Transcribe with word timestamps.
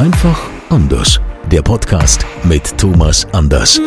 Einfach 0.00 0.48
anders. 0.70 1.20
Der 1.50 1.60
Podcast 1.60 2.24
mit 2.42 2.78
Thomas 2.78 3.26
Anders. 3.32 3.78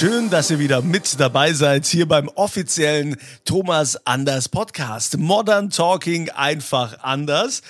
Schön, 0.00 0.30
dass 0.30 0.50
ihr 0.50 0.58
wieder 0.58 0.80
mit 0.80 1.20
dabei 1.20 1.52
seid 1.52 1.84
hier 1.84 2.08
beim 2.08 2.28
offiziellen 2.28 3.18
Thomas 3.44 4.06
Anders 4.06 4.48
Podcast. 4.48 5.18
Modern 5.18 5.68
Talking 5.68 6.30
einfach 6.30 7.00
anders. 7.02 7.60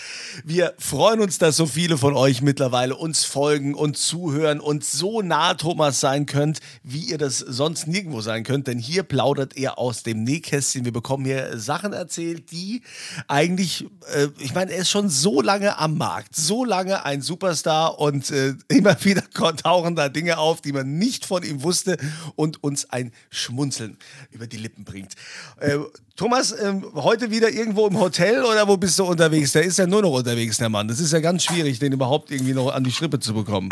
Wir 0.44 0.72
freuen 0.78 1.22
uns, 1.22 1.38
dass 1.38 1.56
so 1.56 1.66
viele 1.66 1.98
von 1.98 2.14
euch 2.14 2.40
mittlerweile 2.40 2.94
uns 2.94 3.24
folgen 3.24 3.74
und 3.74 3.96
zuhören 3.96 4.60
und 4.60 4.84
so 4.84 5.22
nah 5.22 5.54
Thomas 5.54 5.98
sein 5.98 6.26
könnt, 6.26 6.60
wie 6.84 7.00
ihr 7.00 7.18
das 7.18 7.38
sonst 7.38 7.88
nirgendwo 7.88 8.20
sein 8.20 8.44
könnt, 8.44 8.68
denn 8.68 8.78
hier 8.78 9.02
plaudert 9.02 9.56
er 9.56 9.76
aus 9.78 10.04
dem 10.04 10.22
Nähkästchen. 10.22 10.84
Wir 10.84 10.92
bekommen 10.92 11.24
hier 11.24 11.58
Sachen 11.58 11.92
erzählt, 11.92 12.52
die 12.52 12.82
eigentlich, 13.26 13.86
äh, 14.14 14.28
ich 14.38 14.54
meine, 14.54 14.70
er 14.70 14.82
ist 14.82 14.90
schon 14.90 15.08
so 15.08 15.42
lange 15.42 15.78
am 15.78 15.98
Markt, 15.98 16.36
so 16.36 16.64
lange 16.64 17.04
ein 17.04 17.22
Superstar 17.22 17.98
und 17.98 18.30
äh, 18.30 18.54
immer 18.68 19.04
wieder 19.04 19.24
tauchen 19.56 19.96
da 19.96 20.08
Dinge 20.08 20.38
auf, 20.38 20.60
die 20.60 20.72
man 20.72 20.96
nicht 20.96 21.26
von 21.26 21.42
ihm 21.42 21.64
wusste 21.64 21.96
und 22.36 22.62
uns 22.62 22.88
ein 22.90 23.12
Schmunzeln 23.30 23.96
über 24.30 24.46
die 24.46 24.56
Lippen 24.56 24.84
bringt. 24.84 25.14
Äh, 25.58 25.78
Thomas, 26.16 26.54
ähm, 26.60 26.84
heute 26.94 27.30
wieder 27.30 27.50
irgendwo 27.50 27.86
im 27.86 27.98
Hotel 27.98 28.44
oder 28.44 28.68
wo 28.68 28.76
bist 28.76 28.98
du 28.98 29.04
unterwegs? 29.04 29.52
Der 29.52 29.62
ist 29.62 29.78
ja 29.78 29.86
nur 29.86 30.02
noch 30.02 30.12
unterwegs, 30.12 30.58
der 30.58 30.68
Mann. 30.68 30.88
Das 30.88 31.00
ist 31.00 31.12
ja 31.12 31.20
ganz 31.20 31.44
schwierig, 31.44 31.78
den 31.78 31.92
überhaupt 31.92 32.30
irgendwie 32.30 32.52
noch 32.52 32.72
an 32.72 32.84
die 32.84 32.92
Schrippe 32.92 33.20
zu 33.20 33.34
bekommen. 33.34 33.70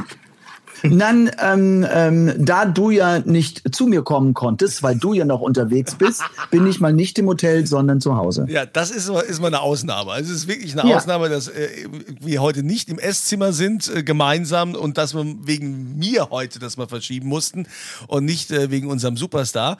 Dann, 0.83 1.31
ähm, 1.41 1.87
ähm, 1.91 2.35
da 2.39 2.65
du 2.65 2.91
ja 2.91 3.21
nicht 3.21 3.75
zu 3.75 3.87
mir 3.87 4.03
kommen 4.03 4.35
konntest, 4.35 4.83
weil 4.83 4.97
du 4.97 5.13
ja 5.13 5.25
noch 5.25 5.41
unterwegs 5.41 5.95
bist, 5.95 6.23
bin 6.51 6.67
ich 6.67 6.81
mal 6.81 6.93
nicht 6.93 7.19
im 7.19 7.27
Hotel, 7.27 7.67
sondern 7.67 8.01
zu 8.01 8.17
Hause. 8.17 8.47
Ja, 8.49 8.67
das 8.67 8.91
ist, 8.91 9.09
ist 9.09 9.41
mal 9.41 9.49
eine 9.49 9.61
Ausnahme. 9.61 10.13
Also 10.13 10.33
es 10.33 10.41
ist 10.41 10.49
wirklich 10.49 10.79
eine 10.79 10.89
ja. 10.89 10.97
Ausnahme, 10.97 11.29
dass 11.29 11.49
äh, 11.49 11.69
wir 12.21 12.43
heute 12.43 12.63
nicht 12.63 12.89
im 12.89 12.99
Esszimmer 12.99 13.53
sind, 13.53 13.95
äh, 13.95 14.03
gemeinsam 14.03 14.75
und 14.75 14.99
dass 14.99 15.15
wir 15.15 15.25
wegen 15.43 15.99
mir 15.99 16.31
heute 16.31 16.59
das 16.59 16.77
mal 16.77 16.89
verschieben 16.89 17.29
mussten 17.29 17.67
und 18.07 18.25
nicht 18.25 18.51
äh, 18.51 18.71
wegen 18.71 18.89
unserem 18.89 19.17
Superstar. 19.17 19.79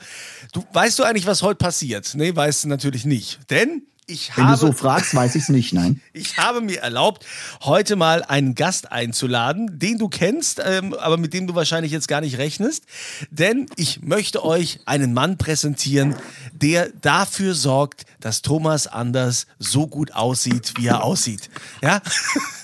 Du, 0.53 0.63
weißt 0.73 0.99
du 0.99 1.03
eigentlich, 1.03 1.27
was 1.27 1.41
heute 1.41 1.57
passiert? 1.57 2.13
Nee, 2.15 2.35
weißt 2.35 2.65
du 2.65 2.67
natürlich 2.69 3.05
nicht. 3.05 3.39
Denn 3.49 3.83
ich 4.09 4.35
Wenn 4.35 4.47
du 4.47 4.55
so 4.57 4.71
fragst, 4.71 5.13
weiß 5.13 5.35
ich 5.35 5.43
es 5.43 5.49
nicht, 5.49 5.73
nein. 5.73 6.01
Ich 6.13 6.37
habe 6.37 6.61
mir 6.61 6.81
erlaubt, 6.81 7.25
heute 7.61 7.95
mal 7.95 8.23
einen 8.23 8.55
Gast 8.55 8.91
einzuladen, 8.91 9.79
den 9.79 9.97
du 9.97 10.09
kennst, 10.09 10.61
ähm, 10.63 10.93
aber 10.93 11.17
mit 11.17 11.33
dem 11.33 11.47
du 11.47 11.55
wahrscheinlich 11.55 11.91
jetzt 11.91 12.07
gar 12.07 12.19
nicht 12.19 12.37
rechnest. 12.37 12.83
Denn 13.29 13.67
ich 13.75 14.01
möchte 14.01 14.43
euch 14.43 14.79
einen 14.85 15.13
Mann 15.13 15.37
präsentieren, 15.37 16.15
der 16.51 16.89
dafür 17.01 17.53
sorgt, 17.53 18.05
dass 18.19 18.41
Thomas 18.41 18.87
Anders 18.87 19.47
so 19.59 19.87
gut 19.87 20.13
aussieht, 20.13 20.73
wie 20.77 20.87
er 20.87 21.03
aussieht. 21.03 21.49
Ja? 21.81 22.01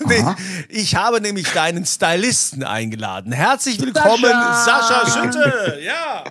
ich 0.68 0.96
habe 0.96 1.20
nämlich 1.20 1.48
deinen 1.52 1.86
Stylisten 1.86 2.62
eingeladen. 2.64 3.32
Herzlich 3.32 3.80
willkommen, 3.80 4.24
Sascha, 4.24 5.06
Sascha 5.06 5.22
Schütte. 5.22 5.80
Ja. 5.82 6.24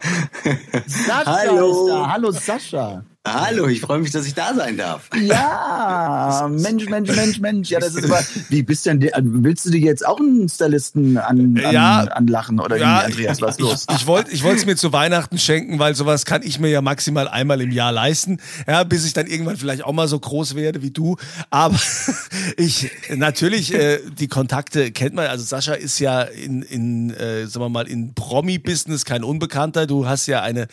Sascha 0.85 1.25
Hallo. 1.25 2.07
Hallo, 2.07 2.31
Sascha. 2.31 3.03
Hallo, 3.27 3.67
ich 3.67 3.81
freue 3.81 3.97
mich, 3.99 4.11
dass 4.11 4.27
ich 4.27 4.35
da 4.35 4.53
sein 4.53 4.77
darf. 4.77 5.09
Ja, 5.19 6.47
Mensch, 6.51 6.87
Mensch, 6.87 7.09
Mensch, 7.15 7.39
Mensch. 7.39 7.69
Ja, 7.71 7.79
das 7.79 7.95
ist 7.95 8.05
aber, 8.05 8.23
wie 8.49 8.61
bist 8.61 8.85
denn, 8.85 9.01
willst 9.19 9.65
du 9.65 9.71
dir 9.71 9.81
jetzt 9.81 10.05
auch 10.05 10.19
einen 10.19 10.47
Stylisten 10.47 11.17
an, 11.17 11.59
an, 11.65 11.73
ja, 11.73 12.01
anlachen 12.01 12.59
oder 12.59 12.77
ja, 12.77 12.99
Andreas, 12.99 13.41
was 13.41 13.59
los? 13.59 13.87
Ich, 13.89 13.95
ich 13.95 14.07
wollte 14.07 14.31
ich 14.31 14.43
es 14.43 14.65
mir 14.67 14.75
zu 14.75 14.93
Weihnachten 14.93 15.39
schenken, 15.39 15.79
weil 15.79 15.95
sowas 15.95 16.25
kann 16.25 16.43
ich 16.43 16.59
mir 16.59 16.69
ja 16.69 16.81
maximal 16.81 17.27
einmal 17.27 17.61
im 17.61 17.71
Jahr 17.71 17.91
leisten, 17.91 18.37
ja, 18.67 18.83
bis 18.83 19.05
ich 19.05 19.13
dann 19.13 19.25
irgendwann 19.25 19.57
vielleicht 19.57 19.83
auch 19.83 19.93
mal 19.93 20.07
so 20.07 20.19
groß 20.19 20.53
werde 20.53 20.83
wie 20.83 20.91
du. 20.91 21.17
Aber 21.49 21.79
ich, 22.57 22.91
natürlich, 23.09 23.73
äh, 23.73 24.01
die 24.19 24.27
Kontakte 24.27 24.91
kennt 24.91 25.15
man, 25.15 25.25
also 25.27 25.43
Sascha 25.43 25.73
ist 25.73 25.97
ja 25.97 26.21
in, 26.21 26.61
in 26.61 27.09
äh, 27.09 27.47
sagen 27.47 27.65
wir 27.65 27.69
mal, 27.69 27.87
in 27.87 28.13
Promi-Business 28.13 29.03
kein 29.03 29.23
Unbekannter. 29.23 29.87
Du 29.87 30.07
hast 30.07 30.27
ja 30.27 30.43
eine, 30.43 30.67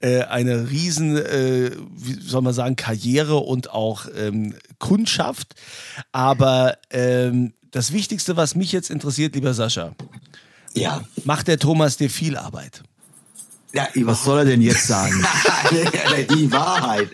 äh, 0.00 0.22
eine 0.24 0.68
riesen, 0.68 1.16
äh, 1.16 1.70
wie 1.96 2.20
soll 2.20 2.42
man 2.42 2.52
sagen, 2.52 2.76
Karriere 2.76 3.36
und 3.36 3.70
auch 3.70 4.06
ähm, 4.16 4.54
Kundschaft. 4.78 5.54
Aber 6.12 6.78
ähm, 6.90 7.52
das 7.70 7.92
Wichtigste, 7.92 8.36
was 8.36 8.54
mich 8.54 8.72
jetzt 8.72 8.90
interessiert, 8.90 9.34
lieber 9.34 9.54
Sascha, 9.54 9.94
ja. 10.74 11.02
macht 11.24 11.48
der 11.48 11.58
Thomas 11.58 11.96
dir 11.96 12.10
viel 12.10 12.36
Arbeit? 12.36 12.82
Ja, 13.72 13.88
was 14.02 14.22
soll 14.22 14.38
er 14.38 14.44
denn 14.44 14.60
jetzt 14.60 14.86
sagen? 14.86 15.14
die 16.30 16.52
Wahrheit. 16.52 17.08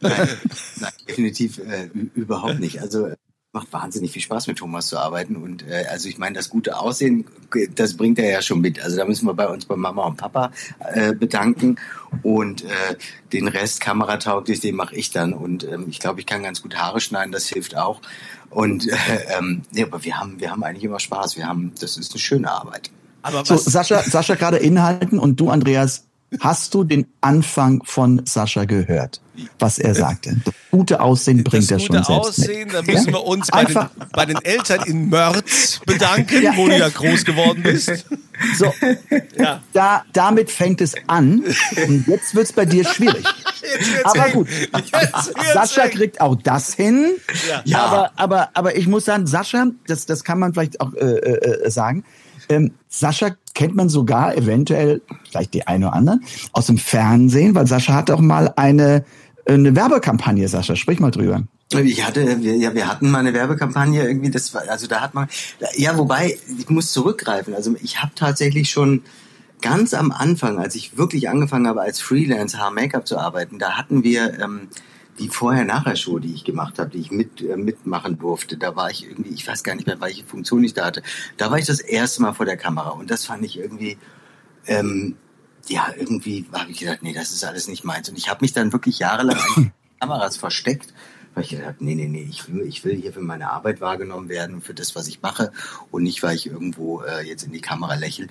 Nein, 0.00 0.28
nein 0.76 0.92
definitiv 1.08 1.58
äh, 1.58 1.88
überhaupt 2.14 2.60
nicht. 2.60 2.82
Also 2.82 3.08
macht 3.52 3.72
wahnsinnig 3.72 4.12
viel 4.12 4.22
Spaß 4.22 4.46
mit 4.46 4.58
Thomas 4.58 4.86
zu 4.86 4.98
arbeiten. 4.98 5.36
Und 5.36 5.66
äh, 5.68 5.84
also 5.90 6.08
ich 6.08 6.18
meine 6.18 6.34
das 6.34 6.48
gute 6.48 6.78
Aussehen 6.78 7.26
das 7.74 7.96
bringt 7.98 8.18
er 8.18 8.30
ja 8.30 8.40
schon 8.40 8.60
mit. 8.60 8.82
Also 8.82 8.96
da 8.96 9.04
müssen 9.04 9.26
wir 9.26 9.34
bei 9.34 9.46
uns 9.46 9.66
bei 9.66 9.76
Mama 9.76 10.06
und 10.06 10.16
Papa 10.16 10.52
äh, 10.78 11.12
bedanken. 11.12 11.76
Und 12.22 12.64
äh, 12.64 12.96
den 13.32 13.48
Rest 13.48 13.80
kameratauglich 13.80 14.60
den 14.60 14.74
mache 14.74 14.94
ich 14.94 15.10
dann. 15.10 15.34
Und 15.34 15.64
ähm, 15.64 15.86
ich 15.88 15.98
glaube 15.98 16.20
ich 16.20 16.26
kann 16.26 16.42
ganz 16.42 16.62
gut 16.62 16.76
Haare 16.76 17.00
schneiden 17.00 17.32
das 17.32 17.46
hilft 17.46 17.76
auch. 17.76 18.00
Und 18.48 18.88
äh, 18.88 18.96
ähm, 19.38 19.62
ja, 19.72 19.86
aber 19.86 20.02
wir 20.02 20.18
haben 20.18 20.40
wir 20.40 20.50
haben 20.50 20.62
eigentlich 20.62 20.84
immer 20.84 21.00
Spaß. 21.00 21.36
Wir 21.36 21.46
haben 21.46 21.72
das 21.78 21.98
ist 21.98 22.12
eine 22.12 22.20
schöne 22.20 22.50
Arbeit. 22.50 22.90
Aber 23.20 23.44
so, 23.44 23.56
Sascha 23.56 24.02
Sascha 24.02 24.34
gerade 24.34 24.56
inhalten 24.56 25.18
und 25.18 25.38
du 25.38 25.50
Andreas 25.50 26.04
Hast 26.40 26.74
du 26.74 26.84
den 26.84 27.06
Anfang 27.20 27.82
von 27.84 28.22
Sascha 28.24 28.64
gehört, 28.64 29.20
was 29.58 29.78
er 29.78 29.94
sagte? 29.94 30.36
Das 30.44 30.54
gute 30.70 31.00
Aussehen 31.00 31.44
bringt 31.44 31.70
er 31.70 31.78
schon 31.78 31.96
selbst 31.96 32.10
Aussehen, 32.10 32.68
mit. 32.68 32.74
da 32.74 32.82
müssen 32.82 33.12
wir 33.12 33.24
uns 33.24 33.48
bei 33.48 33.64
den, 33.64 33.88
bei 34.12 34.26
den, 34.26 34.42
Eltern 34.42 34.82
in 34.86 35.08
Mörz 35.08 35.80
bedanken, 35.84 36.42
ja. 36.42 36.56
wo 36.56 36.68
du 36.68 36.78
ja 36.78 36.88
groß 36.88 37.24
geworden 37.24 37.62
bist. 37.62 38.06
So, 38.56 38.72
ja. 39.38 39.62
da, 39.72 40.04
damit 40.12 40.50
fängt 40.50 40.80
es 40.80 40.94
an 41.06 41.44
und 41.86 42.06
jetzt 42.08 42.34
wird 42.34 42.46
es 42.46 42.52
bei 42.52 42.64
dir 42.64 42.84
schwierig. 42.84 43.24
Aber 44.04 44.30
gut, 44.30 44.48
Sascha 45.52 45.88
kriegt 45.88 46.20
auch 46.20 46.36
das 46.36 46.74
hin. 46.74 47.12
Ja. 47.64 47.84
Aber, 47.84 48.10
aber, 48.16 48.50
aber 48.54 48.76
ich 48.76 48.88
muss 48.88 49.04
sagen, 49.04 49.26
Sascha, 49.26 49.66
das, 49.86 50.06
das 50.06 50.24
kann 50.24 50.38
man 50.38 50.54
vielleicht 50.54 50.80
auch 50.80 50.92
äh, 50.94 51.04
äh, 51.04 51.70
sagen, 51.70 52.04
ähm, 52.48 52.72
Sascha 52.88 53.30
kennt 53.54 53.74
man 53.74 53.88
sogar 53.88 54.36
eventuell, 54.36 55.02
vielleicht 55.28 55.54
die 55.54 55.66
eine 55.66 55.88
oder 55.88 55.96
andere, 55.96 56.20
aus 56.52 56.66
dem 56.66 56.78
Fernsehen, 56.78 57.54
weil 57.54 57.66
Sascha 57.66 57.94
hat 57.94 58.10
auch 58.10 58.20
mal 58.20 58.52
eine, 58.56 59.04
eine 59.46 59.74
Werbekampagne, 59.76 60.48
Sascha, 60.48 60.76
sprich 60.76 61.00
mal 61.00 61.10
drüber. 61.10 61.42
Ich 61.72 62.06
hatte, 62.06 62.42
wir, 62.42 62.56
ja, 62.56 62.74
wir 62.74 62.86
hatten 62.86 63.10
mal 63.10 63.20
eine 63.20 63.32
Werbekampagne 63.32 64.06
irgendwie, 64.06 64.30
das 64.30 64.52
war, 64.52 64.62
also 64.68 64.86
da 64.86 65.00
hat 65.00 65.14
man, 65.14 65.28
ja, 65.76 65.96
wobei, 65.96 66.38
ich 66.58 66.68
muss 66.68 66.92
zurückgreifen, 66.92 67.54
also 67.54 67.74
ich 67.82 68.02
habe 68.02 68.12
tatsächlich 68.14 68.68
schon 68.68 69.02
ganz 69.62 69.94
am 69.94 70.12
Anfang, 70.12 70.58
als 70.58 70.74
ich 70.74 70.98
wirklich 70.98 71.30
angefangen 71.30 71.66
habe, 71.66 71.80
als 71.80 72.00
Freelance 72.00 72.58
Haar-Make-up 72.58 73.06
zu 73.06 73.18
arbeiten, 73.18 73.58
da 73.58 73.78
hatten 73.78 74.04
wir 74.04 74.38
ähm, 74.40 74.68
die 75.18 75.28
Vorher-Nachher-Show, 75.28 76.18
die 76.18 76.32
ich 76.34 76.44
gemacht 76.44 76.78
habe, 76.78 76.90
die 76.90 76.98
ich 76.98 77.10
mit, 77.10 77.42
äh, 77.42 77.56
mitmachen 77.56 78.18
durfte, 78.18 78.56
da 78.56 78.76
war 78.76 78.90
ich 78.90 79.06
irgendwie, 79.06 79.30
ich 79.30 79.46
weiß 79.46 79.62
gar 79.62 79.74
nicht 79.74 79.86
mehr, 79.86 80.00
welche 80.00 80.24
Funktion 80.24 80.64
ich 80.64 80.74
da 80.74 80.86
hatte. 80.86 81.02
Da 81.36 81.50
war 81.50 81.58
ich 81.58 81.66
das 81.66 81.80
erste 81.80 82.22
Mal 82.22 82.32
vor 82.32 82.46
der 82.46 82.56
Kamera 82.56 82.90
und 82.90 83.10
das 83.10 83.26
fand 83.26 83.44
ich 83.44 83.58
irgendwie, 83.58 83.98
ähm, 84.66 85.16
ja, 85.68 85.88
irgendwie 85.96 86.46
habe 86.52 86.70
ich 86.70 86.80
gedacht, 86.80 87.02
nee, 87.02 87.12
das 87.12 87.32
ist 87.32 87.44
alles 87.44 87.68
nicht 87.68 87.84
meins. 87.84 88.08
Und 88.08 88.16
ich 88.16 88.28
habe 88.28 88.38
mich 88.40 88.52
dann 88.52 88.72
wirklich 88.72 88.98
jahrelang 88.98 89.38
an 89.56 89.72
Kameras 90.00 90.36
versteckt, 90.36 90.92
weil 91.34 91.44
ich 91.44 91.50
gedacht 91.50 91.66
habe, 91.66 91.84
nee, 91.84 91.94
nee, 91.94 92.08
nee, 92.08 92.26
ich 92.28 92.48
will, 92.48 92.62
ich 92.62 92.84
will 92.84 92.96
hier 92.96 93.12
für 93.12 93.20
meine 93.20 93.50
Arbeit 93.50 93.80
wahrgenommen 93.80 94.28
werden, 94.28 94.60
für 94.60 94.74
das, 94.74 94.96
was 94.96 95.08
ich 95.08 95.22
mache 95.22 95.52
und 95.90 96.02
nicht, 96.02 96.22
weil 96.22 96.34
ich 96.34 96.46
irgendwo 96.46 97.02
äh, 97.02 97.26
jetzt 97.26 97.44
in 97.44 97.52
die 97.52 97.60
Kamera 97.60 97.94
lächle. 97.94 98.28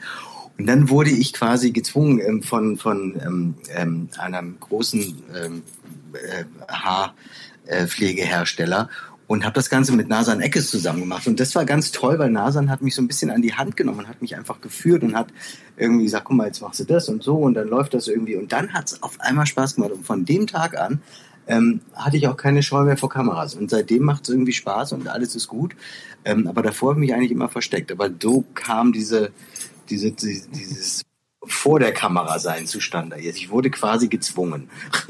Und 0.58 0.68
dann 0.68 0.90
wurde 0.90 1.10
ich 1.10 1.34
quasi 1.34 1.72
gezwungen 1.72 2.20
ähm, 2.20 2.44
von, 2.44 2.78
von 2.78 3.20
ähm, 3.26 3.56
ähm, 3.70 4.10
einem 4.18 4.60
großen 4.60 5.24
ähm, 5.34 5.64
äh, 5.81 5.81
Haarpflegehersteller 6.68 8.90
und 9.32 9.46
habe 9.46 9.54
das 9.54 9.70
Ganze 9.70 9.94
mit 9.94 10.10
Nasan 10.10 10.42
Eckes 10.42 10.70
zusammen 10.70 11.00
gemacht. 11.00 11.26
Und 11.26 11.40
das 11.40 11.56
war 11.56 11.64
ganz 11.64 11.94
toll, 11.94 12.20
weil 12.20 12.30
Nasan 12.30 12.70
hat 12.70 12.82
mich 12.82 12.96
so 12.96 13.02
ein 13.02 13.08
bisschen 13.08 13.32
an 13.32 13.42
die 13.42 13.54
Hand 13.54 13.78
genommen 13.78 14.00
und 14.00 14.08
hat 14.10 14.22
mich 14.22 14.36
einfach 14.36 14.60
geführt 14.60 15.04
und 15.04 15.16
hat 15.16 15.28
irgendwie 15.78 16.04
gesagt, 16.04 16.26
guck 16.26 16.36
mal, 16.36 16.48
jetzt 16.48 16.62
machst 16.62 16.82
du 16.82 16.84
das 16.84 17.08
und 17.08 17.24
so 17.24 17.38
und 17.38 17.54
dann 17.54 17.70
läuft 17.70 17.94
das 17.94 18.10
irgendwie. 18.10 18.36
Und 18.36 18.52
dann 18.52 18.74
hat 18.74 18.88
es 18.88 19.02
auf 19.02 19.22
einmal 19.22 19.46
Spaß 19.46 19.76
gemacht. 19.76 19.92
Und 19.92 20.06
von 20.06 20.26
dem 20.26 20.48
Tag 20.48 20.78
an 20.78 21.02
ähm, 21.48 21.80
hatte 21.94 22.18
ich 22.18 22.28
auch 22.28 22.36
keine 22.36 22.62
Scheu 22.62 22.84
mehr 22.84 22.98
vor 22.98 23.10
Kameras. 23.10 23.56
Und 23.56 23.70
seitdem 23.70 24.04
macht 24.04 24.24
es 24.24 24.30
irgendwie 24.30 24.52
Spaß 24.52 24.92
und 24.92 25.08
alles 25.08 25.34
ist 25.34 25.48
gut. 25.48 25.78
Ähm, 26.26 26.48
aber 26.48 26.62
davor 26.62 26.90
habe 26.90 27.00
ich 27.00 27.10
mich 27.10 27.16
eigentlich 27.16 27.32
immer 27.32 27.48
versteckt. 27.48 27.90
Aber 27.92 28.10
so 28.22 28.44
kam 28.54 28.92
diese, 28.92 29.32
diese, 29.90 30.12
dieses 30.12 31.04
vor 31.44 31.80
der 31.80 31.92
Kamera 31.92 32.38
sein 32.38 32.68
zustande. 32.68 33.20
Ich 33.20 33.50
wurde 33.50 33.72
quasi 33.72 34.08
gezwungen. 34.08 34.70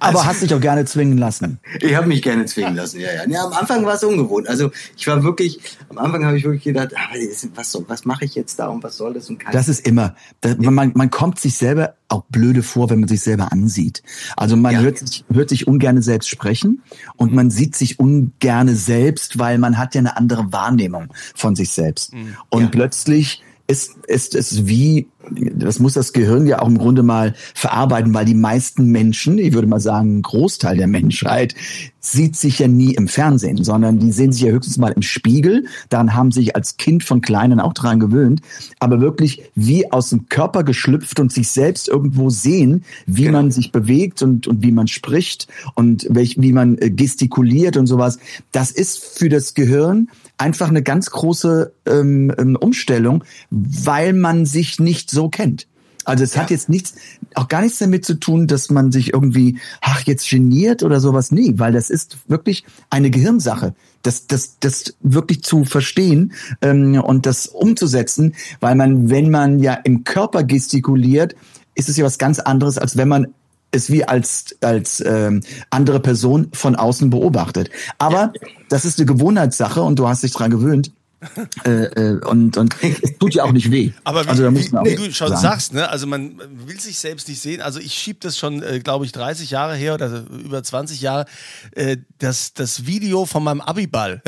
Aber 0.00 0.18
also, 0.18 0.24
hast 0.24 0.42
dich 0.42 0.54
auch 0.54 0.60
gerne 0.60 0.84
zwingen 0.84 1.18
lassen. 1.18 1.58
Ich 1.80 1.94
habe 1.94 2.08
mich 2.08 2.22
gerne 2.22 2.46
zwingen 2.46 2.74
lassen, 2.74 3.00
ja, 3.00 3.12
ja. 3.12 3.28
ja 3.28 3.44
am 3.44 3.52
Anfang 3.52 3.84
war 3.84 3.94
es 3.94 4.02
ungewohnt. 4.02 4.48
Also 4.48 4.70
ich 4.96 5.06
war 5.06 5.22
wirklich, 5.22 5.60
am 5.90 5.98
Anfang 5.98 6.24
habe 6.24 6.38
ich 6.38 6.44
wirklich 6.44 6.64
gedacht, 6.64 6.94
ah, 6.96 7.14
was, 7.54 7.78
was 7.86 8.04
mache 8.04 8.24
ich 8.24 8.34
jetzt 8.34 8.58
da 8.58 8.68
und 8.68 8.82
was 8.82 8.96
soll 8.96 9.14
das 9.14 9.28
und 9.28 9.38
kann 9.38 9.52
Das 9.52 9.68
ist 9.68 9.86
immer, 9.86 10.16
das, 10.40 10.56
man, 10.58 10.92
man 10.94 11.10
kommt 11.10 11.38
sich 11.38 11.56
selber 11.56 11.94
auch 12.08 12.24
blöde 12.30 12.62
vor, 12.62 12.90
wenn 12.90 13.00
man 13.00 13.08
sich 13.08 13.20
selber 13.20 13.52
ansieht. 13.52 14.02
Also 14.36 14.56
man 14.56 14.74
ja. 14.74 14.80
hört, 14.80 14.98
sich, 14.98 15.24
hört 15.32 15.50
sich 15.50 15.66
ungerne 15.66 16.02
selbst 16.02 16.28
sprechen 16.28 16.82
und 17.16 17.32
man 17.32 17.50
sieht 17.50 17.76
sich 17.76 18.00
ungerne 18.00 18.74
selbst, 18.74 19.38
weil 19.38 19.58
man 19.58 19.78
hat 19.78 19.94
ja 19.94 20.00
eine 20.00 20.16
andere 20.16 20.52
Wahrnehmung 20.52 21.12
von 21.34 21.54
sich 21.54 21.70
selbst. 21.70 22.12
Mhm. 22.12 22.36
Und 22.48 22.62
ja. 22.62 22.68
plötzlich 22.68 23.42
ist, 23.66 23.92
ist 24.06 24.34
es 24.34 24.66
wie, 24.66 25.08
das 25.30 25.78
muss 25.78 25.94
das 25.94 26.12
Gehirn 26.12 26.46
ja 26.46 26.60
auch 26.60 26.68
im 26.68 26.76
Grunde 26.76 27.02
mal 27.02 27.34
verarbeiten, 27.54 28.12
weil 28.12 28.26
die 28.26 28.34
meisten 28.34 28.86
Menschen, 28.90 29.38
ich 29.38 29.54
würde 29.54 29.66
mal 29.66 29.80
sagen, 29.80 30.18
ein 30.18 30.22
Großteil 30.22 30.76
der 30.76 30.86
Menschheit, 30.86 31.54
sieht 32.00 32.36
sich 32.36 32.58
ja 32.58 32.68
nie 32.68 32.94
im 32.94 33.08
Fernsehen, 33.08 33.64
sondern 33.64 33.98
die 33.98 34.12
sehen 34.12 34.32
sich 34.32 34.42
ja 34.42 34.50
höchstens 34.50 34.76
mal 34.76 34.92
im 34.92 35.00
Spiegel. 35.00 35.64
Daran 35.88 36.14
haben 36.14 36.30
sich 36.30 36.54
als 36.54 36.76
Kind 36.76 37.02
von 37.02 37.22
Kleinen 37.22 37.58
auch 37.60 37.72
dran 37.72 37.98
gewöhnt. 38.00 38.42
Aber 38.78 39.00
wirklich 39.00 39.42
wie 39.54 39.90
aus 39.90 40.10
dem 40.10 40.28
Körper 40.28 40.62
geschlüpft 40.62 41.18
und 41.18 41.32
sich 41.32 41.48
selbst 41.48 41.88
irgendwo 41.88 42.28
sehen, 42.28 42.84
wie 43.06 43.24
genau. 43.24 43.38
man 43.38 43.50
sich 43.50 43.72
bewegt 43.72 44.20
und, 44.20 44.46
und 44.46 44.62
wie 44.62 44.72
man 44.72 44.88
spricht 44.88 45.48
und 45.74 46.06
welch, 46.10 46.36
wie 46.38 46.52
man 46.52 46.76
äh, 46.76 46.90
gestikuliert 46.90 47.78
und 47.78 47.86
sowas. 47.86 48.18
Das 48.52 48.70
ist 48.70 49.02
für 49.02 49.30
das 49.30 49.54
Gehirn 49.54 50.08
einfach 50.38 50.68
eine 50.68 50.82
ganz 50.82 51.10
große 51.10 51.72
ähm, 51.86 52.32
ähm, 52.38 52.56
Umstellung, 52.56 53.24
weil 53.50 54.12
man 54.12 54.46
sich 54.46 54.80
nicht 54.80 55.10
so 55.10 55.28
kennt. 55.28 55.66
Also 56.04 56.24
es 56.24 56.34
ja. 56.34 56.42
hat 56.42 56.50
jetzt 56.50 56.68
nichts, 56.68 56.94
auch 57.34 57.48
gar 57.48 57.62
nichts 57.62 57.78
damit 57.78 58.04
zu 58.04 58.14
tun, 58.14 58.46
dass 58.46 58.70
man 58.70 58.92
sich 58.92 59.12
irgendwie, 59.12 59.58
ach, 59.80 60.02
jetzt 60.02 60.28
geniert 60.28 60.82
oder 60.82 61.00
sowas. 61.00 61.30
Nee, 61.30 61.54
weil 61.56 61.72
das 61.72 61.90
ist 61.90 62.18
wirklich 62.28 62.64
eine 62.90 63.10
Gehirnsache. 63.10 63.74
Das, 64.02 64.26
das, 64.26 64.58
das 64.60 64.94
wirklich 65.00 65.42
zu 65.42 65.64
verstehen 65.64 66.32
ähm, 66.60 67.00
und 67.00 67.26
das 67.26 67.46
umzusetzen, 67.46 68.34
weil 68.60 68.74
man, 68.74 69.08
wenn 69.08 69.30
man 69.30 69.58
ja 69.60 69.74
im 69.74 70.04
Körper 70.04 70.44
gestikuliert, 70.44 71.34
ist 71.74 71.88
es 71.88 71.96
ja 71.96 72.04
was 72.04 72.18
ganz 72.18 72.38
anderes, 72.38 72.76
als 72.78 72.96
wenn 72.96 73.08
man 73.08 73.28
es 73.74 73.90
wie 73.90 74.04
als 74.04 74.56
als 74.60 75.02
ähm, 75.04 75.42
andere 75.70 76.00
Person 76.00 76.48
von 76.52 76.76
außen 76.76 77.10
beobachtet. 77.10 77.70
Aber 77.98 78.32
das 78.68 78.84
ist 78.84 78.98
eine 78.98 79.06
Gewohnheitssache 79.06 79.82
und 79.82 79.98
du 79.98 80.08
hast 80.08 80.22
dich 80.22 80.32
dran 80.32 80.50
gewöhnt. 80.50 80.92
äh, 81.64 81.70
äh, 81.70 82.20
und, 82.24 82.56
und 82.56 82.74
es 82.82 83.18
tut 83.18 83.34
ja 83.34 83.44
auch 83.44 83.52
nicht 83.52 83.70
weh. 83.70 83.92
Aber 84.04 84.24
wie, 84.24 84.28
also, 84.28 84.44
wie, 84.52 84.72
wie 84.72 84.96
du 84.96 85.12
schon 85.12 85.28
sagen. 85.28 85.40
sagst, 85.40 85.72
ne? 85.72 85.88
also 85.88 86.06
man 86.06 86.38
will 86.66 86.78
sich 86.78 86.98
selbst 86.98 87.28
nicht 87.28 87.40
sehen. 87.40 87.60
Also 87.62 87.80
ich 87.80 87.94
schiebe 87.94 88.18
das 88.20 88.38
schon, 88.38 88.62
äh, 88.62 88.80
glaube 88.80 89.04
ich, 89.04 89.12
30 89.12 89.50
Jahre 89.50 89.74
her 89.74 89.94
oder 89.94 90.24
über 90.44 90.62
20 90.62 91.00
Jahre, 91.00 91.26
äh, 91.72 91.96
das, 92.18 92.54
das 92.54 92.86
Video 92.86 93.26
von 93.26 93.42
meinem 93.42 93.60
Abiball. 93.60 94.22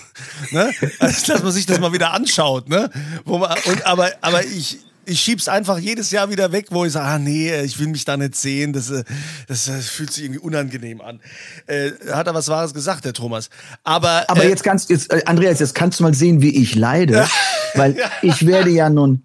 ne? 0.50 0.70
also, 0.98 1.32
dass 1.32 1.42
man 1.42 1.52
sich 1.52 1.66
das 1.66 1.80
mal 1.80 1.92
wieder 1.92 2.12
anschaut. 2.12 2.68
Ne? 2.68 2.90
Man, 3.24 3.42
und, 3.64 3.86
aber, 3.86 4.10
aber 4.20 4.44
ich, 4.44 4.78
ich 5.04 5.20
schieb's 5.20 5.48
einfach 5.48 5.78
jedes 5.78 6.10
Jahr 6.10 6.30
wieder 6.30 6.52
weg, 6.52 6.66
wo 6.70 6.84
ich 6.84 6.92
sage, 6.92 7.06
ah 7.06 7.18
nee, 7.18 7.60
ich 7.62 7.78
will 7.78 7.88
mich 7.88 8.04
da 8.04 8.16
nicht 8.16 8.34
sehen, 8.36 8.72
das, 8.72 8.90
äh, 8.90 9.04
das, 9.48 9.66
das 9.66 9.88
fühlt 9.88 10.12
sich 10.12 10.24
irgendwie 10.24 10.40
unangenehm 10.40 11.00
an. 11.00 11.20
Äh, 11.66 11.90
hat 12.12 12.26
er 12.26 12.34
was 12.34 12.48
Wahres 12.48 12.74
gesagt, 12.74 13.04
der 13.04 13.12
Thomas. 13.12 13.50
Aber, 13.84 14.24
Aber 14.28 14.44
äh, 14.44 14.48
jetzt 14.48 14.64
kannst 14.64 14.90
jetzt, 14.90 15.12
äh, 15.12 15.22
Andreas, 15.26 15.60
jetzt 15.60 15.74
kannst 15.74 16.00
du 16.00 16.04
mal 16.04 16.14
sehen, 16.14 16.42
wie 16.42 16.56
ich 16.62 16.74
leide, 16.74 17.26
weil 17.74 17.96
ich 18.22 18.46
werde 18.46 18.70
ja 18.70 18.90
nun 18.90 19.22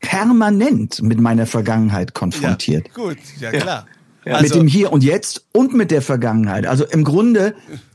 permanent 0.00 1.02
mit 1.02 1.20
meiner 1.20 1.46
Vergangenheit 1.46 2.14
konfrontiert. 2.14 2.88
Ja, 2.88 2.94
gut, 2.94 3.18
ja 3.40 3.50
klar. 3.50 3.86
Ja. 4.24 4.34
Also, 4.34 4.54
mit 4.54 4.54
dem 4.54 4.68
Hier 4.68 4.92
und 4.92 5.02
Jetzt 5.02 5.46
und 5.52 5.74
mit 5.74 5.90
der 5.90 6.02
Vergangenheit. 6.02 6.66
Also 6.66 6.84
im 6.84 7.04
Grunde 7.04 7.54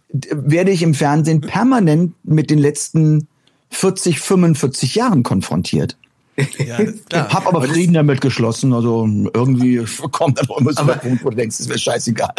werde 0.09 0.71
ich 0.71 0.81
im 0.81 0.93
Fernsehen 0.93 1.41
permanent 1.41 2.13
mit 2.23 2.49
den 2.49 2.59
letzten 2.59 3.27
40, 3.69 4.19
45 4.19 4.95
Jahren 4.95 5.23
konfrontiert. 5.23 5.97
Ja, 6.35 6.77
klar. 7.09 7.29
Hab 7.31 7.47
aber, 7.47 7.61
Frieden 7.63 7.93
damit 7.93 8.19
geschlossen. 8.19 8.73
Also 8.73 9.07
irgendwie 9.33 9.83
kommt 10.11 10.39
dann 10.39 10.47
immer 10.57 10.73
so 10.73 10.83
der 10.83 10.93
Punkt, 10.93 11.23
wo 11.23 11.29
du 11.29 11.35
denkst, 11.35 11.59
es 11.59 11.69
wäre 11.69 11.77
scheißegal. 11.77 12.33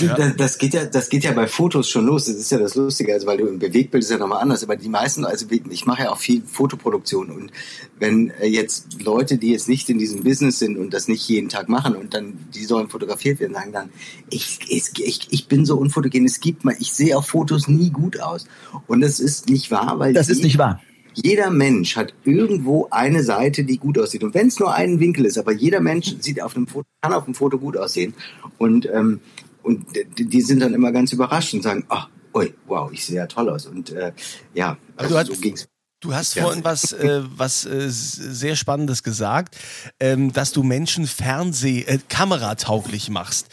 Ja. 0.00 0.30
Das, 0.36 0.58
geht 0.58 0.74
ja, 0.74 0.84
das 0.84 1.08
geht 1.08 1.24
ja 1.24 1.32
bei 1.32 1.46
Fotos 1.46 1.88
schon 1.88 2.06
los. 2.06 2.26
Das 2.26 2.36
ist 2.36 2.50
ja 2.50 2.58
das 2.58 2.74
Lustige, 2.74 3.14
also 3.14 3.26
weil 3.26 3.38
du 3.38 3.46
im 3.46 3.58
Bewegbild 3.58 4.02
ist 4.02 4.10
ja 4.10 4.18
nochmal 4.18 4.42
anders. 4.42 4.62
Aber 4.62 4.76
die 4.76 4.88
meisten, 4.88 5.24
also 5.24 5.46
ich 5.50 5.86
mache 5.86 6.02
ja 6.02 6.12
auch 6.12 6.18
viel 6.18 6.42
Fotoproduktion 6.44 7.30
und 7.30 7.52
wenn 7.98 8.30
äh, 8.40 8.46
jetzt 8.46 9.02
Leute, 9.02 9.38
die 9.38 9.52
jetzt 9.52 9.68
nicht 9.68 9.88
in 9.88 9.98
diesem 9.98 10.24
Business 10.24 10.58
sind 10.58 10.76
und 10.76 10.92
das 10.92 11.08
nicht 11.08 11.26
jeden 11.28 11.48
Tag 11.48 11.68
machen 11.68 11.94
und 11.94 12.14
dann 12.14 12.34
die 12.54 12.64
sollen 12.64 12.88
fotografiert 12.88 13.40
werden, 13.40 13.54
sagen 13.54 13.72
dann, 13.72 13.90
ich, 14.28 14.58
ich, 14.68 15.28
ich 15.30 15.48
bin 15.48 15.64
so 15.64 15.76
unfotogen. 15.76 16.26
Es 16.26 16.40
gibt 16.40 16.64
mal, 16.64 16.74
ich 16.78 16.92
sehe 16.92 17.16
auf 17.16 17.28
Fotos 17.28 17.68
nie 17.68 17.90
gut 17.90 18.20
aus. 18.20 18.46
Und 18.86 19.00
das 19.00 19.20
ist 19.20 19.48
nicht 19.48 19.70
wahr, 19.70 19.98
weil 19.98 20.12
das 20.12 20.28
ist 20.28 20.42
nicht 20.42 20.58
wahr 20.58 20.80
jeder 21.14 21.50
Mensch 21.50 21.96
hat 21.96 22.14
irgendwo 22.24 22.88
eine 22.90 23.22
Seite, 23.22 23.64
die 23.64 23.78
gut 23.78 23.98
aussieht. 23.98 24.24
Und 24.24 24.34
wenn 24.34 24.48
es 24.48 24.58
nur 24.58 24.74
einen 24.74 25.00
Winkel 25.00 25.26
ist, 25.26 25.38
aber 25.38 25.52
jeder 25.52 25.80
Mensch 25.80 26.14
sieht 26.20 26.42
auf 26.42 26.56
einem 26.56 26.66
Foto, 26.66 26.86
kann 27.00 27.12
auf 27.12 27.24
dem 27.24 27.34
Foto 27.34 27.58
gut 27.58 27.76
aussehen. 27.76 28.14
Und, 28.58 28.88
ähm, 28.92 29.20
und 29.62 29.86
die 30.18 30.40
sind 30.40 30.60
dann 30.60 30.74
immer 30.74 30.92
ganz 30.92 31.12
überrascht 31.12 31.54
und 31.54 31.62
sagen, 31.62 31.84
ach, 31.88 32.08
ui, 32.34 32.52
wow, 32.66 32.90
ich 32.92 33.04
sehe 33.04 33.16
ja 33.16 33.26
toll 33.26 33.48
aus. 33.48 33.66
Und 33.66 33.90
äh, 33.90 34.12
ja, 34.54 34.76
also 34.96 35.22
so 35.22 35.40
ging's. 35.40 35.68
Du 36.02 36.12
hast 36.12 36.34
ja. 36.34 36.42
vorhin 36.42 36.64
was, 36.64 36.92
äh, 36.92 37.22
was 37.36 37.64
äh, 37.64 37.88
sehr 37.88 38.56
Spannendes 38.56 39.04
gesagt, 39.04 39.56
ähm, 40.00 40.32
dass 40.32 40.50
du 40.50 40.64
Menschen 40.64 41.06
Fernseh, 41.06 41.82
äh, 41.82 42.00
kameratauglich 42.08 43.08
machst. 43.08 43.46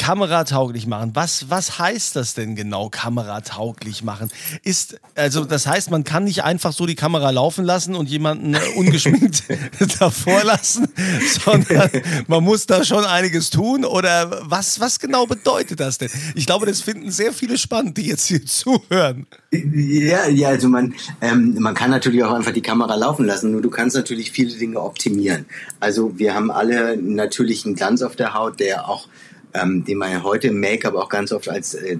Kameratauglich 0.00 0.86
machen. 0.86 1.10
Was, 1.12 1.50
was 1.50 1.78
heißt 1.78 2.16
das 2.16 2.32
denn 2.32 2.56
genau, 2.56 2.88
kameratauglich 2.88 4.02
machen? 4.02 4.30
Ist, 4.62 4.98
also 5.14 5.44
das 5.44 5.66
heißt, 5.66 5.90
man 5.90 6.04
kann 6.04 6.24
nicht 6.24 6.42
einfach 6.42 6.72
so 6.72 6.86
die 6.86 6.94
Kamera 6.94 7.28
laufen 7.28 7.66
lassen 7.66 7.94
und 7.94 8.08
jemanden 8.08 8.54
äh, 8.54 8.60
ungeschminkt 8.76 9.44
davor 10.00 10.42
lassen, 10.42 10.88
sondern 11.44 11.90
man 12.28 12.42
muss 12.42 12.64
da 12.64 12.82
schon 12.82 13.04
einiges 13.04 13.50
tun. 13.50 13.84
Oder 13.84 14.40
was, 14.50 14.80
was 14.80 15.00
genau 15.00 15.26
bedeutet 15.26 15.80
das 15.80 15.98
denn? 15.98 16.08
Ich 16.34 16.46
glaube, 16.46 16.64
das 16.64 16.80
finden 16.80 17.10
sehr 17.10 17.34
viele 17.34 17.58
spannend, 17.58 17.98
die 17.98 18.06
jetzt 18.06 18.26
hier 18.26 18.46
zuhören. 18.46 19.26
Ja, 19.52 20.28
ja, 20.28 20.48
also 20.48 20.68
man, 20.68 20.94
ähm, 21.20 21.56
man 21.58 21.74
kann 21.74 21.90
natürlich 21.90 22.24
auch 22.24 22.32
einfach 22.32 22.52
die 22.52 22.62
Kamera 22.62 22.94
laufen 22.94 23.26
lassen, 23.26 23.52
nur 23.52 23.60
du 23.60 23.68
kannst 23.68 23.96
natürlich 23.96 24.30
viele 24.30 24.56
Dinge 24.56 24.80
optimieren. 24.80 25.44
Also 25.78 26.18
wir 26.18 26.34
haben 26.34 26.50
alle 26.50 26.96
natürlich 26.96 27.66
einen 27.66 27.74
Glanz 27.74 28.00
auf 28.00 28.16
der 28.16 28.32
Haut, 28.32 28.60
der 28.60 28.88
auch 28.88 29.06
ähm, 29.54 29.84
den 29.84 29.98
man 29.98 30.12
ja 30.12 30.22
heute 30.22 30.48
im 30.48 30.60
Make-up 30.60 30.94
auch 30.94 31.08
ganz 31.08 31.32
oft 31.32 31.48
als 31.48 31.74
äh, 31.74 31.96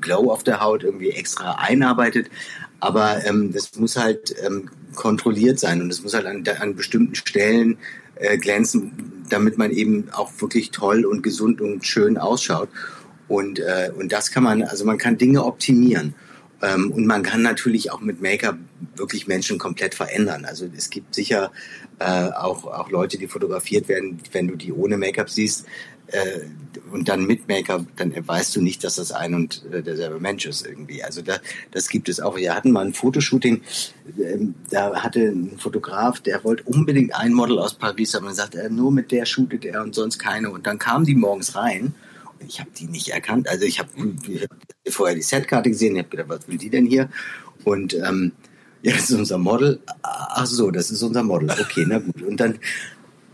Glow 0.00 0.30
auf 0.30 0.44
der 0.44 0.60
Haut 0.60 0.84
irgendwie 0.84 1.10
extra 1.10 1.52
einarbeitet. 1.52 2.30
Aber 2.80 3.24
ähm, 3.26 3.52
das 3.52 3.76
muss 3.76 3.96
halt 3.96 4.34
ähm, 4.44 4.70
kontrolliert 4.94 5.58
sein 5.58 5.82
und 5.82 5.90
es 5.90 6.02
muss 6.02 6.14
halt 6.14 6.26
an, 6.26 6.44
an 6.60 6.76
bestimmten 6.76 7.14
Stellen 7.14 7.78
äh, 8.16 8.38
glänzen, 8.38 9.24
damit 9.28 9.58
man 9.58 9.70
eben 9.70 10.08
auch 10.12 10.30
wirklich 10.38 10.70
toll 10.70 11.04
und 11.04 11.22
gesund 11.22 11.60
und 11.60 11.84
schön 11.86 12.18
ausschaut. 12.18 12.68
Und, 13.28 13.60
äh, 13.60 13.92
und 13.96 14.12
das 14.12 14.30
kann 14.30 14.42
man, 14.42 14.62
also 14.62 14.84
man 14.84 14.98
kann 14.98 15.16
Dinge 15.16 15.44
optimieren. 15.44 16.14
Ähm, 16.62 16.90
und 16.90 17.06
man 17.06 17.22
kann 17.22 17.42
natürlich 17.42 17.90
auch 17.90 18.00
mit 18.00 18.20
Make-up 18.20 18.58
wirklich 18.96 19.26
Menschen 19.26 19.58
komplett 19.58 19.94
verändern. 19.94 20.44
Also 20.44 20.66
es 20.76 20.90
gibt 20.90 21.14
sicher 21.14 21.52
äh, 21.98 22.04
auch, 22.04 22.64
auch 22.64 22.90
Leute, 22.90 23.18
die 23.18 23.28
fotografiert 23.28 23.88
werden, 23.88 24.18
wenn 24.32 24.48
du 24.48 24.56
die 24.56 24.72
ohne 24.72 24.98
Make-up 24.98 25.30
siehst, 25.30 25.64
äh, 26.12 26.40
und 26.92 27.08
dann 27.08 27.26
mit 27.26 27.48
Make-up, 27.48 27.86
dann 27.96 28.12
weißt 28.26 28.56
du 28.56 28.60
nicht, 28.60 28.84
dass 28.84 28.96
das 28.96 29.12
ein 29.12 29.34
und 29.34 29.64
äh, 29.72 29.82
derselbe 29.82 30.20
Mensch 30.20 30.46
ist 30.46 30.66
irgendwie. 30.66 31.02
Also 31.02 31.22
da, 31.22 31.38
das 31.70 31.88
gibt 31.88 32.08
es 32.08 32.20
auch. 32.20 32.36
Wir 32.36 32.54
hatten 32.54 32.72
mal 32.72 32.84
ein 32.84 32.94
Fotoshooting, 32.94 33.62
ähm, 34.18 34.54
da 34.70 35.02
hatte 35.02 35.20
ein 35.20 35.58
Fotograf, 35.58 36.20
der 36.20 36.42
wollte 36.44 36.64
unbedingt 36.64 37.14
ein 37.14 37.32
Model 37.32 37.58
aus 37.58 37.74
Paris 37.74 38.14
haben 38.14 38.26
und 38.26 38.34
sagt, 38.34 38.54
äh, 38.54 38.70
nur 38.70 38.92
mit 38.92 39.12
der 39.12 39.24
shootet 39.24 39.64
er 39.64 39.82
und 39.82 39.94
sonst 39.94 40.18
keine. 40.18 40.50
Und 40.50 40.66
dann 40.66 40.78
kamen 40.78 41.04
die 41.04 41.14
morgens 41.14 41.54
rein 41.54 41.94
und 42.40 42.48
ich 42.48 42.60
habe 42.60 42.70
die 42.76 42.86
nicht 42.86 43.08
erkannt. 43.08 43.48
Also 43.48 43.64
ich 43.64 43.78
habe 43.78 43.90
hab 43.96 44.92
vorher 44.92 45.16
die 45.16 45.22
Setkarte 45.22 45.70
gesehen, 45.70 45.96
ich 45.96 46.02
habe 46.02 46.10
gedacht, 46.10 46.28
was 46.28 46.48
will 46.48 46.58
die 46.58 46.70
denn 46.70 46.86
hier? 46.86 47.08
Und 47.64 47.94
ähm, 47.94 48.32
ja, 48.82 48.92
das 48.92 49.10
ist 49.10 49.18
unser 49.18 49.38
Model. 49.38 49.80
Ach 50.02 50.46
so, 50.46 50.70
das 50.70 50.90
ist 50.90 51.02
unser 51.02 51.22
Model. 51.22 51.50
Okay, 51.50 51.84
na 51.86 51.98
gut. 51.98 52.22
Und 52.22 52.38
dann 52.38 52.58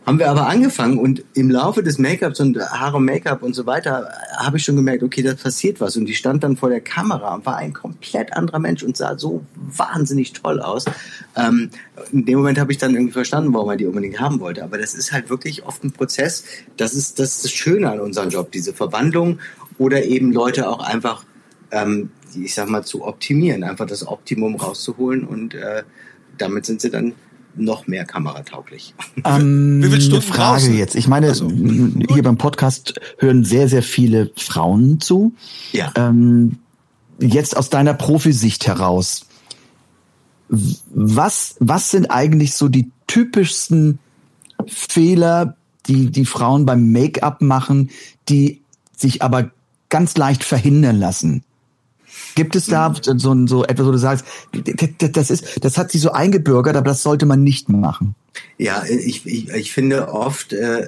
haben 0.07 0.21
wir 0.21 0.31
aber 0.31 0.47
angefangen 0.47 0.99
und 0.99 1.25
im 1.35 1.51
Laufe 1.51 1.83
des 1.83 1.99
Make-ups 1.99 2.39
und 2.39 2.57
Haare 2.61 3.01
Make-up 3.01 3.43
und 3.43 3.55
so 3.55 3.67
weiter 3.67 4.09
habe 4.37 4.57
ich 4.57 4.63
schon 4.63 4.77
gemerkt, 4.77 5.03
okay, 5.03 5.21
da 5.21 5.35
passiert 5.35 5.81
was. 5.81 5.97
Und 5.97 6.07
die 6.07 6.15
stand 6.15 6.45
dann 6.45 6.57
vor 6.57 6.69
der 6.69 6.81
Kamera 6.81 7.35
und 7.35 7.45
war 7.45 7.57
ein 7.57 7.73
komplett 7.73 8.33
anderer 8.33 8.61
Mensch 8.61 8.85
und 8.85 8.97
sah 8.97 9.19
so 9.19 9.45
wahnsinnig 9.57 10.33
toll 10.33 10.61
aus. 10.61 10.85
Ähm, 11.35 11.71
in 12.13 12.25
dem 12.25 12.39
Moment 12.39 12.61
habe 12.61 12.71
ich 12.71 12.79
dann 12.79 12.95
irgendwie 12.95 13.15
verstanden, 13.15 13.53
warum 13.53 13.71
er 13.71 13.77
die 13.77 13.87
unbedingt 13.87 14.21
haben 14.21 14.39
wollte. 14.39 14.63
Aber 14.63 14.79
das 14.79 14.95
ist 14.95 15.11
halt 15.11 15.29
wirklich 15.29 15.67
oft 15.67 15.83
ein 15.83 15.91
Prozess. 15.91 16.45
Das 16.77 16.95
ist 16.95 17.19
das, 17.19 17.39
ist 17.39 17.45
das 17.47 17.51
Schöne 17.51 17.91
an 17.91 17.99
unserem 17.99 18.31
Job, 18.31 18.53
diese 18.53 18.73
Verwandlung 18.73 19.41
oder 19.77 20.05
eben 20.05 20.31
Leute 20.31 20.69
auch 20.69 20.87
einfach, 20.87 21.25
ähm, 21.73 22.11
ich 22.33 22.55
sag 22.55 22.69
mal, 22.69 22.85
zu 22.85 23.05
optimieren, 23.05 23.65
einfach 23.65 23.87
das 23.87 24.07
Optimum 24.07 24.55
rauszuholen 24.55 25.25
und 25.25 25.55
äh, 25.55 25.83
damit 26.39 26.65
sind 26.65 26.81
sie 26.81 26.91
dann 26.91 27.15
noch 27.57 27.87
mehr 27.87 28.05
kameratauglich. 28.05 28.95
Ähm, 29.25 29.83
Wie 29.83 29.89
viele 29.89 30.01
Stunden 30.01 30.23
Frage 30.23 30.61
draußen? 30.61 30.79
jetzt. 30.79 30.95
Ich 30.95 31.09
meine, 31.09 31.29
also, 31.29 31.49
hier 31.49 32.23
beim 32.23 32.39
Podcast 32.39 33.01
hören 33.19 33.45
sehr, 33.45 33.69
sehr 33.69 33.83
viele 33.83 34.31
Frauen 34.37 35.01
zu. 35.01 35.35
Ja. 35.73 35.93
Ähm, 35.97 36.59
jetzt 37.19 37.57
aus 37.57 37.71
deiner 37.71 37.95
Profisicht 37.95 38.67
heraus. 38.67 39.27
Was, 40.49 41.57
was 41.59 41.91
sind 41.91 42.11
eigentlich 42.11 42.55
so 42.55 42.69
die 42.69 42.91
typischsten 43.07 43.99
Fehler, 44.67 45.57
die 45.87 46.11
die 46.11 46.25
Frauen 46.25 46.67
beim 46.67 46.93
Make-up 46.93 47.41
machen, 47.43 47.91
die 48.29 48.63
sich 48.97 49.23
aber 49.23 49.51
ganz 49.89 50.17
leicht 50.17 50.45
verhindern 50.45 50.99
lassen? 50.99 51.43
Gibt 52.37 52.55
es 52.55 52.67
da 52.67 52.95
so, 53.03 53.47
so 53.47 53.65
etwas, 53.65 53.87
wo 53.87 53.91
du 53.91 53.99
sagst, 53.99 54.27
das 54.53 55.31
ist, 55.31 55.65
das 55.65 55.79
hat 55.79 55.91
sich 55.91 56.03
so 56.03 56.13
eingebürgert, 56.13 56.77
aber 56.77 56.89
das 56.89 57.03
sollte 57.03 57.25
man 57.25 57.43
nicht 57.43 57.71
machen? 57.71 58.15
Ja, 58.59 58.85
ich, 58.87 59.27
ich, 59.27 59.49
ich 59.49 59.73
finde 59.73 60.13
oft, 60.13 60.53
äh, 60.53 60.87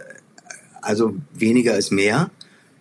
also 0.82 1.16
weniger 1.32 1.76
ist 1.76 1.90
mehr. 1.90 2.30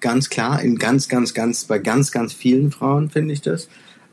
Ganz 0.02 0.30
klar, 0.30 0.62
in 0.62 0.78
ganz, 0.78 1.08
ganz, 1.08 1.34
ganz, 1.34 1.64
bei 1.64 1.80
ganz, 1.80 2.12
ganz 2.12 2.34
vielen 2.34 2.72
Frauen 2.72 3.10
finde 3.10 3.34
ich 3.34 3.42
das. 3.42 3.70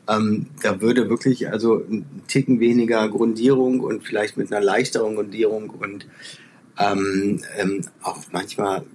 Ähm, 0.07 0.47
da 0.63 0.79
würde 0.79 1.09
wirklich 1.09 1.49
also 1.49 1.83
ein 1.83 2.05
Ticken 2.27 2.61
weniger 2.61 3.09
Grundierung 3.09 3.81
und 3.81 4.03
vielleicht 4.03 4.37
mit 4.37 4.53
einer 4.53 4.63
leichteren 4.63 5.15
Grundierung 5.15 5.69
und 5.69 6.07
ähm, 6.79 7.41
ähm, 7.57 7.81
auch 8.01 8.19
manchmal 8.31 8.85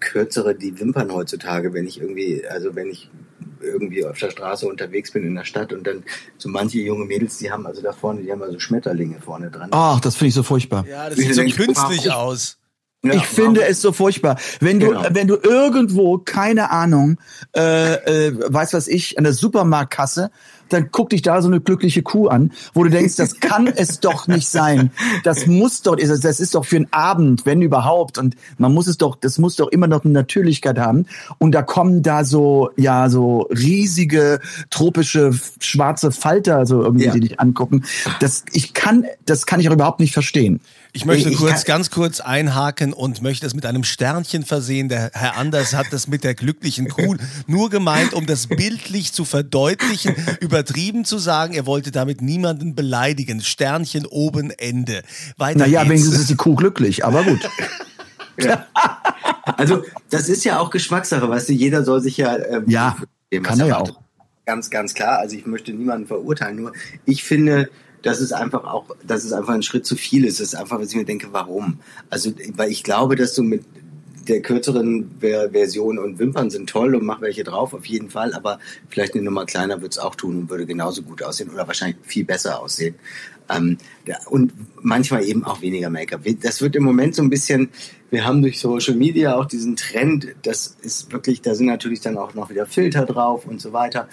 kürzere 0.00 0.54
die 0.54 0.80
Wimpern 0.80 1.12
heutzutage, 1.12 1.74
wenn 1.74 1.86
ich 1.86 2.00
irgendwie, 2.00 2.46
also 2.46 2.74
wenn 2.74 2.88
ich 2.88 3.10
irgendwie 3.60 4.04
auf 4.04 4.18
der 4.18 4.30
Straße 4.30 4.66
unterwegs 4.66 5.10
bin 5.10 5.24
in 5.24 5.34
der 5.34 5.44
Stadt 5.44 5.72
und 5.72 5.86
dann 5.86 6.02
so 6.38 6.48
manche 6.48 6.78
junge 6.78 7.04
Mädels, 7.04 7.38
die 7.38 7.50
haben 7.50 7.66
also 7.66 7.82
da 7.82 7.92
vorne, 7.92 8.22
die 8.22 8.32
haben 8.32 8.42
also 8.42 8.58
Schmetterlinge 8.58 9.20
vorne 9.20 9.50
dran. 9.50 9.68
Ach, 9.72 10.00
das 10.00 10.16
finde 10.16 10.28
ich 10.28 10.34
so 10.34 10.42
furchtbar. 10.42 10.86
Ja, 10.86 11.08
das 11.08 11.18
sieht 11.18 11.34
so 11.34 11.42
künstlich 11.42 12.12
aus. 12.12 12.58
Ja, 13.04 13.14
ich 13.14 13.26
finde 13.26 13.64
es 13.64 13.80
so 13.80 13.92
furchtbar. 13.92 14.38
Wenn 14.60 14.80
du, 14.80 14.88
genau. 14.88 15.04
wenn 15.10 15.28
du 15.28 15.36
irgendwo, 15.36 16.18
keine 16.18 16.70
Ahnung, 16.70 17.18
äh, 17.54 18.28
äh, 18.28 18.52
weiß 18.52 18.72
was 18.72 18.88
ich, 18.88 19.18
an 19.18 19.24
der 19.24 19.32
Supermarktkasse 19.32 20.30
dann 20.68 20.90
guck 20.90 21.10
dich 21.10 21.22
da 21.22 21.42
so 21.42 21.48
eine 21.48 21.60
glückliche 21.60 22.02
Kuh 22.02 22.28
an, 22.28 22.52
wo 22.74 22.84
du 22.84 22.90
denkst, 22.90 23.16
das 23.16 23.40
kann 23.40 23.66
es 23.76 24.00
doch 24.00 24.26
nicht 24.26 24.48
sein. 24.48 24.90
Das 25.24 25.46
muss 25.46 25.82
doch, 25.82 25.96
das 25.96 26.40
ist 26.40 26.54
doch 26.54 26.64
für 26.64 26.76
einen 26.76 26.92
Abend, 26.92 27.46
wenn 27.46 27.62
überhaupt. 27.62 28.18
Und 28.18 28.36
man 28.58 28.72
muss 28.72 28.86
es 28.86 28.98
doch, 28.98 29.16
das 29.16 29.38
muss 29.38 29.56
doch 29.56 29.68
immer 29.68 29.86
noch 29.86 30.04
eine 30.04 30.12
Natürlichkeit 30.12 30.78
haben. 30.78 31.06
Und 31.38 31.52
da 31.52 31.62
kommen 31.62 32.02
da 32.02 32.24
so, 32.24 32.70
ja, 32.76 33.08
so 33.08 33.48
riesige 33.50 34.40
tropische 34.70 35.32
schwarze 35.60 36.10
Falter, 36.10 36.66
so 36.66 36.82
irgendwie, 36.82 37.06
ja. 37.06 37.12
die 37.12 37.20
dich 37.20 37.40
angucken. 37.40 37.84
Das, 38.20 38.44
ich 38.52 38.74
kann, 38.74 39.04
das 39.24 39.46
kann 39.46 39.60
ich 39.60 39.68
auch 39.68 39.74
überhaupt 39.74 40.00
nicht 40.00 40.12
verstehen. 40.12 40.60
Ich 40.96 41.04
möchte 41.04 41.28
ich 41.28 41.36
kurz, 41.36 41.66
ganz 41.66 41.90
kurz 41.90 42.20
einhaken 42.20 42.94
und 42.94 43.20
möchte 43.20 43.44
das 43.44 43.54
mit 43.54 43.66
einem 43.66 43.84
Sternchen 43.84 44.44
versehen. 44.44 44.88
Der 44.88 45.10
Herr 45.12 45.36
Anders 45.36 45.74
hat 45.74 45.88
das 45.90 46.08
mit 46.08 46.24
der 46.24 46.34
glücklichen 46.34 46.88
Kuh 46.88 47.16
nur 47.46 47.68
gemeint, 47.68 48.14
um 48.14 48.24
das 48.24 48.46
bildlich 48.46 49.12
zu 49.12 49.26
verdeutlichen, 49.26 50.14
übertrieben 50.56 51.04
zu 51.04 51.18
sagen. 51.18 51.52
Er 51.52 51.66
wollte 51.66 51.90
damit 51.90 52.22
niemanden 52.22 52.74
beleidigen. 52.74 53.42
Sternchen 53.42 54.06
oben, 54.06 54.50
Ende. 54.50 55.02
Weiter 55.36 55.60
naja, 55.60 55.80
geht's. 55.80 55.90
wenigstens 55.90 56.20
ist 56.20 56.30
die 56.30 56.36
Kuh 56.36 56.54
glücklich, 56.54 57.04
aber 57.04 57.24
gut. 57.24 57.48
Ja. 58.38 58.66
Also, 59.56 59.82
das 60.10 60.28
ist 60.28 60.44
ja 60.44 60.58
auch 60.58 60.68
Geschmackssache, 60.68 61.26
weißt 61.26 61.48
du, 61.48 61.54
jeder 61.54 61.84
soll 61.84 62.02
sich 62.02 62.18
ja. 62.18 62.36
Ähm, 62.36 62.64
ja, 62.66 62.94
kann 63.42 63.58
er 63.58 63.66
ja 63.66 63.78
auch. 63.78 63.98
Ganz, 64.44 64.68
ganz 64.68 64.92
klar. 64.92 65.20
Also, 65.20 65.36
ich 65.36 65.46
möchte 65.46 65.72
niemanden 65.72 66.06
verurteilen. 66.06 66.56
Nur, 66.56 66.72
ich 67.06 67.24
finde, 67.24 67.70
das 68.02 68.20
ist 68.20 68.32
einfach 68.32 68.64
auch, 68.64 68.94
dass 69.02 69.24
es 69.24 69.32
einfach 69.32 69.54
ein 69.54 69.62
Schritt 69.62 69.86
zu 69.86 69.96
viel 69.96 70.26
ist. 70.26 70.38
Das 70.38 70.48
ist 70.48 70.54
einfach, 70.54 70.78
was 70.78 70.90
ich 70.90 70.96
mir 70.96 71.06
denke, 71.06 71.28
warum? 71.32 71.80
Also, 72.10 72.30
weil 72.56 72.70
ich 72.70 72.82
glaube, 72.82 73.16
dass 73.16 73.32
du 73.32 73.42
mit 73.42 73.64
der 74.28 74.42
kürzeren 74.42 75.10
Version 75.20 75.98
und 75.98 76.18
Wimpern 76.18 76.50
sind 76.50 76.68
toll 76.68 76.94
und 76.94 77.04
mach 77.04 77.20
welche 77.20 77.44
drauf, 77.44 77.74
auf 77.74 77.86
jeden 77.86 78.10
Fall, 78.10 78.34
aber 78.34 78.58
vielleicht 78.88 79.14
eine 79.14 79.22
Nummer 79.22 79.46
kleiner 79.46 79.76
würde 79.76 79.90
es 79.90 79.98
auch 79.98 80.14
tun 80.14 80.38
und 80.38 80.50
würde 80.50 80.66
genauso 80.66 81.02
gut 81.02 81.22
aussehen 81.22 81.50
oder 81.50 81.66
wahrscheinlich 81.66 81.96
viel 82.02 82.24
besser 82.24 82.60
aussehen. 82.60 82.96
Ähm, 83.48 83.78
und 84.28 84.52
manchmal 84.82 85.24
eben 85.24 85.44
auch 85.44 85.62
weniger 85.62 85.90
Make-up. 85.90 86.22
Das 86.42 86.60
wird 86.60 86.74
im 86.76 86.82
Moment 86.82 87.14
so 87.14 87.22
ein 87.22 87.30
bisschen, 87.30 87.70
wir 88.10 88.24
haben 88.24 88.42
durch 88.42 88.58
Social 88.58 88.94
Media 88.94 89.36
auch 89.36 89.46
diesen 89.46 89.76
Trend, 89.76 90.34
das 90.42 90.76
ist 90.82 91.12
wirklich, 91.12 91.42
da 91.42 91.54
sind 91.54 91.66
natürlich 91.66 92.00
dann 92.00 92.18
auch 92.18 92.34
noch 92.34 92.50
wieder 92.50 92.66
Filter 92.66 93.06
drauf 93.06 93.46
und 93.46 93.60
so 93.60 93.72
weiter. 93.72 94.08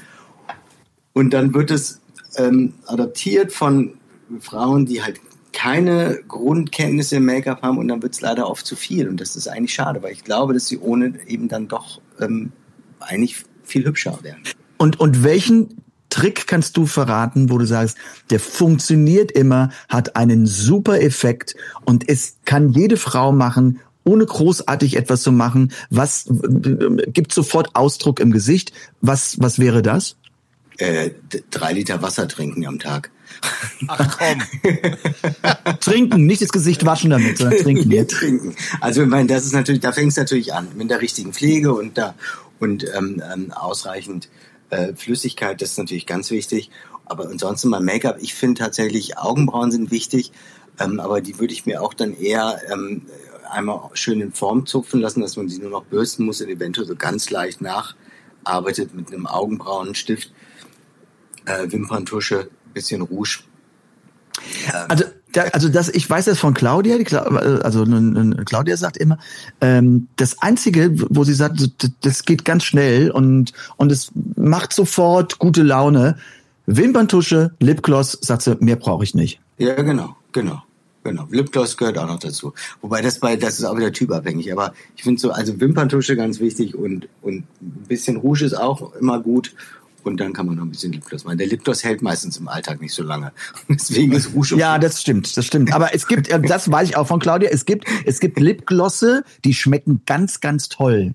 Und 1.14 1.34
dann 1.34 1.54
wird 1.54 1.72
es 1.72 2.00
ähm, 2.38 2.74
adaptiert 2.86 3.52
von 3.52 3.96
Frauen, 4.40 4.86
die 4.86 5.02
halt 5.04 5.20
keine 5.64 6.20
Grundkenntnisse 6.28 7.16
im 7.16 7.26
Make-up 7.26 7.62
haben 7.62 7.78
und 7.78 7.88
dann 7.88 8.02
wird 8.02 8.14
es 8.14 8.20
leider 8.20 8.50
oft 8.50 8.66
zu 8.66 8.76
viel 8.76 9.08
und 9.08 9.22
das 9.22 9.38
ist 9.38 9.48
eigentlich 9.48 9.74
schade, 9.74 10.04
weil 10.04 10.12
ich 10.12 10.26
glaube, 10.26 10.54
dass 10.54 10.68
sie 10.68 10.78
ohne 10.78 11.14
eben 11.26 11.48
dann 11.48 11.70
doch 11.70 12.02
ähm, 12.20 12.52
eigentlich 13.00 13.46
viel 13.64 13.86
hübscher 13.86 14.20
werden. 14.24 14.44
Und, 14.78 15.00
und 15.00 15.24
welchen 15.24 15.82
Trick 16.10 16.48
kannst 16.48 16.76
du 16.76 16.86
verraten, 16.86 17.50
wo 17.50 17.58
du 17.58 17.66
sagst, 17.66 17.98
der 18.30 18.42
funktioniert 18.42 19.32
immer, 19.32 19.70
hat 19.88 20.18
einen 20.18 20.48
super 20.48 21.02
Effekt 21.02 21.56
und 21.86 22.10
es 22.10 22.40
kann 22.44 22.68
jede 22.74 22.98
Frau 22.98 23.32
machen, 23.32 23.80
ohne 24.04 24.26
großartig 24.26 24.98
etwas 24.98 25.22
zu 25.22 25.32
machen. 25.32 25.72
Was 25.90 26.28
äh, 26.28 27.10
gibt 27.14 27.34
sofort 27.34 27.74
Ausdruck 27.74 28.20
im 28.20 28.32
Gesicht? 28.32 28.74
Was, 29.00 29.40
was 29.40 29.60
wäre 29.60 29.82
das? 29.82 30.18
äh, 30.78 31.12
drei 31.50 31.74
Liter 31.74 32.02
Wasser 32.02 32.28
trinken 32.28 32.66
am 32.66 32.80
Tag. 32.80 33.12
Ach 33.88 34.18
komm. 34.18 34.42
trinken, 35.80 36.26
nicht 36.26 36.42
das 36.42 36.50
Gesicht 36.50 36.86
waschen 36.86 37.10
damit, 37.10 37.38
sondern 37.38 37.60
trinken. 37.60 37.92
Ja, 37.92 38.06
trinken. 38.06 38.56
Also 38.82 39.04
ich 39.04 39.08
meine, 39.08 39.28
das 39.28 39.46
ist 39.46 39.54
natürlich, 39.54 39.82
da 39.82 39.92
fängt 39.92 40.12
es 40.12 40.18
natürlich 40.18 40.54
an 40.54 40.68
mit 40.76 40.90
der 40.90 41.02
richtigen 41.02 41.34
Pflege 41.34 41.74
und 41.74 41.98
da 41.98 42.16
und 42.60 42.86
ähm, 42.96 43.22
ähm, 43.34 43.52
ausreichend 43.52 44.30
äh, 44.70 44.94
Flüssigkeit, 44.96 45.62
das 45.62 45.72
ist 45.72 45.78
natürlich 45.78 46.06
ganz 46.06 46.32
wichtig. 46.32 46.70
Aber 47.06 47.30
ansonsten 47.30 47.70
beim 47.70 47.84
Make-up, 47.84 48.18
ich 48.22 48.34
finde 48.34 48.60
tatsächlich 48.60 49.18
Augenbrauen 49.18 49.72
sind 49.72 49.92
wichtig, 49.92 50.32
ähm, 50.80 51.00
aber 51.00 51.22
die 51.22 51.40
würde 51.40 51.54
ich 51.54 51.66
mir 51.66 51.82
auch 51.82 51.94
dann 51.94 52.16
eher 52.16 52.62
ähm, 52.72 53.04
einmal 53.52 53.90
schön 53.94 54.22
in 54.22 54.32
Form 54.32 54.66
zupfen 54.66 55.02
lassen, 55.02 55.22
dass 55.22 55.36
man 55.36 55.50
sie 55.50 55.60
nur 55.60 55.70
noch 55.70 55.84
bürsten 55.84 56.26
muss 56.26 56.42
und 56.42 56.50
eventuell 56.50 56.88
so 56.88 56.96
ganz 56.96 57.30
leicht 57.30 57.62
nacharbeitet 57.62 58.94
mit 58.94 59.12
einem 59.12 59.28
Augenbrauenstift 59.28 60.32
äh, 61.46 61.72
Wimperntusche, 61.72 62.50
bisschen 62.74 63.02
Rouge. 63.02 63.40
Ähm, 64.68 64.86
also, 64.88 65.06
da, 65.32 65.44
also 65.54 65.70
das, 65.70 65.90
ich 65.90 66.10
weiß 66.10 66.26
das 66.26 66.40
von 66.40 66.54
Claudia, 66.54 66.98
die, 66.98 67.16
also 67.16 67.86
Claudia 68.46 68.78
sagt 68.78 68.98
immer, 68.98 69.18
ähm, 69.62 70.08
das 70.16 70.42
Einzige, 70.42 70.92
wo 71.10 71.24
sie 71.24 71.34
sagt, 71.34 71.70
das 72.02 72.26
geht 72.26 72.46
ganz 72.46 72.64
schnell 72.64 73.12
und, 73.12 73.54
und 73.78 73.92
es 73.92 74.12
macht 74.36 74.74
sofort 74.74 75.40
gute 75.40 75.64
Laune. 75.64 76.18
Wimperntusche, 76.66 77.52
Lipgloss, 77.60 78.18
sagt 78.22 78.44
sie, 78.44 78.56
mehr 78.60 78.78
brauche 78.78 79.04
ich 79.04 79.16
nicht. 79.16 79.42
Ja, 79.58 79.82
genau, 79.82 80.16
genau. 80.32 80.64
Genau, 81.04 81.28
Lipgloss 81.30 81.76
gehört 81.76 81.98
auch 81.98 82.08
noch 82.08 82.20
dazu. 82.20 82.54
Wobei 82.82 83.02
das 83.02 83.20
bei, 83.20 83.36
das 83.36 83.60
ist 83.60 83.66
auch 83.66 83.76
wieder 83.76 83.92
typabhängig. 83.92 84.54
Aber 84.54 84.74
ich 84.96 85.04
finde 85.04 85.20
so, 85.20 85.32
also 85.32 85.60
Wimperntusche 85.60 86.16
ganz 86.16 86.40
wichtig 86.40 86.76
und, 86.76 87.10
und 87.22 87.44
ein 87.62 87.86
bisschen 87.90 88.16
Rouge 88.16 88.46
ist 88.46 88.54
auch 88.54 88.96
immer 88.96 89.20
gut 89.20 89.54
und 90.06 90.20
dann 90.20 90.34
kann 90.34 90.46
man 90.46 90.56
noch 90.56 90.64
ein 90.64 90.70
bisschen 90.70 90.94
Lipgloss 90.94 91.24
machen. 91.24 91.38
Der 91.38 91.48
Lipgloss 91.48 91.84
hält 91.84 92.02
meistens 92.02 92.38
im 92.38 92.48
Alltag 92.48 92.82
nicht 92.82 92.94
so 92.94 93.04
lange. 93.04 93.32
Deswegen 93.70 94.14
ist 94.14 94.34
Rouge. 94.34 94.56
Ja, 94.56 94.78
das 94.78 95.02
stimmt, 95.02 95.36
das 95.36 95.46
stimmt. 95.46 95.74
Aber 95.74 95.94
es 95.94 96.08
gibt, 96.08 96.30
äh, 96.30 96.40
das 96.40 96.72
weiß 96.72 96.90
ich 96.90 96.98
auch 96.98 97.08
von 97.08 97.20
Claudia, 97.20 97.50
es 97.52 97.66
gibt, 97.66 97.86
es 98.06 98.20
gibt 98.20 98.40
Lipglosse, 98.40 99.24
die 99.44 99.54
schmecken 99.54 100.02
ganz, 100.06 100.40
ganz 100.40 100.70
toll. 100.70 101.14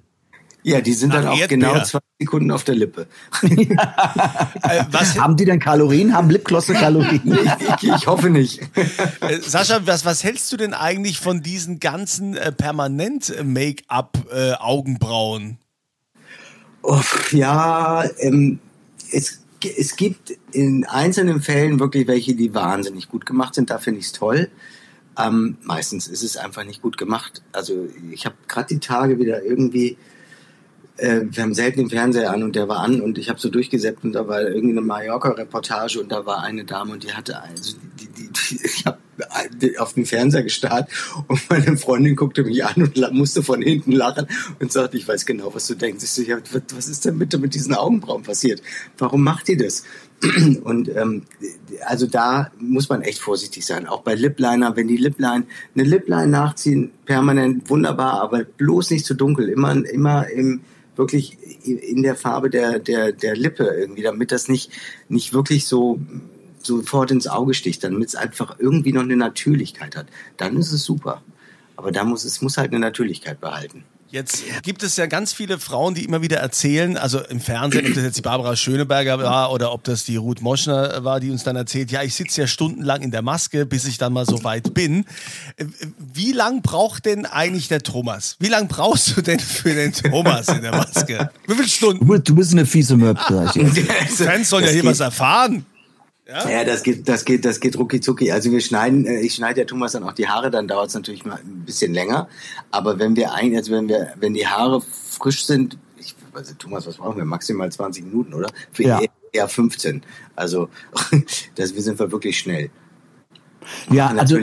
Ja, 0.65 0.81
die 0.81 0.93
sind 0.93 1.11
Nach 1.11 1.23
dann 1.23 1.29
auch 1.29 1.39
Erdbeer. 1.39 1.59
genau 1.59 1.81
zwei 1.83 2.01
Sekunden 2.21 2.51
auf 2.51 2.65
der 2.65 2.75
Lippe. 2.75 3.07
Äh, 4.63 4.85
was, 4.91 5.17
haben 5.19 5.37
die 5.37 5.45
denn 5.45 5.61
Kalorien? 5.61 6.13
Haben 6.13 6.31
Lipglosse 6.31 6.75
Kalorien? 6.75 7.23
ich, 7.61 7.85
ich, 7.85 7.93
ich, 7.95 8.07
hoffe 8.07 8.29
nicht. 8.29 8.61
Äh, 9.21 9.41
Sascha, 9.41 9.87
was, 9.87 10.05
was 10.05 10.23
hältst 10.25 10.53
du 10.53 10.59
denn 10.59 10.75
eigentlich 10.75 11.21
von 11.21 11.43
diesen 11.43 11.81
ganzen 11.81 12.37
äh, 12.37 12.53
permanent 12.53 13.33
Make-up-Augenbrauen? 13.43 15.57
Oh, 16.83 17.01
ja, 17.31 18.05
ähm, 18.19 18.59
es, 19.13 19.43
es 19.77 19.97
gibt 19.97 20.37
in 20.53 20.85
einzelnen 20.85 21.41
Fällen 21.41 21.81
wirklich 21.81 22.07
welche, 22.07 22.35
die 22.35 22.55
wahnsinnig 22.55 23.09
gut 23.09 23.27
gemacht 23.27 23.55
sind. 23.55 23.71
Da 23.71 23.79
finde 23.79 24.01
ich 24.01 24.07
es 24.07 24.13
toll. 24.13 24.49
Ähm, 25.19 25.59
meistens 25.63 26.07
ist 26.07 26.23
es 26.23 26.37
einfach 26.37 26.65
nicht 26.65 26.83
gut 26.83 26.97
gemacht. 26.97 27.43
Also 27.53 27.89
ich 28.13 28.25
habe 28.25 28.37
gerade 28.47 28.69
die 28.69 28.81
Tage 28.81 29.19
wieder 29.19 29.43
irgendwie 29.43 29.97
äh, 30.99 31.23
wir 31.31 31.43
haben 31.43 31.55
selten 31.55 31.81
den 31.81 31.91
Fernseher 31.91 32.33
an 32.33 32.43
und 32.43 32.57
der 32.57 32.69
war 32.69 32.81
an 32.81 33.01
und 33.01 33.19
ich 33.19 33.29
habe 33.29 33.39
so 33.39 33.49
durchgesetzt 33.49 34.05
und 34.05 34.13
da 34.13 34.27
war 34.29 34.43
irgendwie 34.43 34.77
eine 34.77 34.81
Mallorca-Reportage 34.81 36.01
und 36.01 36.11
da 36.11 36.27
war 36.27 36.43
eine 36.43 36.65
Dame 36.65 36.93
und 36.93 37.05
die 37.05 37.13
hatte 37.13 37.41
also 37.41 37.77
die, 37.99 38.09
die, 38.09 38.29
die 38.29 38.61
ich 38.65 38.85
habe 38.85 38.99
auf 39.79 39.95
den 39.95 40.07
Fernseher 40.07 40.43
gestarrt 40.43 40.91
und 41.27 41.41
meine 41.51 41.77
Freundin 41.77 42.17
guckte 42.17 42.43
mich 42.45 42.65
an 42.65 42.83
und 42.83 43.13
musste 43.13 43.43
von 43.43 43.63
hinten 43.63 43.93
lachen 43.93 44.27
und 44.61 44.73
sagte, 44.73 44.97
ich 44.97 45.07
weiß 45.07 45.27
genau, 45.27 45.55
was 45.55 45.67
du 45.67 45.75
denkst. 45.75 46.05
Ich 46.05 46.11
so, 46.11 46.23
ja, 46.23 46.39
was 46.75 46.89
ist 46.89 47.05
denn 47.05 47.19
bitte 47.19 47.39
mit 47.39 47.55
diesen 47.55 47.75
Augenbrauen 47.75 48.23
passiert? 48.23 48.63
Warum 48.99 49.23
macht 49.23 49.49
ihr 49.49 49.57
das? 49.57 49.85
Und 50.65 50.89
ähm, 50.97 51.23
also 51.87 52.07
da 52.07 52.51
muss 52.59 52.89
man 52.89 53.03
echt 53.03 53.21
vorsichtig 53.21 53.65
sein. 53.65 53.87
Auch 53.87 54.03
bei 54.03 54.15
Lipliner, 54.15 54.75
wenn 54.75 54.89
die 54.89 54.97
Lipline, 54.97 55.45
eine 55.75 55.85
Lipline 55.85 56.27
nachziehen, 56.27 56.91
permanent 57.05 57.71
wunderbar, 57.71 58.21
aber 58.21 58.43
bloß 58.45 58.91
nicht 58.91 59.07
zu 59.07 59.15
dunkel. 59.15 59.49
Immer, 59.49 59.89
immer 59.89 60.29
im 60.29 60.61
wirklich 60.97 61.39
in 61.63 62.03
der 62.03 62.17
Farbe 62.17 62.51
der, 62.51 62.81
der, 62.81 63.13
der 63.13 63.37
Lippe 63.37 63.65
irgendwie, 63.65 64.03
damit 64.03 64.33
das 64.33 64.49
nicht, 64.49 64.73
nicht 65.09 65.33
wirklich 65.33 65.67
so 65.67 66.01
sofort 66.63 67.11
ins 67.11 67.27
Auge 67.27 67.55
sticht, 67.55 67.85
damit 67.85 68.09
es 68.09 68.15
einfach 68.15 68.57
irgendwie 68.59 68.93
noch 68.93 69.03
eine 69.03 69.17
Natürlichkeit 69.17 69.97
hat. 69.97 70.07
Dann 70.37 70.57
ist 70.57 70.73
es 70.73 70.85
super. 70.85 71.23
Aber 71.77 71.93
da 71.93 72.05
muss 72.05 72.25
es 72.25 72.43
muss 72.43 72.57
halt 72.57 72.73
eine 72.73 72.81
Natürlichkeit 72.81 73.41
behalten. 73.41 73.85
Jetzt 74.11 74.43
gibt 74.63 74.83
es 74.83 74.97
ja 74.97 75.05
ganz 75.05 75.35
viele 75.35 75.59
Frauen, 75.59 75.95
die 75.95 76.03
immer 76.05 76.23
wieder 76.23 76.39
erzählen, 76.39 76.97
also 76.97 77.21
im 77.21 77.41
Fernsehen, 77.41 77.87
ob 77.87 77.95
das 77.95 78.05
jetzt 78.05 78.17
die 78.17 78.23
Barbara 78.23 78.57
Schöneberger 78.57 79.19
war 79.19 79.53
oder 79.53 79.71
ob 79.71 79.85
das 79.85 80.05
die 80.05 80.17
Ruth 80.17 80.41
Moschner 80.41 81.05
war, 81.05 81.21
die 81.21 81.31
uns 81.31 81.45
dann 81.45 81.57
erzählt, 81.57 81.91
ja, 81.91 82.03
ich 82.03 82.15
sitze 82.15 82.41
ja 82.41 82.47
stundenlang 82.47 83.03
in 83.03 83.11
der 83.11 83.21
Maske, 83.21 83.67
bis 83.67 83.85
ich 83.85 83.99
dann 83.99 84.15
mal 84.15 84.25
so 84.25 84.45
weit 84.45 84.73
bin. 84.73 85.05
Wie 85.99 86.33
lang 86.33 86.63
braucht 86.63 87.05
denn 87.05 87.27
eigentlich 87.27 87.69
der 87.69 87.83
Thomas? 87.83 88.37
Wie 88.39 88.49
lang 88.49 88.67
brauchst 88.69 89.15
du 89.15 89.21
denn 89.21 89.41
für 89.41 89.75
den 89.75 89.93
Thomas 89.93 90.49
in 90.49 90.63
der 90.63 90.73
Maske? 90.73 91.31
Wie 91.47 91.55
viele 91.55 91.69
Stunden? 91.69 92.25
Du 92.25 92.35
bist 92.35 92.53
eine 92.53 92.65
fiese. 92.65 92.97
Die 92.97 93.83
Fans 94.25 94.49
sollen 94.49 94.65
ja 94.65 94.71
hier 94.71 94.85
was 94.85 95.01
erfahren. 95.01 95.67
Ja? 96.29 96.47
ja, 96.47 96.65
das 96.65 96.83
geht, 96.83 97.09
das 97.09 97.25
geht, 97.25 97.47
das 97.47 97.59
geht 97.59 97.79
rucki 97.79 98.03
zucki. 98.03 98.31
Also 98.33 98.53
wir 98.53 98.61
schneiden, 98.61 99.07
äh, 99.07 99.21
ich 99.21 99.35
schneide 99.35 99.61
ja 99.61 99.67
Thomas 99.67 99.93
dann 99.93 100.03
auch 100.05 100.13
die 100.13 100.29
Haare, 100.29 100.51
dann 100.51 100.69
dauert 100.69 100.89
es 100.89 100.95
natürlich 100.95 101.25
mal 101.25 101.39
ein 101.39 101.65
bisschen 101.65 101.95
länger. 101.95 102.29
Aber 102.71 102.99
wenn 102.99 103.17
wir 103.17 103.33
ein, 103.33 103.57
also 103.57 103.73
wenn 103.73 103.89
wir, 103.89 104.13
wenn 104.17 104.35
die 104.35 104.47
Haare 104.47 104.83
frisch 104.83 105.47
sind, 105.47 105.79
ich, 105.97 106.15
also 106.35 106.53
Thomas, 106.59 106.87
was 106.87 106.99
brauchen 106.99 107.17
wir? 107.17 107.25
Maximal 107.25 107.73
20 107.73 108.05
Minuten, 108.05 108.35
oder? 108.35 108.51
Für 108.73 108.83
ja. 108.83 109.01
eher 109.33 109.49
15. 109.49 110.03
Also 110.37 110.69
das, 111.55 111.75
wir 111.75 111.83
sind 111.83 111.99
wir 111.99 112.13
wirklich 112.13 112.39
schnell. 112.39 112.69
Ja, 113.91 114.09
also 114.09 114.39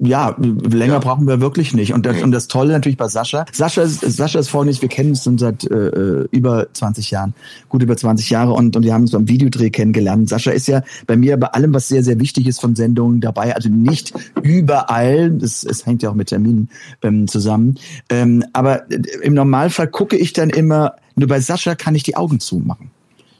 ja, 0.00 0.36
länger 0.38 0.94
ja. 0.94 0.98
brauchen 0.98 1.26
wir 1.26 1.40
wirklich 1.40 1.74
nicht. 1.74 1.92
Und 1.92 2.04
das, 2.06 2.22
und 2.22 2.32
das 2.32 2.48
Tolle 2.48 2.72
natürlich 2.72 2.98
bei 2.98 3.08
Sascha. 3.08 3.46
Sascha 3.52 3.82
ist, 3.82 4.00
Sascha 4.00 4.38
ist 4.38 4.48
folgendes, 4.48 4.82
wir 4.82 4.88
kennen 4.88 5.10
uns 5.10 5.24
schon 5.24 5.38
seit 5.38 5.64
äh, 5.70 5.88
äh 5.88 6.28
über 6.30 6.66
20 6.72 7.10
Jahren, 7.10 7.34
gut 7.68 7.82
über 7.82 7.96
20 7.96 8.30
Jahre 8.30 8.52
und, 8.52 8.76
und 8.76 8.82
wir 8.84 8.92
haben 8.92 9.02
uns 9.02 9.12
beim 9.12 9.28
Videodreh 9.28 9.70
kennengelernt. 9.70 10.28
Sascha 10.28 10.50
ist 10.50 10.66
ja 10.68 10.82
bei 11.06 11.16
mir 11.16 11.36
bei 11.36 11.48
allem, 11.48 11.74
was 11.74 11.88
sehr, 11.88 12.02
sehr 12.02 12.18
wichtig 12.20 12.46
ist 12.46 12.60
von 12.60 12.74
Sendungen 12.74 13.20
dabei. 13.20 13.54
Also 13.54 13.68
nicht 13.68 14.12
überall, 14.42 15.38
es, 15.42 15.64
es 15.64 15.86
hängt 15.86 16.02
ja 16.02 16.10
auch 16.10 16.14
mit 16.14 16.28
Terminen 16.28 16.68
ähm, 17.02 17.28
zusammen. 17.28 17.76
Ähm, 18.10 18.44
aber 18.52 18.90
äh, 18.90 19.00
im 19.22 19.34
Normalfall 19.34 19.88
gucke 19.88 20.16
ich 20.16 20.32
dann 20.32 20.50
immer, 20.50 20.94
nur 21.14 21.28
bei 21.28 21.40
Sascha 21.40 21.74
kann 21.74 21.94
ich 21.94 22.02
die 22.02 22.16
Augen 22.16 22.40
zumachen. 22.40 22.90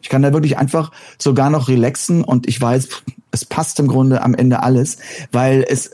Ich 0.09 0.11
kann 0.11 0.23
da 0.23 0.33
wirklich 0.33 0.57
einfach 0.57 0.91
sogar 1.19 1.51
noch 1.51 1.69
relaxen 1.69 2.25
und 2.25 2.49
ich 2.49 2.59
weiß, 2.59 2.89
es 3.31 3.45
passt 3.45 3.79
im 3.79 3.89
Grunde 3.89 4.23
am 4.23 4.35
Ende 4.35 4.63
alles, 4.63 4.97
weil 5.33 5.67
es, 5.69 5.91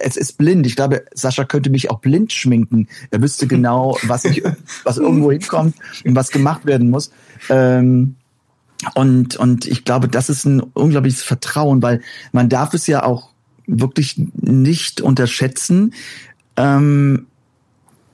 es 0.00 0.16
ist 0.16 0.38
blind. 0.38 0.64
Ich 0.64 0.76
glaube, 0.76 1.04
Sascha 1.12 1.42
könnte 1.42 1.68
mich 1.68 1.90
auch 1.90 1.98
blind 1.98 2.32
schminken. 2.32 2.86
Er 3.10 3.20
wüsste 3.20 3.46
genau, 3.48 3.98
was 4.04 4.24
ich, 4.26 4.44
was 4.84 4.98
irgendwo 4.98 5.32
hinkommt 5.32 5.74
und 6.04 6.14
was 6.14 6.30
gemacht 6.30 6.66
werden 6.66 6.88
muss. 6.88 7.10
Ähm, 7.48 8.14
und, 8.94 9.34
und 9.34 9.66
ich 9.66 9.84
glaube, 9.84 10.06
das 10.06 10.28
ist 10.28 10.44
ein 10.44 10.60
unglaubliches 10.60 11.24
Vertrauen, 11.24 11.82
weil 11.82 12.00
man 12.30 12.48
darf 12.48 12.74
es 12.74 12.86
ja 12.86 13.02
auch 13.02 13.30
wirklich 13.66 14.22
nicht 14.36 15.00
unterschätzen. 15.00 15.94
Ähm, 16.56 17.26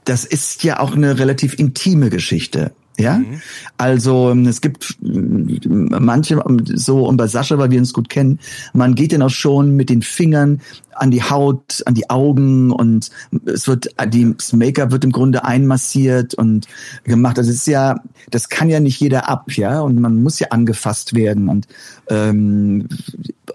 das 0.07 0.25
ist 0.25 0.65
ja 0.65 0.81
auch 0.81 0.95
eine 0.95 1.19
relativ 1.19 1.59
intime 1.59 2.09
Geschichte. 2.09 2.73
Ja, 2.97 3.19
mhm. 3.19 3.41
also 3.77 4.31
ähm, 4.31 4.47
es 4.47 4.61
gibt 4.61 4.97
manche 5.01 6.41
so 6.75 7.09
und 7.09 7.17
bei 7.17 7.27
Sascha, 7.27 7.59
weil 7.59 7.73
wir 7.73 7.81
uns 7.81 7.93
gut 7.93 8.09
kennen, 8.09 8.39
man 8.73 8.95
geht 8.95 9.13
dann 9.13 9.23
auch 9.23 9.31
schon 9.31 9.75
mit 9.75 9.91
den 9.91 10.01
Fingern 10.01 10.61
an 10.95 11.11
die 11.11 11.23
Haut, 11.23 11.83
an 11.87 11.95
die 11.95 12.09
Augen 12.09 12.71
und 12.71 13.11
es 13.47 13.67
wird 13.67 13.89
das 13.97 14.53
Make-up 14.53 14.93
wird 14.93 15.03
im 15.03 15.11
Grunde 15.11 15.45
einmassiert 15.45 16.35
und 16.35 16.69
gemacht. 17.03 17.37
Also 17.37 17.51
es 17.51 17.57
ist 17.57 17.67
ja, 17.67 17.97
das 18.31 18.49
kann 18.49 18.69
ja 18.69 18.79
nicht 18.79 19.01
jeder 19.01 19.29
ab, 19.29 19.51
ja, 19.53 19.81
und 19.81 20.01
man 20.01 20.23
muss 20.23 20.39
ja 20.39 20.49
angefasst 20.51 21.15
werden 21.15 21.49
und 21.49 21.67
ähm, 22.09 22.89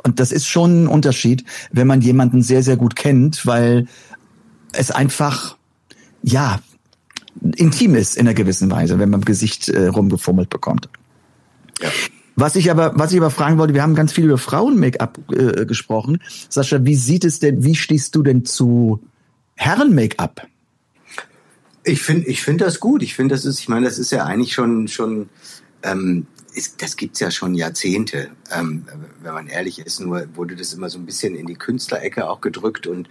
und 0.03 0.19
das 0.19 0.33
ist 0.33 0.47
schon 0.47 0.83
ein 0.83 0.87
Unterschied, 0.87 1.45
wenn 1.71 1.87
man 1.87 2.01
jemanden 2.01 2.41
sehr 2.41 2.61
sehr 2.61 2.75
gut 2.75 2.97
kennt, 2.97 3.45
weil 3.45 3.87
es 4.73 4.91
einfach 4.91 5.55
ja 6.23 6.59
intim 7.55 7.95
ist 7.95 8.17
in 8.17 8.27
einer 8.27 8.33
gewissen 8.33 8.69
Weise, 8.71 8.99
wenn 8.99 9.09
man 9.09 9.21
im 9.21 9.25
Gesicht 9.25 9.69
äh, 9.69 9.87
rumgefummelt 9.87 10.49
bekommt. 10.49 10.89
Ja. 11.81 11.89
Was 12.35 12.55
ich 12.55 12.71
aber, 12.71 12.93
was 12.95 13.11
ich 13.11 13.17
aber 13.17 13.31
fragen 13.31 13.57
wollte, 13.57 13.73
wir 13.73 13.83
haben 13.83 13.95
ganz 13.95 14.13
viel 14.13 14.23
über 14.23 14.37
Frauen-Make-up 14.37 15.19
äh, 15.31 15.65
gesprochen. 15.65 16.21
Sascha, 16.47 16.85
wie 16.85 16.95
sieht 16.95 17.25
es 17.25 17.39
denn, 17.39 17.65
wie 17.65 17.75
stehst 17.75 18.15
du 18.15 18.23
denn 18.23 18.45
zu 18.45 19.01
Herren-Make-up? 19.55 20.47
Ich 21.83 22.01
finde, 22.01 22.27
ich 22.27 22.41
finde 22.41 22.65
das 22.65 22.79
gut. 22.79 23.03
Ich 23.03 23.15
finde, 23.15 23.35
das 23.35 23.43
ist, 23.43 23.59
ich 23.59 23.67
meine, 23.67 23.85
das 23.85 23.99
ist 23.99 24.11
ja 24.11 24.23
eigentlich 24.23 24.53
schon, 24.53 24.87
schon, 24.87 25.27
ähm, 25.83 26.27
ist, 26.53 26.81
das 26.81 26.95
gibt's 26.95 27.19
ja 27.19 27.29
schon 27.29 27.55
Jahrzehnte. 27.55 28.29
Ähm, 28.51 28.85
wenn 29.21 29.33
man 29.33 29.47
ehrlich 29.47 29.79
ist, 29.79 29.99
nur 29.99 30.25
wurde 30.35 30.55
das 30.55 30.73
immer 30.73 30.89
so 30.89 30.97
ein 30.97 31.05
bisschen 31.05 31.35
in 31.35 31.45
die 31.45 31.55
Künstlerecke 31.55 32.29
auch 32.29 32.39
gedrückt 32.39 32.87
und 32.87 33.09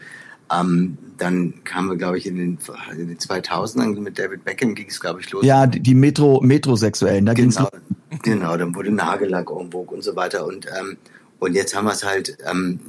ähm, 0.52 0.98
dann 1.18 1.64
kamen 1.64 1.90
wir, 1.90 1.96
glaube 1.96 2.18
ich, 2.18 2.26
in 2.26 2.36
den, 2.36 2.58
in 2.92 3.08
den 3.08 3.18
2000ern 3.18 3.98
mit 4.00 4.18
David 4.18 4.44
Beckham 4.44 4.74
ging 4.74 4.88
es, 4.88 5.00
glaube 5.00 5.20
ich, 5.20 5.30
los. 5.30 5.44
Ja, 5.44 5.66
die 5.66 5.94
Metro, 5.94 6.40
Metrosexuellen, 6.40 7.26
da 7.26 7.34
genau, 7.34 7.68
ging's 7.68 8.22
Genau, 8.22 8.56
dann 8.56 8.74
wurde 8.74 8.90
Nagellack 8.90 9.50
en 9.50 9.70
vogue 9.70 9.94
und 9.94 10.02
so 10.02 10.16
weiter. 10.16 10.46
Und, 10.46 10.66
ähm, 10.66 10.96
und 11.38 11.54
jetzt 11.54 11.76
haben 11.76 11.84
wir 11.84 11.92
es 11.92 12.04
halt 12.04 12.38
ähm, 12.50 12.80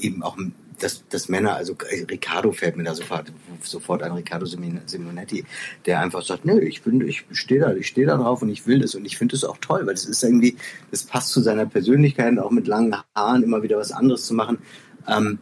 eben 0.00 0.22
auch, 0.22 0.36
dass, 0.80 1.06
dass 1.08 1.28
Männer, 1.28 1.54
also 1.54 1.76
Riccardo 2.10 2.52
fällt 2.52 2.76
mir 2.76 2.84
da 2.84 2.94
sofort, 2.94 3.30
sofort 3.62 4.02
an, 4.02 4.12
Riccardo 4.12 4.46
Simonetti, 4.46 5.44
der 5.86 6.00
einfach 6.00 6.22
sagt, 6.22 6.44
nö, 6.44 6.58
ich 6.60 6.80
finde, 6.80 7.06
ich 7.06 7.24
stehe 7.32 7.60
da, 7.60 7.74
ich 7.74 7.86
stehe 7.86 8.06
da 8.06 8.16
drauf 8.16 8.42
und 8.42 8.48
ich 8.48 8.66
will 8.66 8.80
das 8.80 8.94
und 8.94 9.04
ich 9.04 9.18
finde 9.18 9.32
das 9.32 9.44
auch 9.44 9.58
toll, 9.58 9.86
weil 9.86 9.94
das 9.94 10.06
ist 10.06 10.22
irgendwie, 10.24 10.56
das 10.90 11.04
passt 11.04 11.30
zu 11.30 11.40
seiner 11.40 11.66
Persönlichkeit, 11.66 12.38
auch 12.38 12.50
mit 12.50 12.66
langen 12.66 12.96
Haaren 13.14 13.42
immer 13.42 13.62
wieder 13.62 13.76
was 13.76 13.92
anderes 13.92 14.24
zu 14.26 14.34
machen. 14.34 14.58
Ähm, 15.06 15.38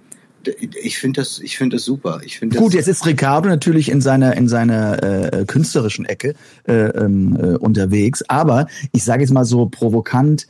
ich 0.83 0.99
finde 0.99 1.21
das, 1.21 1.39
ich 1.39 1.57
finde 1.57 1.77
das 1.77 1.85
super. 1.85 2.21
Ich 2.25 2.39
finde 2.39 2.59
gut. 2.59 2.75
Jetzt 2.75 2.89
ist 2.89 3.07
Ricardo 3.07 3.49
natürlich 3.49 3.91
in 3.91 4.01
seiner 4.01 4.37
in 4.37 4.49
seiner 4.49 5.03
äh, 5.03 5.45
künstlerischen 5.47 6.05
Ecke 6.05 6.35
äh, 6.67 6.73
ähm, 6.73 7.37
äh, 7.41 7.57
unterwegs, 7.57 8.23
aber 8.29 8.67
ich 8.93 9.05
sage 9.05 9.23
jetzt 9.23 9.33
mal 9.33 9.45
so 9.45 9.67
provokant. 9.67 10.47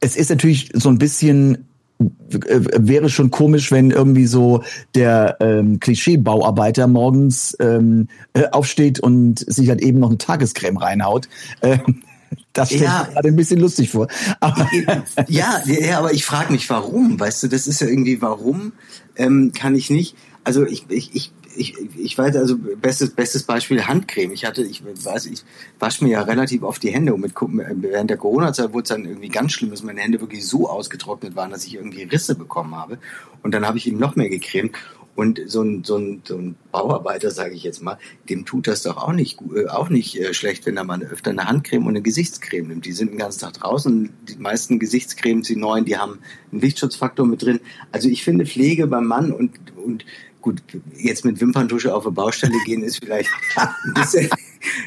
Es 0.00 0.16
ist 0.16 0.30
natürlich 0.30 0.70
so 0.74 0.88
ein 0.88 0.98
bisschen 0.98 1.68
äh, 1.98 2.60
wäre 2.78 3.08
schon 3.08 3.30
komisch, 3.30 3.72
wenn 3.72 3.90
irgendwie 3.90 4.26
so 4.26 4.62
der 4.94 5.36
ähm, 5.40 5.80
Klischee-Bauarbeiter 5.80 6.86
morgens 6.86 7.56
ähm, 7.58 8.08
äh, 8.34 8.44
aufsteht 8.52 9.00
und 9.00 9.40
sich 9.40 9.68
halt 9.68 9.80
eben 9.80 9.98
noch 9.98 10.08
eine 10.08 10.18
Tagescreme 10.18 10.76
reinhaut. 10.76 11.28
Ähm, 11.62 12.02
das 12.52 12.68
stelle 12.68 12.84
ja. 12.84 13.06
ich 13.08 13.14
gerade 13.14 13.28
ein 13.28 13.36
bisschen 13.36 13.60
lustig 13.60 13.90
vor. 13.90 14.08
Aber 14.40 14.68
ja, 15.28 15.62
ja, 15.66 15.98
aber 15.98 16.12
ich 16.12 16.24
frage 16.24 16.52
mich, 16.52 16.68
warum? 16.70 17.18
Weißt 17.18 17.42
du, 17.42 17.48
das 17.48 17.66
ist 17.66 17.80
ja 17.80 17.86
irgendwie, 17.86 18.20
warum 18.20 18.72
ähm, 19.16 19.52
kann 19.52 19.74
ich 19.74 19.90
nicht? 19.90 20.16
Also 20.44 20.64
ich, 20.64 20.86
ich, 20.88 21.14
ich 21.14 21.32
ich, 21.58 21.74
ich 21.96 22.16
weiß 22.16 22.36
also 22.36 22.56
bestes 22.56 23.10
bestes 23.10 23.42
Beispiel 23.42 23.84
Handcreme. 23.86 24.32
Ich 24.32 24.44
hatte 24.44 24.62
ich 24.62 24.82
weiß 24.84 25.26
ich 25.26 25.42
wasche 25.78 26.04
mir 26.04 26.10
ja 26.10 26.22
relativ 26.22 26.62
oft 26.62 26.82
die 26.82 26.90
Hände 26.90 27.12
und 27.14 27.20
mit 27.20 27.32
während 27.34 28.10
der 28.10 28.16
Corona-Zeit 28.16 28.72
wurde 28.72 28.84
es 28.84 28.88
dann 28.88 29.04
irgendwie 29.04 29.28
ganz 29.28 29.52
schlimm, 29.52 29.70
dass 29.70 29.82
meine 29.82 30.00
Hände 30.00 30.20
wirklich 30.20 30.46
so 30.46 30.68
ausgetrocknet 30.68 31.36
waren, 31.36 31.50
dass 31.50 31.64
ich 31.64 31.74
irgendwie 31.74 32.04
Risse 32.04 32.34
bekommen 32.34 32.76
habe 32.76 32.98
und 33.42 33.52
dann 33.52 33.66
habe 33.66 33.78
ich 33.78 33.86
ihm 33.86 33.98
noch 33.98 34.16
mehr 34.16 34.28
gecremt 34.28 34.76
und 35.18 35.40
so 35.46 35.62
ein, 35.62 35.82
so 35.82 35.96
ein, 35.96 36.22
so 36.24 36.36
ein 36.36 36.54
Bauarbeiter, 36.70 37.32
sage 37.32 37.52
ich 37.52 37.64
jetzt 37.64 37.82
mal, 37.82 37.98
dem 38.30 38.44
tut 38.44 38.68
das 38.68 38.84
doch 38.84 38.96
auch 38.98 39.12
nicht, 39.12 39.40
äh, 39.52 39.66
auch 39.66 39.88
nicht 39.88 40.16
äh, 40.16 40.32
schlecht, 40.32 40.64
wenn 40.64 40.76
er 40.76 40.84
mal 40.84 41.02
öfter 41.02 41.32
eine 41.32 41.44
Handcreme 41.46 41.82
und 41.86 41.88
eine 41.88 42.02
Gesichtscreme 42.02 42.68
nimmt. 42.68 42.86
Die 42.86 42.92
sind 42.92 43.10
den 43.10 43.18
ganzen 43.18 43.40
Tag 43.40 43.54
draußen. 43.54 44.10
Die 44.28 44.36
meisten 44.36 44.78
Gesichtscremes, 44.78 45.48
die 45.48 45.56
neuen, 45.56 45.84
die 45.84 45.98
haben 45.98 46.20
einen 46.52 46.60
Lichtschutzfaktor 46.60 47.26
mit 47.26 47.42
drin. 47.42 47.58
Also 47.90 48.08
ich 48.08 48.22
finde 48.22 48.46
Pflege 48.46 48.86
beim 48.86 49.06
Mann 49.06 49.32
und, 49.32 49.58
und 49.84 50.04
gut, 50.40 50.62
jetzt 50.96 51.24
mit 51.24 51.40
Wimperntusche 51.40 51.92
auf 51.92 52.06
eine 52.06 52.12
Baustelle 52.12 52.54
gehen 52.64 52.84
ist 52.84 53.00
vielleicht 53.04 53.30
ein 53.56 53.94
bisschen, 53.94 54.30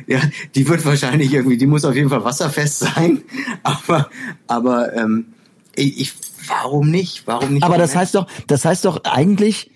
ja, 0.08 0.22
die 0.56 0.65
wird 0.65 0.86
wahrscheinlich 0.86 1.34
irgendwie, 1.34 1.58
die 1.58 1.67
muss 1.67 1.84
auf 1.84 1.94
jeden 1.94 2.10
Fall 2.10 2.24
wasserfest 2.24 2.80
sein. 2.80 3.22
Aber, 3.63 4.10
aber 4.48 4.96
ähm, 4.96 5.34
ich, 5.76 6.13
warum 6.48 6.89
nicht? 6.89 7.28
Warum 7.28 7.56
nicht? 7.56 7.63
Aber 7.63 7.78
das 7.78 7.98
heißt 7.98 8.15
doch, 8.15 8.28
das 8.48 8.63
heißt 8.63 8.86
doch 8.86 9.04
eigentlich, 9.04 9.72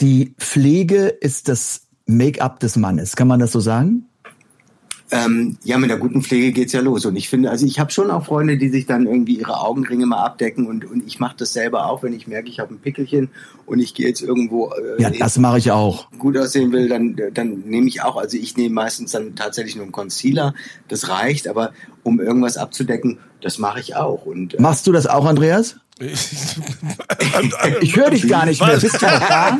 die 0.00 0.34
Pflege 0.38 1.06
ist 1.06 1.48
das 1.48 1.82
Make-up 2.06 2.60
des 2.60 2.76
Mannes. 2.76 3.16
Kann 3.16 3.28
man 3.28 3.40
das 3.40 3.52
so 3.52 3.60
sagen? 3.60 4.06
Ähm, 5.12 5.58
ja, 5.64 5.76
mit 5.76 5.90
der 5.90 5.98
guten 5.98 6.22
Pflege 6.22 6.52
geht's 6.52 6.72
ja 6.72 6.80
los. 6.80 7.04
Und 7.04 7.16
ich 7.16 7.28
finde, 7.28 7.50
also 7.50 7.66
ich 7.66 7.80
habe 7.80 7.90
schon 7.90 8.10
auch 8.12 8.26
Freunde, 8.26 8.56
die 8.56 8.68
sich 8.68 8.86
dann 8.86 9.06
irgendwie 9.06 9.38
ihre 9.38 9.60
Augenringe 9.60 10.06
mal 10.06 10.24
abdecken 10.24 10.66
und, 10.66 10.84
und 10.84 11.04
ich 11.04 11.18
mache 11.18 11.34
das 11.36 11.52
selber 11.52 11.86
auch, 11.86 12.04
wenn 12.04 12.12
ich 12.12 12.28
merke, 12.28 12.48
ich 12.48 12.60
habe 12.60 12.74
ein 12.74 12.78
Pickelchen 12.78 13.28
und 13.66 13.80
ich 13.80 13.94
gehe 13.94 14.06
jetzt 14.06 14.22
irgendwo 14.22 14.70
äh, 14.70 15.02
ja, 15.02 15.10
das 15.10 15.38
mache 15.38 15.58
ich 15.58 15.72
auch. 15.72 16.08
gut 16.12 16.36
aussehen 16.36 16.70
will, 16.70 16.88
dann, 16.88 17.16
dann 17.34 17.60
nehme 17.66 17.88
ich 17.88 18.02
auch. 18.02 18.16
Also 18.16 18.36
ich 18.36 18.56
nehme 18.56 18.74
meistens 18.74 19.10
dann 19.10 19.34
tatsächlich 19.34 19.74
nur 19.74 19.84
einen 19.84 19.92
Concealer, 19.92 20.54
das 20.86 21.08
reicht, 21.08 21.48
aber 21.48 21.72
um 22.04 22.20
irgendwas 22.20 22.56
abzudecken, 22.56 23.18
das 23.40 23.58
mache 23.58 23.80
ich 23.80 23.96
auch. 23.96 24.26
Und, 24.26 24.54
äh, 24.54 24.62
Machst 24.62 24.86
du 24.86 24.92
das 24.92 25.08
auch, 25.08 25.26
Andreas? 25.26 25.79
Ich 26.00 27.96
höre 27.96 28.10
dich 28.10 28.26
gar 28.28 28.46
nicht 28.46 28.60
mehr. 28.60 28.78
Bist 28.78 28.94
du 28.94 29.06
da? 29.06 29.58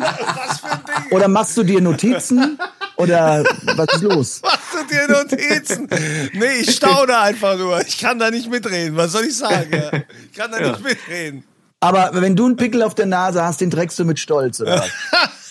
Oder 1.10 1.28
machst 1.28 1.56
du 1.56 1.62
dir 1.62 1.80
Notizen? 1.80 2.58
Oder 2.96 3.44
was 3.76 3.94
ist 3.94 4.02
los? 4.02 4.40
Machst 4.42 4.74
du 4.74 4.86
dir 4.94 5.08
Notizen? 5.08 5.88
Nee, 6.32 6.60
ich 6.60 6.76
staune 6.76 7.18
einfach 7.18 7.56
nur. 7.56 7.80
Ich 7.86 7.98
kann 7.98 8.18
da 8.18 8.30
nicht 8.30 8.50
mitreden. 8.50 8.96
Was 8.96 9.12
soll 9.12 9.24
ich 9.24 9.36
sagen? 9.36 10.04
Ich 10.30 10.38
kann 10.38 10.50
da 10.50 10.60
ja. 10.60 10.70
nicht 10.70 10.82
mitreden. 10.82 11.44
Aber 11.80 12.10
wenn 12.14 12.36
du 12.36 12.46
einen 12.46 12.56
Pickel 12.56 12.82
auf 12.82 12.94
der 12.94 13.06
Nase 13.06 13.42
hast, 13.42 13.60
den 13.60 13.70
trägst 13.70 13.98
du 13.98 14.04
mit 14.04 14.18
Stolz, 14.18 14.60
oder 14.60 14.84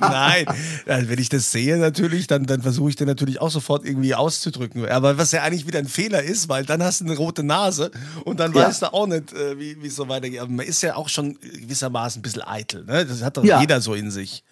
Nein, 0.00 0.46
wenn 0.86 1.18
ich 1.18 1.28
das 1.28 1.52
sehe 1.52 1.76
natürlich, 1.78 2.26
dann, 2.26 2.44
dann 2.44 2.62
versuche 2.62 2.90
ich 2.90 2.96
den 2.96 3.06
natürlich 3.06 3.40
auch 3.40 3.50
sofort 3.50 3.84
irgendwie 3.84 4.14
auszudrücken. 4.14 4.88
Aber 4.88 5.18
was 5.18 5.32
ja 5.32 5.42
eigentlich 5.42 5.66
wieder 5.66 5.78
ein 5.78 5.88
Fehler 5.88 6.22
ist, 6.22 6.48
weil 6.48 6.64
dann 6.64 6.82
hast 6.82 7.00
du 7.00 7.04
eine 7.04 7.16
rote 7.16 7.42
Nase 7.42 7.90
und 8.24 8.40
dann 8.40 8.52
ja. 8.52 8.66
weißt 8.66 8.82
du 8.82 8.92
auch 8.92 9.06
nicht, 9.06 9.32
äh, 9.32 9.58
wie 9.58 9.86
es 9.86 9.96
so 9.96 10.08
weitergeht. 10.08 10.40
Aber 10.40 10.50
man 10.50 10.66
ist 10.66 10.82
ja 10.82 10.96
auch 10.96 11.08
schon 11.08 11.38
gewissermaßen 11.40 12.20
ein 12.20 12.22
bisschen 12.22 12.42
eitel. 12.42 12.84
Ne? 12.84 13.06
Das 13.06 13.22
hat 13.22 13.36
doch 13.36 13.44
ja. 13.44 13.60
jeder 13.60 13.80
so 13.80 13.94
in 13.94 14.10
sich. 14.10 14.42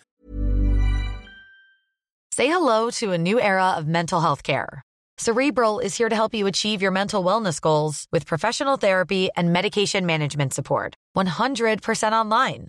Say 2.34 2.46
hello 2.46 2.90
to 2.90 3.10
a 3.12 3.18
new 3.18 3.38
era 3.40 3.76
of 3.76 3.86
mental 3.86 4.20
health 4.20 4.44
care. 4.44 4.82
Cerebral 5.18 5.80
is 5.80 5.96
here 5.96 6.08
to 6.08 6.14
help 6.14 6.32
you 6.32 6.46
achieve 6.46 6.80
your 6.80 6.92
mental 6.92 7.24
wellness 7.24 7.60
goals 7.60 8.06
with 8.12 8.24
professional 8.24 8.76
therapy 8.76 9.28
and 9.36 9.52
medication 9.52 10.06
management 10.06 10.54
support. 10.54 10.94
100% 11.16 12.12
online. 12.12 12.68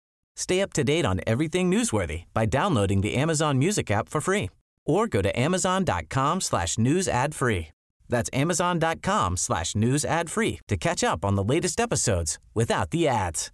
Stay 0.41 0.59
up 0.63 0.73
to 0.73 0.83
date 0.83 1.05
on 1.05 1.19
everything 1.27 1.69
newsworthy 1.69 2.23
by 2.33 2.47
downloading 2.47 3.01
the 3.01 3.13
Amazon 3.13 3.59
Music 3.59 3.91
app 3.91 4.09
for 4.09 4.19
free 4.19 4.49
or 4.87 5.05
go 5.05 5.21
to 5.21 5.29
amazon.com 5.39 6.41
slash 6.41 6.79
news 6.79 7.07
ad 7.07 7.35
free. 7.35 7.67
That's 8.09 8.27
amazon.com 8.33 9.37
slash 9.37 9.75
news 9.75 10.03
ad 10.03 10.31
free 10.31 10.59
to 10.67 10.77
catch 10.77 11.03
up 11.03 11.23
on 11.23 11.35
the 11.35 11.43
latest 11.43 11.79
episodes 11.79 12.39
without 12.55 12.89
the 12.89 13.07
ads. 13.07 13.51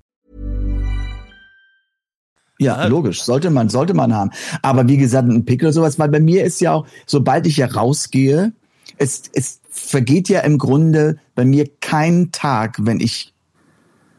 Ja, 2.57 2.87
logisch. 2.87 3.21
Sollte 3.21 3.49
man, 3.49 3.67
sollte 3.67 3.93
man 3.93 4.13
haben. 4.13 4.31
Aber 4.61 4.87
wie 4.87 4.95
gesagt, 4.95 5.27
ein 5.27 5.43
Pickel 5.43 5.67
oder 5.67 5.73
sowas, 5.73 5.99
weil 5.99 6.07
bei 6.07 6.21
mir 6.21 6.45
ist 6.45 6.61
ja 6.61 6.73
auch, 6.73 6.87
sobald 7.05 7.47
ich 7.47 7.57
ja 7.57 7.67
rausgehe, 7.67 8.53
es, 8.97 9.23
es 9.33 9.59
vergeht 9.69 10.29
ja 10.29 10.39
im 10.39 10.57
Grunde 10.57 11.19
bei 11.35 11.43
mir 11.43 11.69
kein 11.81 12.31
Tag, 12.31 12.77
wenn 12.79 13.01
ich 13.01 13.33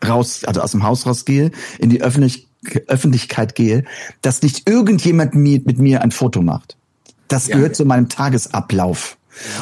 raus, 0.07 0.45
also 0.45 0.61
aus 0.61 0.73
dem 0.73 0.83
Haus 0.83 1.07
rausgehe, 1.07 1.51
in 1.79 1.89
die 1.89 2.03
Öffentlich 2.03 2.48
Öffentlichkeit 2.87 3.55
gehe, 3.55 3.85
dass 4.23 4.43
nicht 4.43 4.69
irgendjemand 4.69 5.35
mit 5.35 5.79
mir 5.79 6.03
ein 6.03 6.11
Foto 6.11 6.43
macht. 6.43 6.77
Das 7.29 7.47
ja. 7.47 7.57
gehört 7.57 7.77
zu 7.77 7.85
meinem 7.85 8.09
Tagesablauf. 8.09 9.17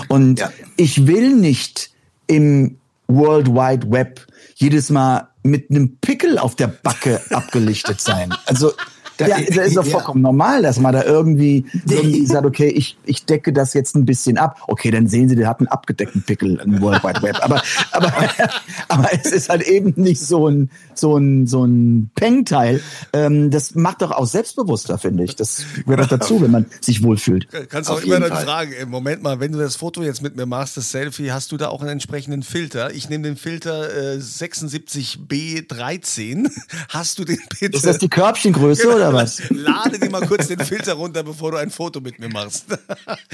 Und 0.09 0.41
ja. 0.41 0.53
ich 0.77 1.07
will 1.07 1.35
nicht 1.35 1.91
im 2.27 2.79
World 3.09 3.49
Wide 3.49 3.91
Web 3.91 4.27
jedes 4.55 4.91
Mal 4.91 5.29
mit 5.43 5.71
einem 5.71 5.97
Pickel 5.99 6.39
auf 6.39 6.57
der 6.57 6.69
Backe 6.69 7.21
abgelichtet 7.31 8.01
sein. 8.01 8.35
Also 8.47 8.73
da, 9.17 9.27
ja, 9.27 9.37
das 9.41 9.69
ist 9.69 9.77
doch 9.77 9.87
vollkommen 9.87 10.21
ja. 10.21 10.31
normal, 10.31 10.63
dass 10.63 10.79
man 10.79 10.93
da 10.93 11.05
irgendwie, 11.05 11.65
irgendwie 11.89 12.27
sagt, 12.27 12.47
okay, 12.47 12.69
ich, 12.69 12.99
ich 13.05 13.25
decke 13.25 13.53
das 13.53 13.75
jetzt 13.75 13.97
ein 13.97 14.05
bisschen 14.05 14.39
ab. 14.39 14.63
Okay, 14.67 14.91
dann 14.91 15.07
sehen 15.07 15.29
Sie, 15.29 15.37
der 15.37 15.49
hat 15.49 15.61
einen 15.61 15.69
abgedeckten 15.69 16.23
Pickel 16.23 16.61
im 16.65 16.81
World 16.83 17.03
Wide 17.03 17.23
Web. 17.23 17.39
Aber, 17.43 17.63
aber, 17.93 18.13
aber 18.89 19.09
es 19.13 19.33
ist 19.33 19.49
halt 19.49 19.63
eben 19.63 19.95
nicht 19.97 20.21
so 20.21 20.49
ein, 20.49 20.71
so 20.95 21.17
ein, 21.17 21.47
so 21.47 21.65
ein 21.65 22.11
Peng-Teil. 22.15 22.83
Ähm, 23.13 23.51
das 23.51 23.75
macht 23.75 24.03
doch 24.03 24.11
auch 24.11 24.27
selbstbewusster, 24.27 24.99
finde 24.99 25.25
ich. 25.25 25.37
Das 25.37 25.65
gehört 25.85 26.01
doch 26.01 26.09
dazu, 26.09 26.43
wenn 26.43 26.51
man 26.51 26.67
sich 26.81 27.03
wohlfühlt. 27.03 27.49
Kannst 27.71 27.91
auch 27.91 28.03
immer 28.03 28.21
dann 28.21 28.37
fragen, 28.37 28.73
im 28.73 28.91
Moment 28.91 29.23
mal, 29.23 29.41
wenn 29.41 29.53
du 29.53 29.59
das 29.59 29.77
Foto 29.77 30.03
jetzt 30.03 30.23
mit 30.23 30.37
mir 30.37 30.47
machst, 30.47 30.77
das 30.77 30.91
Selfie, 30.91 31.33
hast 31.33 31.53
du 31.53 31.57
da 31.57 31.69
auch 31.69 31.81
einen 31.81 31.91
entsprechenden 31.91 32.43
Filter? 32.43 32.93
Ich 32.95 33.09
nehme 33.09 33.25
den 33.25 33.37
Filter 33.37 34.15
äh, 34.15 34.19
76B13. 34.19 36.51
Hast 36.89 37.19
du 37.19 37.25
den 37.25 37.39
bitte? 37.49 37.77
Ist 37.77 37.87
das 37.87 37.99
die 37.99 38.09
Körbchengröße 38.09 38.83
genau. 38.83 38.97
oder? 38.97 39.06
Oder 39.09 39.19
was? 39.19 39.43
Lade 39.51 39.99
dir 39.99 40.11
mal 40.11 40.27
kurz 40.27 40.49
den 40.49 40.61
Filter 40.61 40.95
runter, 40.95 41.23
bevor 41.23 41.53
du 41.53 41.59
ein 41.59 41.71
Foto 41.71 42.01
mit 42.01 42.19
mir 42.19 42.29
machst. 42.29 42.67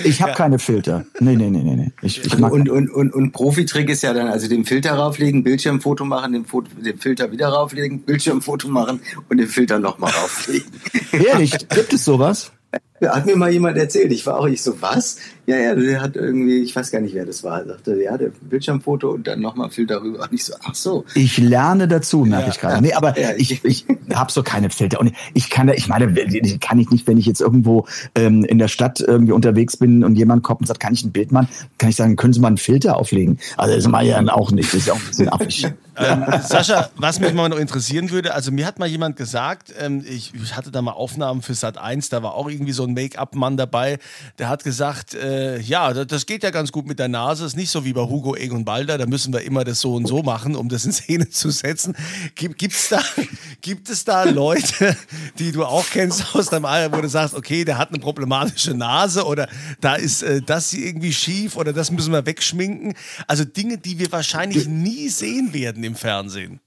Ich 0.04 0.20
habe 0.20 0.30
ja. 0.30 0.36
keine 0.36 0.58
Filter. 0.58 1.04
Nee, 1.20 1.36
nee, 1.36 1.50
nee, 1.50 1.62
nee. 1.62 1.92
Ich, 2.02 2.24
ich 2.24 2.38
mag 2.38 2.52
und, 2.52 2.68
und, 2.68 2.90
und, 2.90 3.12
und 3.12 3.32
Profitrick 3.32 3.88
ist 3.88 4.02
ja 4.02 4.12
dann, 4.12 4.28
also 4.28 4.48
den 4.48 4.64
Filter 4.64 4.92
rauflegen, 4.92 5.42
Bildschirmfoto 5.44 6.04
machen, 6.04 6.32
den, 6.32 6.44
Foto, 6.44 6.68
den 6.80 6.98
Filter 6.98 7.30
wieder 7.30 7.48
rauflegen, 7.48 8.02
Bildschirmfoto 8.02 8.68
machen 8.68 9.00
und 9.28 9.36
den 9.36 9.48
Filter 9.48 9.78
nochmal 9.78 10.10
rauflegen. 10.12 10.70
Ehrlich, 11.12 11.56
gibt 11.68 11.92
es 11.92 12.04
sowas? 12.04 12.52
Hat 13.08 13.26
mir 13.26 13.36
mal 13.36 13.50
jemand 13.50 13.76
erzählt. 13.76 14.12
Ich 14.12 14.26
war 14.26 14.38
auch 14.38 14.48
nicht 14.48 14.62
so, 14.62 14.80
was? 14.80 15.18
Ja, 15.46 15.56
ja, 15.56 15.74
der 15.74 16.00
hat 16.00 16.14
irgendwie, 16.14 16.62
ich 16.62 16.74
weiß 16.74 16.92
gar 16.92 17.00
nicht, 17.00 17.14
wer 17.14 17.26
das 17.26 17.42
war. 17.42 17.60
Er 17.60 17.66
sagte, 17.66 18.00
ja, 18.00 18.16
der 18.16 18.30
Bildschirmfoto 18.42 19.10
und 19.10 19.26
dann 19.26 19.40
nochmal 19.40 19.70
Filter 19.70 20.00
rüber. 20.00 20.20
Und 20.20 20.32
ich 20.32 20.44
so, 20.44 20.54
ach 20.62 20.74
so. 20.74 21.04
Ich 21.14 21.36
lerne 21.38 21.88
dazu, 21.88 22.24
merke 22.24 22.46
ja. 22.46 22.52
ich 22.52 22.60
gerade. 22.60 22.80
Nee, 22.80 22.92
aber 22.92 23.18
ja, 23.18 23.30
ich, 23.36 23.64
ich 23.64 23.86
habe 24.14 24.30
so 24.30 24.44
keine 24.44 24.70
Filter. 24.70 25.00
Und 25.00 25.12
ich 25.34 25.50
kann 25.50 25.66
da, 25.66 25.74
ich 25.74 25.88
meine, 25.88 26.14
kann 26.60 26.78
ich 26.78 26.90
nicht, 26.90 27.06
wenn 27.08 27.18
ich 27.18 27.26
jetzt 27.26 27.40
irgendwo 27.40 27.86
ähm, 28.14 28.44
in 28.44 28.58
der 28.58 28.68
Stadt 28.68 29.00
irgendwie 29.00 29.32
unterwegs 29.32 29.76
bin 29.76 30.04
und 30.04 30.14
jemand 30.14 30.44
kommt 30.44 30.60
und 30.60 30.66
sagt, 30.66 30.78
kann 30.78 30.94
ich 30.94 31.02
ein 31.02 31.12
Bild 31.12 31.32
machen, 31.32 31.48
kann 31.78 31.90
ich 31.90 31.96
sagen, 31.96 32.14
können 32.14 32.32
Sie 32.32 32.40
mal 32.40 32.48
einen 32.48 32.58
Filter 32.58 32.96
auflegen? 32.96 33.38
Also 33.56 33.74
das 33.74 33.88
mache 33.88 34.04
ich 34.04 34.10
dann 34.12 34.28
auch 34.28 34.52
nicht. 34.52 34.72
Das 34.72 34.80
ist 34.80 34.90
auch 34.90 34.96
ein 34.96 35.06
bisschen 35.08 35.28
affig. 35.28 35.72
ähm, 35.96 36.24
Sascha, 36.42 36.90
was 36.96 37.20
mich 37.20 37.34
mal 37.34 37.48
noch 37.48 37.58
interessieren 37.58 38.10
würde, 38.10 38.34
also 38.34 38.50
mir 38.50 38.66
hat 38.66 38.78
mal 38.78 38.88
jemand 38.88 39.16
gesagt, 39.16 39.74
ähm, 39.78 40.04
ich, 40.08 40.32
ich 40.34 40.56
hatte 40.56 40.70
da 40.70 40.80
mal 40.82 40.92
Aufnahmen 40.92 41.42
für 41.42 41.54
Sat 41.54 41.78
1, 41.78 42.08
da 42.08 42.22
war 42.22 42.34
auch 42.34 42.48
irgendwie 42.48 42.72
so 42.72 42.84
ein 42.84 42.91
Make-up-Mann 42.94 43.56
dabei, 43.56 43.98
der 44.38 44.48
hat 44.48 44.64
gesagt, 44.64 45.14
äh, 45.14 45.32
äh, 45.32 45.60
ja, 45.60 45.92
das 45.92 46.26
geht 46.26 46.42
ja 46.42 46.50
ganz 46.50 46.72
gut 46.72 46.86
mit 46.86 46.98
der 46.98 47.08
Nase. 47.08 47.44
Ist 47.44 47.56
nicht 47.56 47.70
so 47.70 47.84
wie 47.84 47.92
bei 47.92 48.02
Hugo 48.02 48.36
Egon 48.36 48.64
Balder. 48.64 48.98
Da 48.98 49.06
müssen 49.06 49.32
wir 49.32 49.42
immer 49.42 49.64
das 49.64 49.80
so 49.80 49.94
und 49.94 50.06
so 50.06 50.22
machen, 50.22 50.56
um 50.56 50.68
das 50.68 50.84
in 50.84 50.92
Szene 50.92 51.28
zu 51.28 51.50
setzen. 51.50 51.94
Gibt, 52.34 52.58
gibt's 52.58 52.88
da, 52.88 53.02
gibt 53.60 53.88
es 53.88 54.04
da 54.04 54.24
Leute, 54.24 54.96
die 55.38 55.52
du 55.52 55.64
auch 55.64 55.86
kennst 55.90 56.34
aus 56.34 56.46
deinem 56.46 56.66
Alter, 56.66 56.96
wo 56.96 57.00
du 57.00 57.08
sagst, 57.08 57.34
okay, 57.34 57.64
der 57.64 57.78
hat 57.78 57.90
eine 57.90 57.98
problematische 57.98 58.74
Nase 58.74 59.24
oder 59.24 59.48
da 59.80 59.94
ist 59.94 60.22
äh, 60.22 60.40
das 60.42 60.72
irgendwie 60.72 61.12
schief 61.12 61.56
oder 61.56 61.72
das 61.72 61.90
müssen 61.90 62.12
wir 62.12 62.26
wegschminken? 62.26 62.94
Also 63.26 63.44
Dinge, 63.44 63.78
die 63.78 63.98
wir 63.98 64.12
wahrscheinlich 64.12 64.66
nie 64.68 65.08
sehen 65.08 65.52
werden 65.52 65.84
im 65.84 65.94
Fernsehen. 65.94 66.60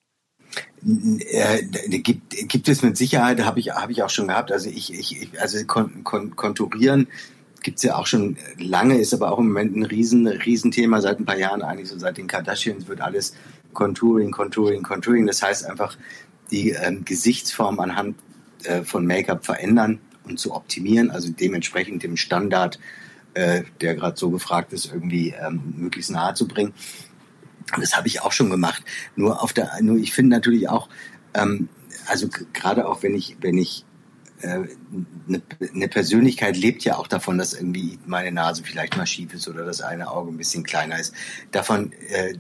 Äh, 0.84 1.64
gibt, 2.00 2.36
gibt 2.48 2.68
es 2.70 2.82
mit 2.82 2.98
Sicherheit, 2.98 3.44
habe 3.44 3.60
ich, 3.60 3.72
hab 3.72 3.90
ich 3.90 4.04
auch 4.04 4.10
schon 4.10 4.28
gehabt. 4.28 4.52
Also 4.52 4.70
ich, 4.70 4.94
ich 4.94 5.30
also 5.40 5.64
kon, 5.66 6.04
kon, 6.04 6.36
konturieren 6.36 7.08
gibt's 7.64 7.82
ja 7.82 7.96
auch 7.96 8.06
schon 8.06 8.38
lange, 8.60 9.00
ist 9.00 9.14
aber 9.16 9.32
auch 9.32 9.40
im 9.40 9.48
Moment 9.48 9.76
ein 9.76 9.84
riesen, 9.84 10.28
Riesenthema 10.28 11.02
seit 11.02 11.20
ein 11.20 11.26
paar 11.26 11.38
Jahren 11.38 11.64
eigentlich, 11.64 11.90
so 11.90 11.98
seit 11.98 12.18
den 12.18 12.28
Kardashians 12.28 12.88
wird 12.88 13.02
alles 13.02 13.34
Contouring, 13.74 14.30
Contouring, 14.30 14.84
Contouring. 14.84 15.26
Das 15.26 15.42
heißt 15.42 15.66
einfach, 15.66 15.98
die 16.52 16.70
ähm, 16.70 17.04
Gesichtsform 17.06 17.80
anhand 17.80 18.18
äh, 18.66 18.84
von 18.84 19.08
Make-up 19.08 19.44
verändern 19.46 20.00
und 20.26 20.40
zu 20.40 20.54
optimieren, 20.54 21.10
also 21.10 21.32
dementsprechend 21.32 22.04
dem 22.04 22.18
Standard 22.18 22.78
äh, 23.36 23.64
der 23.82 23.96
gerade 23.96 24.18
so 24.18 24.30
gefragt 24.30 24.74
ist, 24.74 24.92
irgendwie 24.92 25.34
ähm, 25.40 25.74
möglichst 25.78 26.10
nahe 26.10 26.34
zu 26.34 26.48
bringen. 26.48 26.74
Das 27.80 27.96
habe 27.96 28.08
ich 28.08 28.22
auch 28.22 28.32
schon 28.32 28.50
gemacht. 28.50 28.84
Nur 29.16 29.42
auf 29.42 29.54
der, 29.54 29.72
nur 29.82 29.98
ich 29.98 30.14
finde 30.14 30.36
natürlich 30.36 30.70
auch, 30.70 30.90
ähm, 31.34 31.70
also 32.08 32.30
gerade 32.54 32.88
auch 32.88 33.04
wenn 33.04 33.16
ich, 33.16 33.38
wenn 33.42 33.58
ich 33.58 33.86
eine, 34.42 34.68
äh, 35.28 35.68
eine 35.74 35.88
Persönlichkeit 35.88 36.58
lebt 36.58 36.84
ja 36.84 36.98
auch 36.98 37.08
davon, 37.08 37.38
dass 37.38 37.54
irgendwie 37.54 38.00
meine 38.06 38.32
Nase 38.32 38.64
vielleicht 38.64 38.98
mal 38.98 39.06
schief 39.06 39.34
ist 39.34 39.48
oder 39.48 39.66
das 39.66 39.82
eine 39.82 40.10
Auge 40.10 40.32
ein 40.32 40.38
bisschen 40.38 40.64
kleiner 40.64 41.00
ist. 41.00 41.14
Davon 41.52 41.92
äh, 42.10 42.36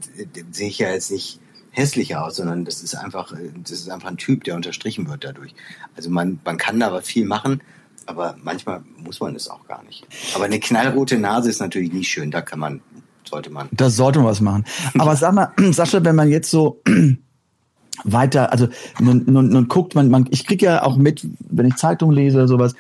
sehe 0.51 0.69
ich 0.69 0.79
ja 0.79 0.91
jetzt 0.91 1.11
nicht 1.11 1.39
hässlicher 1.71 2.23
aus, 2.23 2.37
sondern 2.37 2.65
das 2.65 2.81
ist 2.81 2.95
einfach, 2.95 3.31
äh, 3.33 3.51
das 3.61 3.71
ist 3.71 3.89
einfach 3.89 4.09
ein 4.09 4.17
Typ, 4.17 4.43
der 4.43 4.55
unterstrichen 4.55 5.07
wird 5.09 5.23
dadurch. 5.23 5.53
Also 5.95 6.09
man, 6.09 6.39
man 6.43 6.57
kann 6.57 6.79
da 6.79 6.87
aber 6.87 7.01
viel 7.01 7.25
machen, 7.25 7.61
aber 8.05 8.37
manchmal 8.41 8.83
muss 8.97 9.19
man 9.19 9.35
es 9.35 9.49
auch 9.49 9.67
gar 9.67 9.83
nicht. 9.83 10.05
Aber 10.35 10.45
eine 10.45 10.59
knallrote 10.59 11.17
Nase 11.17 11.49
ist 11.49 11.59
natürlich 11.59 11.91
nicht 11.91 12.09
schön, 12.09 12.31
da 12.31 12.41
kann 12.41 12.59
man, 12.59 12.81
sollte 13.29 13.49
man. 13.49 13.69
Das 13.71 13.95
sollte 13.95 14.19
man 14.19 14.27
was 14.27 14.41
machen. 14.41 14.65
Aber 14.97 15.15
sag 15.15 15.33
mal, 15.33 15.51
Sascha, 15.71 16.03
wenn 16.03 16.15
man 16.15 16.29
jetzt 16.29 16.49
so 16.49 16.81
weiter, 18.03 18.51
also 18.51 18.67
nun, 18.99 19.23
nun, 19.27 19.49
nun 19.49 19.67
guckt 19.67 19.95
man, 19.95 20.09
man, 20.09 20.27
ich 20.31 20.45
krieg 20.45 20.61
ja 20.61 20.83
auch 20.83 20.97
mit, 20.97 21.27
wenn 21.49 21.65
ich 21.65 21.75
Zeitung 21.75 22.11
lese 22.11 22.37
oder 22.37 22.47
sowas, 22.47 22.75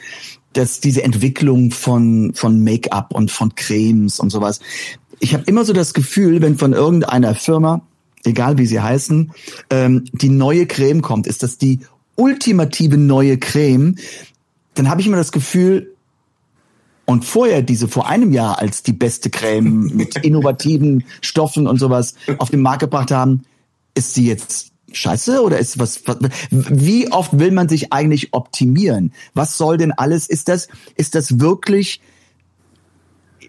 dass 0.53 0.79
diese 0.79 1.03
Entwicklung 1.03 1.71
von 1.71 2.33
von 2.33 2.63
Make-up 2.63 3.13
und 3.13 3.29
von 3.29 3.55
Cremes 3.55 4.19
und 4.19 4.29
sowas. 4.29 4.59
Ich 5.19 5.33
habe 5.33 5.43
immer 5.47 5.65
so 5.65 5.73
das 5.73 5.93
Gefühl, 5.93 6.41
wenn 6.41 6.57
von 6.57 6.73
irgendeiner 6.73 7.35
Firma, 7.35 7.81
egal 8.23 8.57
wie 8.57 8.65
sie 8.65 8.79
heißen, 8.79 9.31
ähm, 9.69 10.05
die 10.13 10.29
neue 10.29 10.65
Creme 10.65 11.01
kommt, 11.01 11.27
ist 11.27 11.43
das 11.43 11.57
die 11.57 11.81
ultimative 12.15 12.97
neue 12.97 13.37
Creme, 13.37 13.95
dann 14.75 14.89
habe 14.89 15.01
ich 15.01 15.07
immer 15.07 15.17
das 15.17 15.31
Gefühl, 15.31 15.94
und 17.05 17.25
vorher 17.25 17.61
diese 17.61 17.87
vor 17.87 18.07
einem 18.07 18.33
Jahr 18.33 18.59
als 18.59 18.83
die 18.83 18.93
beste 18.93 19.29
Creme 19.29 19.87
mit 19.93 20.17
innovativen 20.17 21.03
Stoffen 21.21 21.67
und 21.67 21.79
sowas 21.79 22.15
auf 22.37 22.49
den 22.49 22.61
Markt 22.61 22.81
gebracht 22.81 23.11
haben, 23.11 23.43
ist 23.93 24.13
sie 24.13 24.27
jetzt 24.27 24.71
scheiße 24.91 25.41
oder 25.41 25.59
ist 25.59 25.77
was, 25.77 26.01
was 26.07 26.17
wie 26.49 27.11
oft 27.11 27.37
will 27.37 27.51
man 27.51 27.69
sich 27.69 27.91
eigentlich 27.91 28.33
optimieren? 28.33 29.13
Was 29.33 29.57
soll 29.57 29.77
denn 29.77 29.91
alles 29.91 30.27
ist 30.27 30.47
das 30.47 30.67
ist 30.95 31.15
das 31.15 31.39
wirklich 31.39 32.01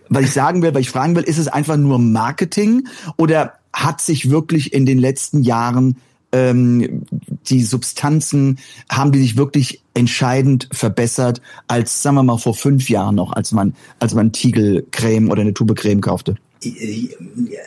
weil 0.09 0.25
ich 0.25 0.33
sagen 0.33 0.63
will, 0.63 0.73
weil 0.75 0.83
ich 0.83 0.91
fragen 0.91 1.17
will, 1.17 1.25
ist 1.25 1.39
es 1.39 1.49
einfach 1.49 1.77
nur 1.77 1.99
Marketing 1.99 2.87
oder 3.17 3.55
hat 3.73 4.01
sich 4.01 4.31
wirklich 4.31 4.73
in 4.73 4.87
den 4.87 4.99
letzten 4.99 5.43
Jahren 5.43 5.97
ähm, 6.33 7.03
die 7.51 7.63
Substanzen, 7.63 8.59
haben 8.91 9.13
die 9.13 9.21
sich 9.21 9.37
wirklich 9.37 9.83
entscheidend 9.95 10.69
verbessert 10.73 11.41
als, 11.69 12.03
sagen 12.03 12.17
wir 12.17 12.23
mal, 12.23 12.39
vor 12.39 12.55
fünf 12.55 12.89
Jahren 12.89 13.15
noch, 13.15 13.33
als 13.33 13.53
man, 13.53 13.75
als 13.99 14.15
man 14.15 14.33
Tiegelcreme 14.33 15.31
oder 15.31 15.43
eine 15.43 15.55
Tube 15.55 15.75
Creme 15.75 16.01
kaufte? 16.01 16.37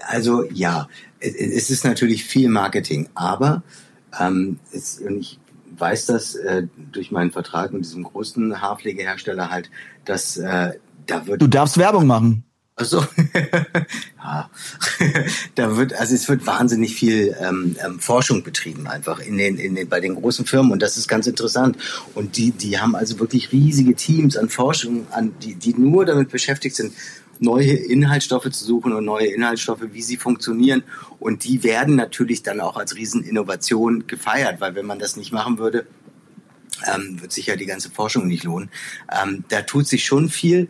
Also 0.07 0.43
ja, 0.51 0.87
es 1.19 1.69
ist 1.69 1.85
natürlich 1.85 2.23
viel 2.25 2.49
Marketing, 2.49 3.07
aber 3.13 3.63
ähm, 4.19 4.59
es, 4.71 5.01
ich 5.01 5.39
weiß 5.77 6.07
das 6.07 6.35
äh, 6.35 6.63
durch 6.91 7.11
meinen 7.11 7.31
Vertrag 7.31 7.71
mit 7.71 7.85
diesem 7.85 8.03
großen 8.03 8.61
Haarpflegehersteller 8.61 9.49
halt, 9.49 9.69
dass 10.05 10.37
äh, 10.37 10.73
da 11.05 11.27
wird. 11.27 11.41
Du 11.41 11.47
darfst 11.47 11.77
Werbung 11.77 12.07
machen. 12.07 12.43
Also 12.79 13.05
ja, 14.23 14.49
da 15.55 15.75
wird 15.75 15.93
also 15.93 16.15
es 16.15 16.29
wird 16.29 16.47
wahnsinnig 16.47 16.95
viel 16.95 17.35
ähm, 17.41 17.75
ähm, 17.85 17.99
Forschung 17.99 18.41
betrieben 18.41 18.87
einfach 18.87 19.19
in 19.19 19.37
den, 19.37 19.57
in 19.57 19.75
den 19.75 19.89
bei 19.89 19.99
den 19.99 20.15
großen 20.15 20.45
Firmen 20.45 20.71
und 20.71 20.81
das 20.81 20.95
ist 20.95 21.09
ganz 21.09 21.27
interessant 21.27 21.77
und 22.15 22.37
die 22.37 22.51
die 22.51 22.79
haben 22.79 22.95
also 22.95 23.19
wirklich 23.19 23.51
riesige 23.51 23.95
Teams 23.95 24.37
an 24.37 24.47
Forschung 24.47 25.07
an 25.11 25.33
die 25.43 25.55
die 25.55 25.73
nur 25.73 26.05
damit 26.05 26.29
beschäftigt 26.29 26.77
sind 26.77 26.93
neue 27.39 27.73
Inhaltsstoffe 27.73 28.49
zu 28.49 28.65
suchen 28.65 28.93
und 28.93 29.05
neue 29.05 29.27
Inhaltsstoffe, 29.27 29.83
wie 29.93 30.01
sie 30.01 30.17
funktionieren. 30.17 30.83
Und 31.21 31.45
die 31.45 31.63
werden 31.63 31.95
natürlich 31.95 32.43
dann 32.43 32.59
auch 32.59 32.75
als 32.75 32.97
Rieseninnovation 32.97 34.07
gefeiert, 34.07 34.59
weil 34.59 34.75
wenn 34.75 34.85
man 34.85 34.99
das 34.99 35.15
nicht 35.15 35.31
machen 35.31 35.57
würde, 35.57 35.87
ähm, 36.85 37.21
wird 37.21 37.31
sich 37.31 37.45
ja 37.47 37.55
die 37.55 37.65
ganze 37.65 37.91
Forschung 37.91 38.27
nicht 38.27 38.43
lohnen. 38.43 38.69
Ähm, 39.09 39.45
da 39.47 39.61
tut 39.61 39.87
sich 39.87 40.03
schon 40.03 40.27
viel. 40.27 40.67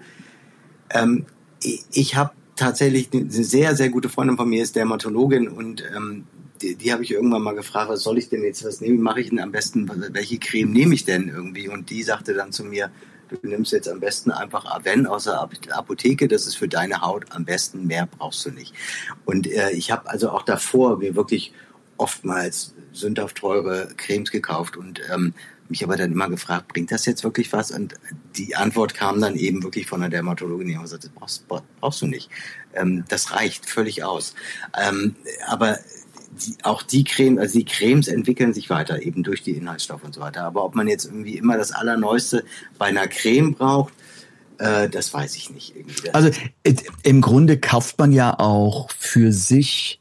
Ähm, 0.91 1.25
ich 1.61 2.15
habe 2.15 2.31
tatsächlich 2.55 3.09
eine 3.13 3.29
sehr, 3.29 3.75
sehr 3.75 3.89
gute 3.89 4.09
Freundin 4.09 4.37
von 4.37 4.49
mir, 4.49 4.61
ist 4.63 4.75
Dermatologin 4.75 5.47
und 5.47 5.83
ähm, 5.95 6.25
die, 6.61 6.75
die 6.75 6.91
habe 6.91 7.03
ich 7.03 7.11
irgendwann 7.11 7.41
mal 7.41 7.55
gefragt, 7.55 7.89
was 7.89 8.03
soll 8.03 8.17
ich 8.17 8.29
denn 8.29 8.43
jetzt, 8.43 8.65
was 8.65 8.81
nehme, 8.81 8.99
mache 8.99 9.21
ich 9.21 9.29
denn 9.29 9.39
am 9.39 9.51
besten, 9.51 9.89
welche 10.13 10.39
Creme 10.39 10.71
nehme 10.71 10.93
ich 10.93 11.05
denn 11.05 11.29
irgendwie? 11.29 11.69
Und 11.69 11.89
die 11.89 12.03
sagte 12.03 12.33
dann 12.33 12.51
zu 12.51 12.65
mir, 12.65 12.91
Du 13.29 13.37
nimmst 13.47 13.71
jetzt 13.71 13.87
am 13.87 13.99
besten 13.99 14.31
einfach 14.31 14.65
Aven 14.65 15.05
aus 15.05 15.25
der 15.25 15.47
Apotheke, 15.69 16.27
das 16.27 16.47
ist 16.47 16.55
für 16.55 16.67
deine 16.67 17.01
Haut 17.01 17.25
am 17.29 17.45
besten, 17.45 17.85
mehr 17.85 18.07
brauchst 18.07 18.45
du 18.45 18.49
nicht. 18.49 18.73
Und 19.25 19.45
äh, 19.45 19.69
ich 19.71 19.91
habe 19.91 20.09
also 20.09 20.31
auch 20.31 20.41
davor 20.41 20.97
mir 20.97 21.15
wirklich 21.15 21.53
oftmals 21.97 22.73
sündhaft 22.91 23.37
teure 23.37 23.89
Cremes 23.97 24.31
gekauft 24.31 24.77
und 24.77 25.01
ähm, 25.11 25.33
mich 25.69 25.83
aber 25.83 25.97
dann 25.97 26.11
immer 26.11 26.29
gefragt, 26.29 26.67
bringt 26.69 26.91
das 26.91 27.05
jetzt 27.05 27.23
wirklich 27.23 27.53
was? 27.53 27.71
Und 27.71 27.95
die 28.35 28.55
Antwort 28.55 28.93
kam 28.93 29.21
dann 29.21 29.35
eben 29.35 29.63
wirklich 29.63 29.87
von 29.87 30.01
der 30.01 30.09
Dermatologin, 30.09 30.67
die 30.67 30.75
haben 30.75 30.83
gesagt, 30.83 31.03
das 31.03 31.11
brauchst, 31.11 31.47
brauchst 31.79 32.01
du 32.01 32.07
nicht. 32.07 32.29
Ähm, 32.73 33.05
das 33.07 33.31
reicht 33.33 33.69
völlig 33.69 34.03
aus. 34.03 34.33
Ähm, 34.79 35.15
aber 35.47 35.77
die, 36.31 36.55
auch 36.63 36.83
die 36.83 37.03
Creme, 37.03 37.39
also 37.39 37.57
die 37.57 37.65
Cremes 37.65 38.07
entwickeln 38.07 38.53
sich 38.53 38.69
weiter, 38.69 39.01
eben 39.01 39.23
durch 39.23 39.43
die 39.43 39.51
Inhaltsstoffe 39.51 40.03
und 40.03 40.13
so 40.13 40.21
weiter. 40.21 40.43
Aber 40.43 40.63
ob 40.63 40.75
man 40.75 40.87
jetzt 40.87 41.05
irgendwie 41.05 41.37
immer 41.37 41.57
das 41.57 41.71
Allerneueste 41.71 42.43
bei 42.77 42.87
einer 42.87 43.07
Creme 43.07 43.53
braucht, 43.53 43.93
äh, 44.57 44.89
das 44.89 45.13
weiß 45.13 45.35
ich 45.35 45.49
nicht. 45.51 45.75
Irgendwie. 45.75 46.09
Also 46.13 46.29
im 47.03 47.21
Grunde 47.21 47.59
kauft 47.59 47.97
man 47.99 48.11
ja 48.11 48.37
auch 48.39 48.89
für 48.97 49.31
sich 49.31 49.99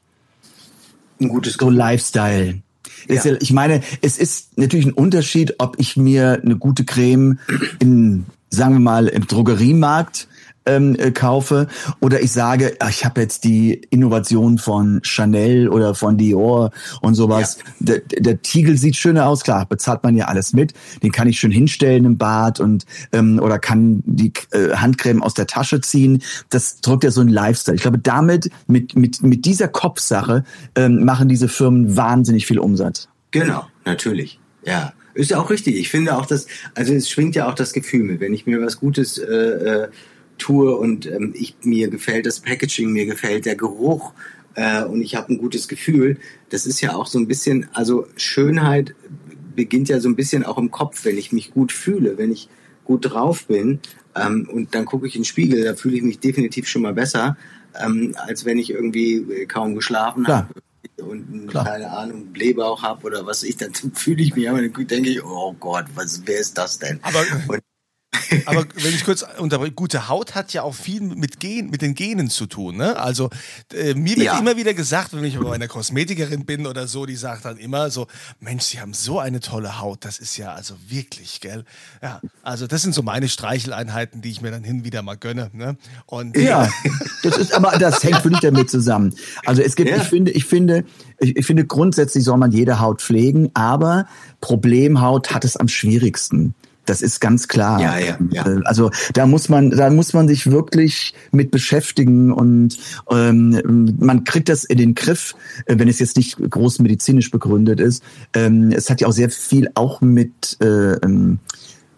ein 1.20 1.28
gutes 1.28 1.54
so 1.54 1.70
Lifestyle. 1.70 2.62
Ja. 3.08 3.22
Ich 3.40 3.52
meine, 3.52 3.82
es 4.02 4.18
ist 4.18 4.58
natürlich 4.58 4.86
ein 4.86 4.92
Unterschied, 4.92 5.54
ob 5.58 5.78
ich 5.78 5.96
mir 5.96 6.40
eine 6.42 6.56
gute 6.56 6.84
Creme 6.84 7.38
in, 7.78 8.26
sagen 8.50 8.74
wir 8.74 8.80
mal, 8.80 9.06
im 9.08 9.26
Drogeriemarkt 9.26 10.28
ähm, 10.68 10.94
äh, 10.98 11.10
kaufe 11.10 11.66
oder 12.00 12.22
ich 12.22 12.30
sage, 12.30 12.76
ich 12.88 13.04
habe 13.04 13.20
jetzt 13.20 13.44
die 13.44 13.74
Innovation 13.90 14.58
von 14.58 15.00
Chanel 15.02 15.68
oder 15.68 15.94
von 15.94 16.16
Dior 16.16 16.70
und 17.00 17.14
sowas. 17.14 17.58
Ja. 17.80 17.96
Der, 17.98 18.20
der 18.20 18.42
Tiegel 18.42 18.76
sieht 18.76 18.96
schöner 18.96 19.26
aus, 19.26 19.42
klar, 19.42 19.66
bezahlt 19.66 20.04
man 20.04 20.16
ja 20.16 20.26
alles 20.26 20.52
mit. 20.52 20.74
Den 21.02 21.12
kann 21.12 21.28
ich 21.28 21.40
schön 21.40 21.50
hinstellen 21.50 22.04
im 22.04 22.18
Bad 22.18 22.60
und 22.60 22.84
ähm, 23.12 23.40
oder 23.42 23.58
kann 23.58 24.02
die 24.06 24.32
äh, 24.52 24.76
Handcreme 24.76 25.22
aus 25.22 25.34
der 25.34 25.46
Tasche 25.46 25.80
ziehen. 25.80 26.22
Das 26.50 26.80
drückt 26.80 27.04
ja 27.04 27.10
so 27.10 27.20
ein 27.20 27.28
Lifestyle. 27.28 27.74
Ich 27.74 27.82
glaube, 27.82 27.98
damit 27.98 28.50
mit 28.66 28.94
mit 28.96 29.22
mit 29.22 29.44
dieser 29.44 29.68
Kopfsache 29.68 30.44
ähm, 30.74 31.04
machen 31.04 31.28
diese 31.28 31.48
Firmen 31.48 31.96
wahnsinnig 31.96 32.46
viel 32.46 32.58
Umsatz. 32.58 33.08
Genau, 33.30 33.66
natürlich. 33.84 34.38
Ja, 34.64 34.92
ist 35.14 35.30
ja 35.30 35.38
auch 35.38 35.50
richtig. 35.50 35.76
Ich 35.76 35.88
finde 35.88 36.16
auch, 36.16 36.26
dass, 36.26 36.46
also 36.74 36.92
es 36.94 37.10
schwingt 37.10 37.34
ja 37.34 37.48
auch 37.48 37.54
das 37.54 37.72
Gefühl 37.72 38.04
mit, 38.04 38.20
wenn 38.20 38.32
ich 38.32 38.46
mir 38.46 38.60
was 38.60 38.78
Gutes 38.78 39.18
äh, 39.18 39.24
äh 39.24 39.88
tue 40.38 40.76
und 40.76 41.06
ähm, 41.06 41.34
ich, 41.36 41.56
mir 41.62 41.88
gefällt 41.88 42.26
das 42.26 42.40
Packaging, 42.40 42.90
mir 42.92 43.06
gefällt 43.06 43.46
der 43.46 43.56
Geruch 43.56 44.12
äh, 44.54 44.84
und 44.84 45.02
ich 45.02 45.14
habe 45.14 45.32
ein 45.32 45.38
gutes 45.38 45.68
Gefühl. 45.68 46.18
Das 46.50 46.66
ist 46.66 46.80
ja 46.80 46.94
auch 46.94 47.06
so 47.06 47.18
ein 47.18 47.28
bisschen, 47.28 47.68
also 47.72 48.06
Schönheit 48.16 48.94
beginnt 49.54 49.88
ja 49.88 50.00
so 50.00 50.08
ein 50.08 50.16
bisschen 50.16 50.44
auch 50.44 50.58
im 50.58 50.70
Kopf, 50.70 51.04
wenn 51.04 51.18
ich 51.18 51.32
mich 51.32 51.50
gut 51.52 51.72
fühle, 51.72 52.16
wenn 52.16 52.30
ich 52.30 52.48
gut 52.84 53.10
drauf 53.10 53.46
bin 53.46 53.80
ähm, 54.14 54.48
und 54.50 54.74
dann 54.74 54.84
gucke 54.84 55.06
ich 55.06 55.14
in 55.14 55.22
den 55.22 55.26
Spiegel, 55.26 55.64
da 55.64 55.74
fühle 55.74 55.96
ich 55.96 56.02
mich 56.02 56.20
definitiv 56.20 56.68
schon 56.68 56.82
mal 56.82 56.94
besser, 56.94 57.36
ähm, 57.78 58.14
als 58.16 58.44
wenn 58.44 58.58
ich 58.58 58.70
irgendwie 58.70 59.16
äh, 59.16 59.46
kaum 59.46 59.74
geschlafen 59.74 60.26
habe 60.26 60.48
und 60.96 61.48
Klar. 61.48 61.64
keine 61.64 61.90
Ahnung 61.90 62.26
Blähbauch 62.32 62.82
habe 62.82 63.06
oder 63.06 63.26
was 63.26 63.42
ich 63.42 63.56
dann 63.56 63.72
fühle 63.94 64.22
ich 64.22 64.34
mich 64.34 64.48
aber 64.48 64.62
denke 64.62 65.10
ich 65.10 65.24
oh 65.24 65.54
Gott 65.58 65.86
was 65.94 66.22
wer 66.24 66.40
ist 66.40 66.58
das 66.58 66.78
denn 66.78 66.98
aber 67.02 67.24
und 67.48 67.60
aber 68.46 68.66
wenn 68.74 68.94
ich 68.94 69.04
kurz 69.04 69.24
unterbreche, 69.38 69.72
gute 69.72 70.08
Haut 70.08 70.34
hat 70.34 70.52
ja 70.52 70.62
auch 70.62 70.74
viel 70.74 71.00
mit, 71.00 71.40
Gen, 71.40 71.70
mit 71.70 71.82
den 71.82 71.94
Genen 71.94 72.30
zu 72.30 72.46
tun. 72.46 72.76
Ne? 72.76 72.98
Also 72.98 73.30
äh, 73.72 73.94
mir 73.94 74.16
wird 74.16 74.26
ja. 74.26 74.38
immer 74.38 74.56
wieder 74.56 74.72
gesagt, 74.72 75.14
wenn 75.14 75.24
ich 75.24 75.38
bei 75.38 75.52
einer 75.52 75.68
Kosmetikerin 75.68 76.46
bin 76.46 76.66
oder 76.66 76.86
so, 76.86 77.04
die 77.04 77.16
sagt 77.16 77.44
dann 77.44 77.58
immer 77.58 77.90
so, 77.90 78.06
Mensch, 78.40 78.64
Sie 78.64 78.80
haben 78.80 78.94
so 78.94 79.18
eine 79.18 79.40
tolle 79.40 79.80
Haut, 79.80 80.04
das 80.04 80.18
ist 80.18 80.36
ja 80.36 80.52
also 80.52 80.74
wirklich, 80.88 81.40
gell? 81.40 81.64
Ja, 82.02 82.20
also 82.42 82.66
das 82.66 82.82
sind 82.82 82.94
so 82.94 83.02
meine 83.02 83.28
Streicheleinheiten, 83.28 84.22
die 84.22 84.30
ich 84.30 84.40
mir 84.40 84.50
dann 84.50 84.64
hin 84.64 84.84
wieder 84.84 85.02
mal 85.02 85.16
gönne. 85.16 85.50
Ne? 85.52 85.76
Und, 86.06 86.36
ja, 86.36 86.68
das 87.22 87.36
ist, 87.36 87.52
aber 87.52 87.78
das 87.78 88.02
hängt 88.02 88.18
für 88.18 88.30
mich 88.30 88.40
damit 88.40 88.70
zusammen. 88.70 89.14
Also 89.44 89.62
es 89.62 89.76
gibt, 89.76 89.90
ja. 89.90 89.96
ich 89.96 90.04
finde, 90.04 90.30
ich 90.32 90.46
finde, 90.46 90.84
ich, 91.18 91.36
ich 91.36 91.46
finde 91.46 91.66
grundsätzlich 91.66 92.24
soll 92.24 92.38
man 92.38 92.52
jede 92.52 92.80
Haut 92.80 93.02
pflegen, 93.02 93.50
aber 93.54 94.06
Problemhaut 94.40 95.34
hat 95.34 95.44
es 95.44 95.56
am 95.56 95.68
schwierigsten. 95.68 96.54
Das 96.88 97.02
ist 97.02 97.20
ganz 97.20 97.48
klar. 97.48 97.80
Ja, 97.80 97.98
ja, 97.98 98.18
ja. 98.30 98.46
Äh, 98.46 98.60
also 98.64 98.90
da 99.12 99.26
muss 99.26 99.48
man, 99.48 99.70
da 99.70 99.90
muss 99.90 100.12
man 100.12 100.26
sich 100.28 100.50
wirklich 100.50 101.14
mit 101.32 101.50
beschäftigen 101.50 102.32
und 102.32 102.78
ähm, 103.10 103.96
man 103.98 104.24
kriegt 104.24 104.48
das 104.48 104.64
in 104.64 104.78
den 104.78 104.94
Griff, 104.94 105.34
äh, 105.66 105.78
wenn 105.78 105.88
es 105.88 105.98
jetzt 105.98 106.16
nicht 106.16 106.38
groß 106.38 106.78
medizinisch 106.78 107.30
begründet 107.30 107.80
ist. 107.80 108.02
Ähm, 108.34 108.72
es 108.72 108.88
hat 108.88 109.00
ja 109.00 109.08
auch 109.08 109.12
sehr 109.12 109.30
viel 109.30 109.70
auch 109.74 110.00
mit 110.00 110.56
äh, 110.60 110.92
ähm, 110.94 111.38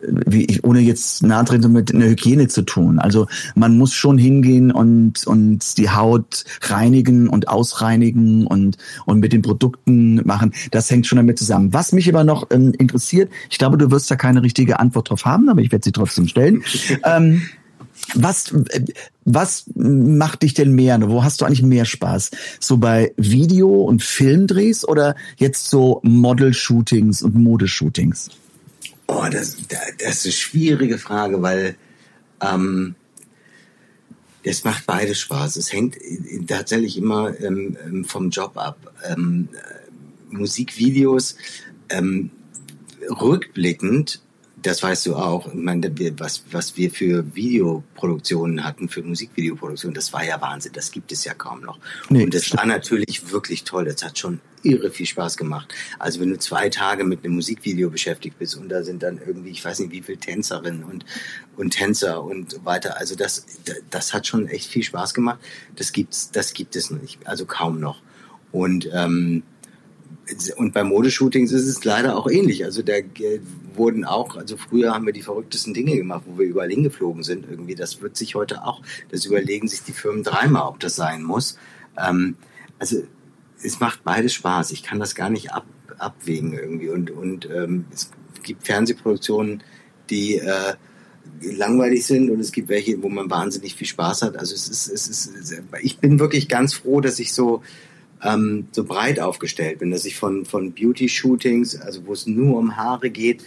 wie, 0.02 0.60
ohne 0.62 0.80
jetzt 0.80 1.22
nah 1.22 1.42
drin 1.42 1.72
mit 1.72 1.94
einer 1.94 2.06
Hygiene 2.06 2.48
zu 2.48 2.62
tun. 2.62 2.98
Also 2.98 3.26
man 3.54 3.76
muss 3.76 3.94
schon 3.94 4.18
hingehen 4.18 4.70
und, 4.70 5.26
und 5.26 5.78
die 5.78 5.90
Haut 5.90 6.44
reinigen 6.62 7.28
und 7.28 7.48
ausreinigen 7.48 8.46
und, 8.46 8.76
und 9.06 9.20
mit 9.20 9.32
den 9.32 9.42
Produkten 9.42 10.26
machen. 10.26 10.52
Das 10.70 10.90
hängt 10.90 11.06
schon 11.06 11.16
damit 11.16 11.38
zusammen. 11.38 11.72
Was 11.72 11.92
mich 11.92 12.08
aber 12.08 12.24
noch 12.24 12.48
ähm, 12.50 12.72
interessiert, 12.78 13.30
ich 13.50 13.58
glaube, 13.58 13.78
du 13.78 13.90
wirst 13.90 14.10
da 14.10 14.16
keine 14.16 14.42
richtige 14.42 14.80
Antwort 14.80 15.10
drauf 15.10 15.24
haben, 15.24 15.48
aber 15.48 15.60
ich 15.60 15.72
werde 15.72 15.84
sie 15.84 15.92
trotzdem 15.92 16.28
stellen. 16.28 16.62
ähm, 17.04 17.42
was, 18.14 18.54
was 19.24 19.64
macht 19.74 20.42
dich 20.42 20.54
denn 20.54 20.74
mehr? 20.74 20.98
Wo 21.08 21.22
hast 21.22 21.40
du 21.40 21.44
eigentlich 21.44 21.62
mehr 21.62 21.84
Spaß? 21.84 22.30
So 22.58 22.78
bei 22.78 23.12
Video- 23.16 23.82
und 23.82 24.02
Filmdrehs 24.02 24.86
oder 24.86 25.14
jetzt 25.36 25.70
so 25.70 26.00
Model-Shootings 26.02 27.22
und 27.22 27.34
Modeshootings? 27.34 28.30
Oh, 29.12 29.26
das, 29.28 29.56
das 29.98 30.16
ist 30.18 30.24
eine 30.24 30.32
schwierige 30.32 30.96
Frage, 30.96 31.42
weil 31.42 31.74
ähm, 32.40 32.94
es 34.44 34.62
macht 34.62 34.86
beides 34.86 35.18
Spaß. 35.18 35.56
Es 35.56 35.72
hängt 35.72 35.96
tatsächlich 36.46 36.96
immer 36.96 37.38
ähm, 37.40 37.76
ähm, 37.84 38.04
vom 38.04 38.30
Job 38.30 38.56
ab. 38.56 38.78
Ähm, 39.04 39.48
äh, 39.52 40.34
Musikvideos 40.34 41.34
ähm, 41.88 42.30
rückblickend 43.20 44.20
das 44.62 44.82
weißt 44.82 45.06
du 45.06 45.16
auch. 45.16 45.46
Ich 45.46 45.54
meine, 45.54 45.90
was, 46.18 46.44
was 46.50 46.76
wir 46.76 46.90
für 46.90 47.34
Videoproduktionen 47.34 48.64
hatten, 48.64 48.88
für 48.88 49.02
Musikvideoproduktionen, 49.02 49.94
das 49.94 50.12
war 50.12 50.24
ja 50.24 50.40
Wahnsinn. 50.40 50.72
Das 50.74 50.90
gibt 50.90 51.12
es 51.12 51.24
ja 51.24 51.34
kaum 51.34 51.62
noch. 51.62 51.78
Nee, 52.08 52.24
und 52.24 52.34
das 52.34 52.54
war 52.56 52.66
natürlich 52.66 53.30
wirklich 53.30 53.64
toll. 53.64 53.86
Das 53.86 54.02
hat 54.04 54.18
schon 54.18 54.40
irre 54.62 54.90
viel 54.90 55.06
Spaß 55.06 55.36
gemacht. 55.36 55.74
Also 55.98 56.20
wenn 56.20 56.30
du 56.30 56.38
zwei 56.38 56.68
Tage 56.68 57.04
mit 57.04 57.24
einem 57.24 57.34
Musikvideo 57.34 57.90
beschäftigt 57.90 58.38
bist 58.38 58.56
und 58.56 58.68
da 58.68 58.82
sind 58.82 59.02
dann 59.02 59.20
irgendwie, 59.24 59.50
ich 59.50 59.64
weiß 59.64 59.80
nicht, 59.80 59.92
wie 59.92 60.02
viele 60.02 60.18
Tänzerinnen 60.18 60.84
und, 60.84 61.04
und 61.56 61.70
Tänzer 61.70 62.22
und 62.22 62.64
weiter. 62.64 62.96
Also 62.96 63.14
das, 63.14 63.46
das 63.90 64.12
hat 64.12 64.26
schon 64.26 64.48
echt 64.48 64.70
viel 64.70 64.82
Spaß 64.82 65.14
gemacht. 65.14 65.40
Das 65.76 65.92
gibt's, 65.92 66.30
das 66.30 66.52
gibt 66.52 66.76
es 66.76 66.90
nicht. 66.90 67.26
Also 67.26 67.46
kaum 67.46 67.80
noch. 67.80 68.02
Und, 68.52 68.88
ähm, 68.92 69.42
und 70.56 70.74
bei 70.74 70.84
Modeshootings 70.84 71.52
ist 71.52 71.66
es 71.66 71.84
leider 71.84 72.16
auch 72.16 72.30
ähnlich. 72.30 72.64
Also 72.64 72.82
da 72.82 72.94
wurden 73.74 74.04
auch, 74.04 74.36
also 74.36 74.56
früher 74.56 74.92
haben 74.92 75.06
wir 75.06 75.12
die 75.12 75.22
verrücktesten 75.22 75.74
Dinge 75.74 75.96
gemacht, 75.96 76.22
wo 76.26 76.38
wir 76.38 76.46
überall 76.46 76.70
hingeflogen 76.70 77.22
sind. 77.22 77.46
Irgendwie, 77.50 77.74
das 77.74 78.00
wird 78.00 78.16
sich 78.16 78.34
heute 78.34 78.64
auch, 78.64 78.82
das 79.10 79.24
überlegen 79.24 79.68
sich 79.68 79.82
die 79.82 79.92
Firmen 79.92 80.22
dreimal, 80.22 80.68
ob 80.68 80.80
das 80.80 80.96
sein 80.96 81.22
muss. 81.22 81.58
Ähm, 81.96 82.36
also 82.78 83.02
es 83.62 83.80
macht 83.80 84.04
beides 84.04 84.34
Spaß. 84.34 84.70
Ich 84.72 84.82
kann 84.82 85.00
das 85.00 85.14
gar 85.14 85.30
nicht 85.30 85.52
ab, 85.52 85.66
abwägen 85.98 86.52
irgendwie. 86.52 86.88
Und, 86.88 87.10
und 87.10 87.48
ähm, 87.50 87.86
es 87.92 88.10
gibt 88.42 88.66
Fernsehproduktionen, 88.66 89.62
die 90.08 90.36
äh, 90.38 90.74
langweilig 91.42 92.06
sind 92.06 92.30
und 92.30 92.40
es 92.40 92.52
gibt 92.52 92.68
welche, 92.68 93.02
wo 93.02 93.08
man 93.08 93.30
wahnsinnig 93.30 93.74
viel 93.74 93.86
Spaß 93.86 94.22
hat. 94.22 94.36
Also 94.36 94.54
es 94.54 94.68
ist, 94.68 94.88
es 94.88 95.08
ist, 95.08 95.62
ich 95.80 95.98
bin 95.98 96.18
wirklich 96.18 96.48
ganz 96.48 96.74
froh, 96.74 97.00
dass 97.00 97.18
ich 97.18 97.32
so 97.32 97.62
ähm, 98.22 98.68
so 98.72 98.84
breit 98.84 99.20
aufgestellt 99.20 99.78
bin, 99.78 99.90
dass 99.90 100.04
ich 100.04 100.16
von, 100.16 100.44
von 100.44 100.72
Beauty-Shootings, 100.72 101.76
also 101.76 102.06
wo 102.06 102.12
es 102.12 102.26
nur 102.26 102.58
um 102.58 102.76
Haare 102.76 103.10
geht, 103.10 103.44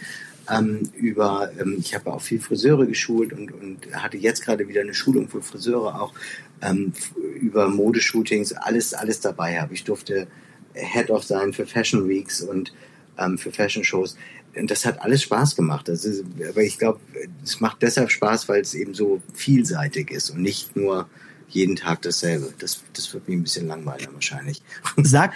ähm, 0.50 0.90
über, 0.94 1.50
ähm, 1.58 1.76
ich 1.78 1.94
habe 1.94 2.12
auch 2.12 2.20
viel 2.20 2.40
Friseure 2.40 2.86
geschult 2.86 3.32
und, 3.32 3.52
und 3.52 3.94
hatte 3.94 4.16
jetzt 4.16 4.44
gerade 4.44 4.68
wieder 4.68 4.80
eine 4.80 4.94
Schulung 4.94 5.28
für 5.28 5.42
Friseure 5.42 6.00
auch 6.00 6.12
ähm, 6.62 6.92
über 7.40 7.68
Modeshootings, 7.68 8.52
alles, 8.52 8.94
alles 8.94 9.20
dabei 9.20 9.60
habe. 9.60 9.74
Ich 9.74 9.84
durfte 9.84 10.26
Head-Off 10.74 11.24
sein 11.24 11.52
für 11.52 11.66
Fashion 11.66 12.08
Weeks 12.08 12.40
und 12.40 12.72
ähm, 13.18 13.38
für 13.38 13.52
Fashion 13.52 13.84
Shows. 13.84 14.16
Und 14.56 14.70
das 14.70 14.84
hat 14.84 15.00
alles 15.00 15.22
Spaß 15.22 15.56
gemacht. 15.56 15.88
Das 15.88 16.04
ist, 16.04 16.24
aber 16.48 16.62
ich 16.62 16.78
glaube, 16.78 17.00
es 17.42 17.60
macht 17.60 17.82
deshalb 17.82 18.10
Spaß, 18.10 18.48
weil 18.48 18.60
es 18.60 18.74
eben 18.74 18.94
so 18.94 19.20
vielseitig 19.34 20.10
ist 20.10 20.30
und 20.30 20.42
nicht 20.42 20.76
nur 20.76 21.08
jeden 21.48 21.76
Tag 21.76 22.02
dasselbe. 22.02 22.52
Das, 22.58 22.82
das 22.92 23.12
wird 23.12 23.28
mir 23.28 23.36
ein 23.36 23.42
bisschen 23.42 23.66
langweilig 23.66 24.08
wahrscheinlich. 24.12 24.62
Sag, 25.02 25.32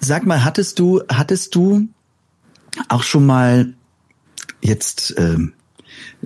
sag 0.00 0.26
mal, 0.26 0.44
hattest 0.44 0.78
du, 0.78 1.02
hattest 1.08 1.54
du 1.54 1.88
auch 2.88 3.02
schon 3.02 3.26
mal 3.26 3.74
jetzt 4.62 5.14
ähm, 5.16 5.52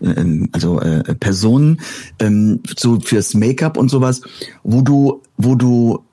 ähm, 0.02 0.48
also 0.52 0.80
äh, 0.80 1.14
Personen 1.14 1.80
ähm, 2.18 2.60
so 2.76 3.00
fürs 3.00 3.34
Make-up 3.34 3.76
und 3.76 3.88
sowas, 3.88 4.22
wo 4.62 4.82
du, 4.82 5.22
wo 5.36 5.54
du 5.54 6.04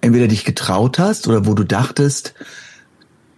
entweder 0.00 0.28
dich 0.28 0.44
getraut 0.44 0.98
hast 0.98 1.28
oder 1.28 1.46
wo 1.46 1.54
du 1.54 1.64
dachtest, 1.64 2.34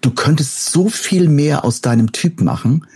du 0.00 0.10
könntest 0.10 0.70
so 0.70 0.88
viel 0.88 1.28
mehr 1.28 1.64
aus 1.64 1.80
deinem 1.80 2.12
Typ 2.12 2.40
machen, 2.40 2.86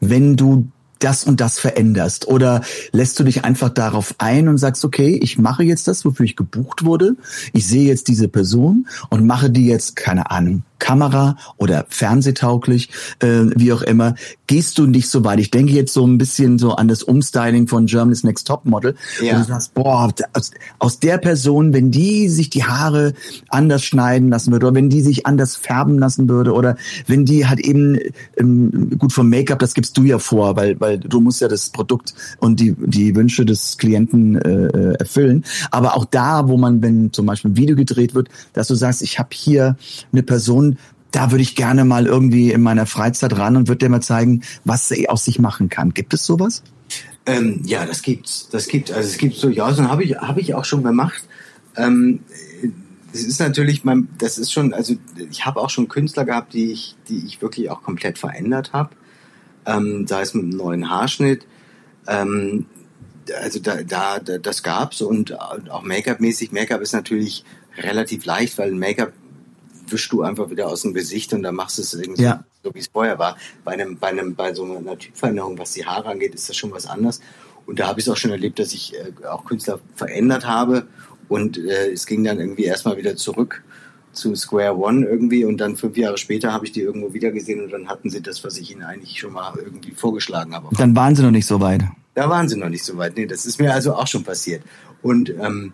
wenn 0.00 0.36
du 0.36 0.68
das 0.98 1.24
und 1.24 1.40
das 1.40 1.58
veränderst? 1.58 2.26
Oder 2.28 2.62
lässt 2.92 3.18
du 3.18 3.24
dich 3.24 3.44
einfach 3.44 3.68
darauf 3.68 4.14
ein 4.18 4.48
und 4.48 4.58
sagst, 4.58 4.84
okay, 4.84 5.18
ich 5.22 5.38
mache 5.38 5.62
jetzt 5.62 5.88
das, 5.88 6.04
wofür 6.04 6.24
ich 6.24 6.36
gebucht 6.36 6.84
wurde. 6.84 7.16
Ich 7.52 7.66
sehe 7.66 7.86
jetzt 7.86 8.08
diese 8.08 8.28
Person 8.28 8.86
und 9.10 9.26
mache 9.26 9.50
die 9.50 9.66
jetzt, 9.66 9.96
keine 9.96 10.30
Ahnung, 10.30 10.62
Kamera 10.78 11.36
oder 11.56 11.86
fernsehtauglich, 11.88 12.90
äh, 13.20 13.44
wie 13.56 13.72
auch 13.72 13.82
immer, 13.82 14.14
gehst 14.46 14.78
du 14.78 14.86
nicht 14.86 15.08
so 15.08 15.24
weit. 15.24 15.40
Ich 15.40 15.50
denke 15.50 15.72
jetzt 15.72 15.92
so 15.92 16.06
ein 16.06 16.18
bisschen 16.18 16.58
so 16.58 16.72
an 16.72 16.88
das 16.88 17.02
Umstyling 17.02 17.68
von 17.68 17.86
Germany's 17.86 18.24
Next 18.24 18.46
Top 18.46 18.64
Model, 18.64 18.94
ja. 19.22 19.34
wo 19.34 19.38
du 19.38 19.44
sagst, 19.44 19.74
boah, 19.74 20.12
aus, 20.32 20.50
aus 20.78 21.00
der 21.00 21.18
Person, 21.18 21.72
wenn 21.72 21.90
die 21.90 22.28
sich 22.28 22.50
die 22.50 22.64
Haare 22.64 23.14
anders 23.48 23.84
schneiden 23.84 24.28
lassen 24.30 24.52
würde 24.52 24.66
oder 24.66 24.74
wenn 24.74 24.88
die 24.88 25.02
sich 25.02 25.26
anders 25.26 25.56
färben 25.56 25.98
lassen 25.98 26.28
würde 26.28 26.52
oder 26.52 26.76
wenn 27.06 27.24
die 27.24 27.46
halt 27.46 27.60
eben, 27.60 27.98
ähm, 28.36 28.98
gut 28.98 29.12
vom 29.12 29.28
Make-up, 29.28 29.58
das 29.58 29.74
gibst 29.74 29.96
du 29.96 30.04
ja 30.04 30.18
vor, 30.18 30.56
weil, 30.56 30.80
weil 30.80 30.98
du 30.98 31.20
musst 31.20 31.40
ja 31.40 31.48
das 31.48 31.70
Produkt 31.70 32.14
und 32.38 32.60
die, 32.60 32.74
die 32.78 33.14
Wünsche 33.14 33.44
des 33.44 33.78
Klienten 33.78 34.36
äh, 34.36 34.94
erfüllen. 34.94 35.44
Aber 35.70 35.96
auch 35.96 36.04
da, 36.04 36.48
wo 36.48 36.56
man, 36.56 36.82
wenn 36.82 37.12
zum 37.12 37.26
Beispiel 37.26 37.50
ein 37.50 37.56
Video 37.56 37.76
gedreht 37.76 38.14
wird, 38.14 38.28
dass 38.52 38.68
du 38.68 38.74
sagst, 38.74 39.02
ich 39.02 39.18
habe 39.18 39.30
hier 39.32 39.76
eine 40.12 40.22
Person, 40.22 40.67
da 41.10 41.30
würde 41.30 41.42
ich 41.42 41.56
gerne 41.56 41.84
mal 41.84 42.06
irgendwie 42.06 42.52
in 42.52 42.62
meiner 42.62 42.86
Freizeit 42.86 43.36
ran 43.36 43.56
und 43.56 43.68
würde 43.68 43.86
dir 43.86 43.88
mal 43.88 44.02
zeigen, 44.02 44.42
was 44.64 44.88
sie 44.88 45.08
aus 45.08 45.24
sich 45.24 45.38
machen 45.38 45.68
kann. 45.68 45.94
Gibt 45.94 46.14
es 46.14 46.24
sowas? 46.26 46.62
Ähm, 47.26 47.60
ja, 47.64 47.86
das 47.86 48.02
gibt's. 48.02 48.48
Das 48.50 48.68
gibt 48.68 48.90
also 48.90 49.08
es 49.08 49.18
gibt 49.18 49.36
ja, 49.36 49.66
und 49.66 49.88
habe 49.88 50.04
ich 50.04 50.16
habe 50.16 50.40
ich 50.40 50.54
auch 50.54 50.64
schon 50.64 50.82
gemacht. 50.82 51.22
Ähm, 51.76 52.20
das 53.12 53.22
ist 53.22 53.40
natürlich 53.40 53.84
mein, 53.84 54.08
das 54.18 54.38
ist 54.38 54.52
schon, 54.52 54.74
also 54.74 54.94
ich 55.30 55.46
habe 55.46 55.60
auch 55.60 55.70
schon 55.70 55.88
Künstler 55.88 56.24
gehabt, 56.24 56.52
die 56.52 56.72
ich, 56.72 56.96
die 57.08 57.24
ich 57.26 57.40
wirklich 57.40 57.70
auch 57.70 57.82
komplett 57.82 58.18
verändert 58.18 58.72
habe. 58.72 58.90
Ähm, 59.66 60.06
sei 60.06 60.22
es 60.22 60.34
mit 60.34 60.44
einem 60.44 60.56
neuen 60.56 60.90
Haarschnitt. 60.90 61.46
Ähm, 62.06 62.66
also 63.42 63.60
da, 63.60 63.82
da, 63.82 64.18
da 64.18 64.38
das 64.38 64.62
gab's 64.62 65.00
und 65.02 65.38
auch 65.38 65.82
Make-up-mäßig. 65.82 66.52
Make-up 66.52 66.80
ist 66.80 66.92
natürlich 66.92 67.44
relativ 67.76 68.24
leicht, 68.24 68.56
weil 68.58 68.72
Make-up 68.72 69.12
wischst 69.90 70.12
du 70.12 70.22
einfach 70.22 70.50
wieder 70.50 70.68
aus 70.68 70.82
dem 70.82 70.94
Gesicht 70.94 71.32
und 71.32 71.42
dann 71.42 71.54
machst 71.54 71.78
du 71.78 71.82
es 71.82 71.94
irgendwie 71.94 72.22
ja. 72.22 72.44
so, 72.62 72.74
wie 72.74 72.80
es 72.80 72.88
vorher 72.88 73.18
war. 73.18 73.36
Bei 73.64 73.72
einem, 73.72 73.98
bei 73.98 74.08
einem, 74.08 74.34
bei 74.34 74.54
so 74.54 74.64
einer 74.64 74.98
Typveränderung, 74.98 75.58
was 75.58 75.72
die 75.72 75.86
Haare 75.86 76.08
angeht, 76.08 76.34
ist 76.34 76.48
das 76.48 76.56
schon 76.56 76.70
was 76.72 76.86
anderes. 76.86 77.20
Und 77.66 77.78
da 77.78 77.86
habe 77.86 78.00
ich 78.00 78.06
es 78.06 78.12
auch 78.12 78.16
schon 78.16 78.30
erlebt, 78.30 78.58
dass 78.58 78.72
ich 78.72 78.94
äh, 78.94 79.26
auch 79.26 79.44
Künstler 79.44 79.78
verändert 79.94 80.46
habe 80.46 80.86
und 81.28 81.58
äh, 81.58 81.90
es 81.90 82.06
ging 82.06 82.24
dann 82.24 82.40
irgendwie 82.40 82.64
erstmal 82.64 82.96
wieder 82.96 83.16
zurück 83.16 83.62
zu 84.12 84.34
Square 84.34 84.76
One 84.76 85.06
irgendwie 85.06 85.44
und 85.44 85.58
dann 85.58 85.76
fünf 85.76 85.96
Jahre 85.96 86.18
später 86.18 86.52
habe 86.52 86.64
ich 86.64 86.72
die 86.72 86.80
irgendwo 86.80 87.12
wieder 87.12 87.30
gesehen 87.30 87.62
und 87.62 87.70
dann 87.70 87.88
hatten 87.88 88.10
sie 88.10 88.22
das, 88.22 88.42
was 88.42 88.56
ich 88.56 88.70
ihnen 88.70 88.82
eigentlich 88.82 89.20
schon 89.20 89.32
mal 89.32 89.52
irgendwie 89.56 89.92
vorgeschlagen 89.92 90.54
habe. 90.54 90.68
Dann 90.76 90.96
waren 90.96 91.14
sie 91.14 91.22
noch 91.22 91.30
nicht 91.30 91.46
so 91.46 91.60
weit. 91.60 91.82
Da 92.14 92.28
waren 92.28 92.48
sie 92.48 92.56
noch 92.56 92.68
nicht 92.68 92.84
so 92.84 92.96
weit. 92.96 93.16
Nee, 93.16 93.26
das 93.26 93.46
ist 93.46 93.60
mir 93.60 93.72
also 93.72 93.94
auch 93.94 94.06
schon 94.06 94.24
passiert. 94.24 94.62
Und 95.02 95.30
ähm, 95.30 95.72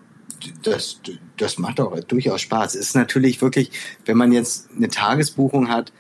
das, 0.62 1.00
das 1.36 1.58
macht 1.58 1.80
auch 1.80 1.98
durchaus 2.00 2.40
Spaß. 2.40 2.74
Es 2.74 2.88
ist 2.88 2.96
natürlich 2.96 3.40
wirklich, 3.42 3.70
wenn 4.04 4.16
man 4.16 4.32
jetzt 4.32 4.68
eine 4.76 4.88
Tagesbuchung 4.88 5.68
hat 5.68 5.92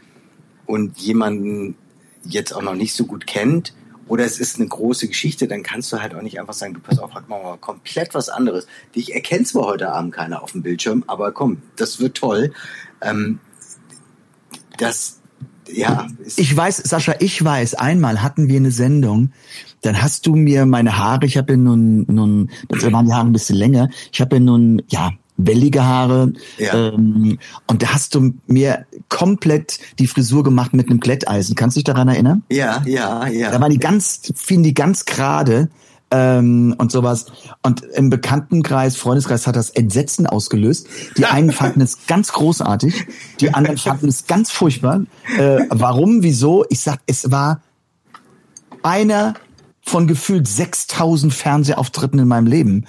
und 0.66 0.98
jemanden 0.98 1.76
jetzt 2.24 2.52
auch 2.52 2.62
noch 2.62 2.74
nicht 2.74 2.94
so 2.94 3.06
gut 3.06 3.26
kennt, 3.26 3.74
oder 4.06 4.24
es 4.24 4.38
ist 4.38 4.58
eine 4.58 4.68
große 4.68 5.08
Geschichte, 5.08 5.48
dann 5.48 5.62
kannst 5.62 5.92
du 5.92 6.00
halt 6.00 6.14
auch 6.14 6.22
nicht 6.22 6.38
einfach 6.38 6.52
sagen, 6.52 6.74
du 6.74 6.80
pass 6.80 6.98
auf, 6.98 7.14
wir 7.14 7.22
mal 7.26 7.56
komplett 7.56 8.14
was 8.14 8.28
anderes. 8.28 8.66
Dich 8.94 9.14
erkennt 9.14 9.48
zwar 9.48 9.64
heute 9.64 9.90
Abend 9.92 10.12
keiner 10.12 10.42
auf 10.42 10.52
dem 10.52 10.62
Bildschirm, 10.62 11.04
aber 11.06 11.32
komm, 11.32 11.62
das 11.76 12.00
wird 12.00 12.16
toll. 12.16 12.52
Ähm, 13.00 13.38
das, 14.76 15.20
ja. 15.72 16.06
Ich 16.36 16.56
weiß, 16.56 16.78
Sascha, 16.78 17.14
ich 17.20 17.42
weiß, 17.44 17.74
einmal 17.74 18.22
hatten 18.22 18.48
wir 18.48 18.56
eine 18.56 18.70
Sendung, 18.70 19.32
dann 19.82 20.00
hast 20.02 20.26
du 20.26 20.34
mir 20.34 20.66
meine 20.66 20.98
Haare, 20.98 21.26
ich 21.26 21.36
habe 21.36 21.52
ja 21.52 21.56
nun, 21.58 22.06
nun, 22.08 22.50
das 22.68 22.90
waren 22.90 23.06
die 23.06 23.12
Haare 23.12 23.26
ein 23.26 23.32
bisschen 23.32 23.56
länger, 23.56 23.90
ich 24.12 24.20
habe 24.20 24.36
ja 24.36 24.40
nun, 24.40 24.82
ja, 24.88 25.12
wellige 25.36 25.84
Haare. 25.84 26.32
Ja. 26.58 26.88
Ähm, 26.88 27.38
und 27.66 27.82
da 27.82 27.92
hast 27.92 28.14
du 28.14 28.34
mir 28.46 28.86
komplett 29.08 29.80
die 29.98 30.06
Frisur 30.06 30.44
gemacht 30.44 30.74
mit 30.74 30.88
einem 30.88 31.00
Glätteisen. 31.00 31.56
Kannst 31.56 31.76
du 31.76 31.78
dich 31.78 31.84
daran 31.84 32.08
erinnern? 32.08 32.44
Ja, 32.50 32.82
ja, 32.86 33.26
ja. 33.26 33.50
Da 33.50 33.60
waren 33.60 33.72
die 33.72 33.78
ganz, 33.78 34.32
fielen 34.36 34.62
die 34.62 34.74
ganz 34.74 35.04
gerade 35.04 35.70
ähm, 36.14 36.76
und 36.78 36.92
sowas. 36.92 37.26
Und 37.62 37.82
im 37.82 38.08
Bekanntenkreis, 38.08 38.96
Freundeskreis 38.96 39.48
hat 39.48 39.56
das 39.56 39.70
Entsetzen 39.70 40.26
ausgelöst. 40.26 40.86
Die 41.18 41.24
einen 41.26 41.50
fanden 41.50 41.80
es 41.80 42.06
ganz 42.06 42.32
großartig, 42.32 43.06
die 43.40 43.52
anderen 43.52 43.78
fanden 43.78 44.08
es 44.08 44.26
ganz 44.26 44.50
furchtbar. 44.50 45.02
Äh, 45.36 45.66
warum, 45.70 46.22
wieso? 46.22 46.64
Ich 46.68 46.80
sag, 46.80 47.00
es 47.06 47.30
war 47.32 47.62
einer 48.82 49.34
von 49.82 50.06
gefühlt 50.06 50.46
6000 50.46 51.34
Fernsehauftritten 51.34 52.20
in 52.20 52.28
meinem 52.28 52.46
Leben. 52.46 52.86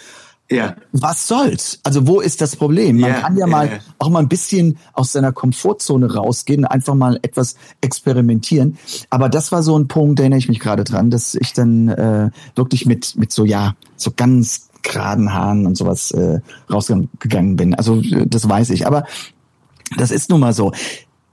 Ja. 0.49 0.75
Was 0.91 1.27
soll's? 1.27 1.79
Also 1.83 2.05
wo 2.05 2.19
ist 2.19 2.39
das 2.39 2.55
Problem? 2.55 2.99
Man 2.99 3.09
ja, 3.09 3.19
kann 3.21 3.35
ja 3.35 3.47
mal 3.47 3.67
ja. 3.67 3.79
auch 3.97 4.09
mal 4.09 4.19
ein 4.19 4.29
bisschen 4.29 4.77
aus 4.93 5.11
seiner 5.11 5.31
Komfortzone 5.31 6.13
rausgehen, 6.13 6.65
einfach 6.65 6.93
mal 6.93 7.17
etwas 7.23 7.55
experimentieren. 7.81 8.77
Aber 9.09 9.27
das 9.27 9.51
war 9.51 9.63
so 9.63 9.77
ein 9.77 9.87
Punkt, 9.87 10.19
da 10.19 10.23
erinnere 10.23 10.37
ich 10.37 10.47
mich 10.47 10.59
gerade 10.59 10.83
dran, 10.83 11.09
dass 11.09 11.33
ich 11.33 11.53
dann 11.53 11.89
äh, 11.89 12.29
wirklich 12.55 12.85
mit 12.85 13.15
mit 13.15 13.31
so 13.31 13.43
ja 13.43 13.75
so 13.95 14.11
ganz 14.15 14.69
geraden 14.83 15.33
Haaren 15.33 15.65
und 15.65 15.75
sowas 15.75 16.11
äh, 16.11 16.39
rausgegangen 16.71 17.55
bin. 17.55 17.73
Also 17.73 18.01
das 18.25 18.47
weiß 18.47 18.69
ich. 18.69 18.85
Aber 18.85 19.05
das 19.97 20.11
ist 20.11 20.29
nun 20.29 20.39
mal 20.39 20.53
so. 20.53 20.71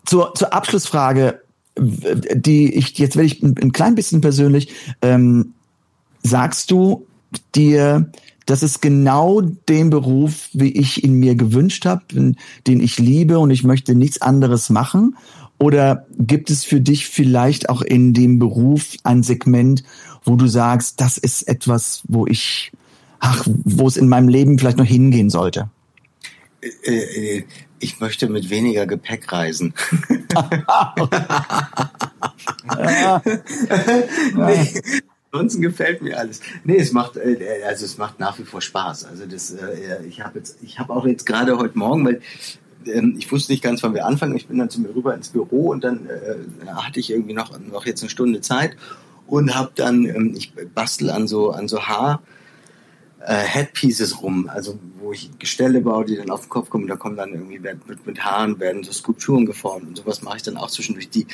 Zur, 0.04 0.34
zur 0.34 0.52
Abschlussfrage, 0.52 1.42
die 1.76 2.74
ich 2.74 2.98
jetzt 2.98 3.16
werde 3.16 3.26
ich 3.26 3.42
ein, 3.42 3.54
ein 3.60 3.72
klein 3.72 3.94
bisschen 3.94 4.20
persönlich. 4.20 4.72
Ähm, 5.00 5.54
sagst 6.22 6.70
du 6.70 7.06
dir 7.54 8.10
das 8.46 8.62
ist 8.62 8.80
genau 8.82 9.40
den 9.40 9.90
Beruf, 9.90 10.48
wie 10.52 10.72
ich 10.72 11.04
ihn 11.04 11.14
mir 11.14 11.34
gewünscht 11.34 11.86
habe, 11.86 12.34
den 12.66 12.80
ich 12.80 12.98
liebe 12.98 13.38
und 13.38 13.50
ich 13.50 13.64
möchte 13.64 13.94
nichts 13.94 14.20
anderes 14.20 14.68
machen? 14.70 15.16
Oder 15.58 16.06
gibt 16.18 16.50
es 16.50 16.64
für 16.64 16.80
dich 16.80 17.06
vielleicht 17.06 17.68
auch 17.68 17.82
in 17.82 18.14
dem 18.14 18.40
Beruf 18.40 18.96
ein 19.04 19.22
Segment, 19.22 19.84
wo 20.24 20.34
du 20.36 20.48
sagst, 20.48 21.00
das 21.00 21.18
ist 21.18 21.42
etwas, 21.42 22.02
wo 22.08 22.26
ich, 22.26 22.72
ach, 23.20 23.46
wo 23.46 23.86
es 23.86 23.96
in 23.96 24.08
meinem 24.08 24.26
Leben 24.28 24.58
vielleicht 24.58 24.78
noch 24.78 24.84
hingehen 24.84 25.30
sollte? 25.30 25.70
Äh, 26.62 26.90
äh, 26.90 27.44
ich 27.78 28.00
möchte 28.00 28.28
mit 28.28 28.50
weniger 28.50 28.86
Gepäck 28.86 29.32
reisen. 29.32 29.72
nee, 34.34 34.72
Ansonsten 35.32 35.62
gefällt 35.62 36.02
mir 36.02 36.18
alles. 36.18 36.40
Nee, 36.62 36.76
es 36.76 36.92
macht 36.92 37.16
äh, 37.16 37.62
also 37.66 37.86
es 37.86 37.96
macht 37.96 38.20
nach 38.20 38.38
wie 38.38 38.44
vor 38.44 38.60
Spaß. 38.60 39.06
Also 39.06 39.24
das 39.24 39.50
äh, 39.50 40.04
ich 40.06 40.20
habe 40.20 40.38
jetzt 40.38 40.58
ich 40.62 40.78
habe 40.78 40.92
auch 40.92 41.06
jetzt 41.06 41.24
gerade 41.24 41.56
heute 41.56 41.78
Morgen, 41.78 42.04
weil 42.04 42.20
ähm, 42.84 43.14
ich 43.18 43.32
wusste 43.32 43.52
nicht 43.52 43.64
ganz, 43.64 43.82
wann 43.82 43.94
wir 43.94 44.04
anfangen. 44.04 44.36
Ich 44.36 44.46
bin 44.46 44.58
dann 44.58 44.68
zu 44.68 44.82
mir 44.82 44.94
rüber 44.94 45.14
ins 45.14 45.30
Büro 45.30 45.70
und 45.70 45.84
dann 45.84 46.06
äh, 46.06 46.66
hatte 46.66 47.00
ich 47.00 47.10
irgendwie 47.10 47.32
noch 47.32 47.58
noch 47.58 47.86
jetzt 47.86 48.02
eine 48.02 48.10
Stunde 48.10 48.42
Zeit 48.42 48.76
und 49.26 49.54
habe 49.54 49.72
dann 49.74 50.04
ähm, 50.04 50.34
ich 50.36 50.52
bastel 50.74 51.08
an 51.08 51.26
so 51.26 51.50
an 51.50 51.66
so 51.66 51.86
Haar 51.86 52.22
äh, 53.26 53.34
Headpieces 53.34 54.22
rum, 54.22 54.48
also 54.48 54.78
wo 54.98 55.12
ich 55.12 55.30
Gestelle 55.38 55.80
baue, 55.80 56.04
die 56.04 56.16
dann 56.16 56.30
auf 56.30 56.42
den 56.42 56.48
Kopf 56.48 56.70
kommen, 56.70 56.86
da 56.86 56.96
kommen 56.96 57.16
dann 57.16 57.32
irgendwie 57.32 57.58
mit, 57.58 58.06
mit 58.06 58.24
Haaren 58.24 58.58
werden 58.60 58.82
so 58.82 58.92
Skulpturen 58.92 59.46
geformt 59.46 59.86
und 59.86 59.96
sowas 59.96 60.22
mache 60.22 60.38
ich 60.38 60.42
dann 60.42 60.56
auch 60.56 60.70
zwischendurch, 60.70 61.10
die, 61.10 61.26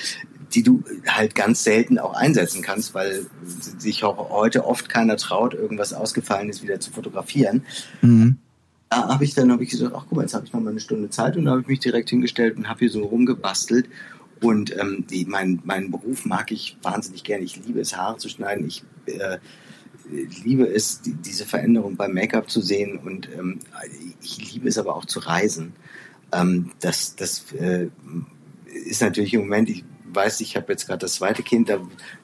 die 0.53 0.62
du 0.62 0.82
halt 1.07 1.34
ganz 1.34 1.64
selten 1.64 1.99
auch 1.99 2.14
einsetzen 2.14 2.62
kannst, 2.62 2.95
weil 2.95 3.26
sich 3.45 4.05
auch 4.05 4.30
heute 4.30 4.66
oft 4.66 4.89
keiner 4.89 5.16
traut, 5.16 5.55
irgendwas 5.55 5.93
Ausgefallenes 5.93 6.62
wieder 6.62 6.80
zu 6.80 6.91
fotografieren. 6.91 7.64
Mhm. 8.03 8.39
Da 8.91 9.09
habe 9.09 9.24
ich 9.24 9.34
dann 9.34 9.53
hab 9.53 9.61
ich 9.61 9.70
gesagt, 9.70 9.93
ach 9.95 10.05
guck 10.09 10.16
mal, 10.16 10.22
jetzt 10.22 10.34
habe 10.34 10.47
ich 10.47 10.53
noch 10.53 10.61
mal 10.61 10.70
eine 10.70 10.80
Stunde 10.80 11.11
Zeit 11.11 11.36
und 11.36 11.45
da 11.45 11.53
habe 11.53 11.61
ich 11.61 11.66
mich 11.66 11.80
direkt 11.80 12.09
hingestellt 12.09 12.57
und 12.57 12.68
habe 12.68 12.80
hier 12.80 12.91
so 12.91 13.05
rumgebastelt. 13.05 13.89
Und 14.41 14.76
ähm, 14.78 15.05
die, 15.11 15.24
mein, 15.24 15.61
meinen 15.64 15.91
Beruf 15.91 16.24
mag 16.24 16.53
ich 16.53 16.76
wahnsinnig 16.82 17.24
gerne. 17.24 17.45
Ich 17.45 17.64
liebe 17.66 17.80
es, 17.80 17.97
Haare 17.97 18.18
zu 18.18 18.28
schneiden. 18.28 18.66
Ich 18.66 18.84
äh, 19.07 19.39
liebe 20.11 20.66
es, 20.66 21.00
die, 21.00 21.14
diese 21.14 21.46
Veränderung 21.46 21.96
beim 21.96 22.12
Make-up 22.12 22.50
zu 22.50 22.61
sehen 22.61 22.98
und 22.98 23.28
ähm, 23.36 23.61
ich 24.22 24.52
liebe 24.52 24.68
es 24.68 24.78
aber 24.78 24.96
auch 24.96 25.04
zu 25.04 25.20
reisen. 25.20 25.74
Ähm, 26.32 26.72
das 26.80 27.16
das 27.16 27.52
äh, 27.52 27.88
ist 28.86 29.02
natürlich 29.02 29.34
im 29.34 29.40
Moment, 29.40 29.70
ich 29.70 29.84
weiß, 30.12 30.40
ich 30.40 30.56
habe 30.56 30.72
jetzt 30.72 30.86
gerade 30.86 31.00
das 31.00 31.14
zweite 31.14 31.42
Kind, 31.42 31.68
da 31.68 31.80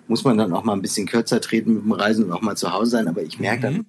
muss 0.09 0.25
man 0.25 0.39
dann 0.39 0.53
auch 0.53 0.65
mal 0.65 0.73
ein 0.73 0.83
bisschen 0.83 1.07
kürzer 1.07 1.41
treten 1.41 1.75
mit 1.75 1.85
dem 1.85 1.93
Reisen 1.93 2.25
und 2.25 2.33
auch 2.33 2.43
mal 2.43 2.57
zu 2.57 2.73
Hause 2.73 2.93
sein, 2.93 3.09
aber 3.09 3.23
ich 3.23 3.39
merke 3.39 3.63
dann, 3.63 3.75
mhm. 3.75 3.87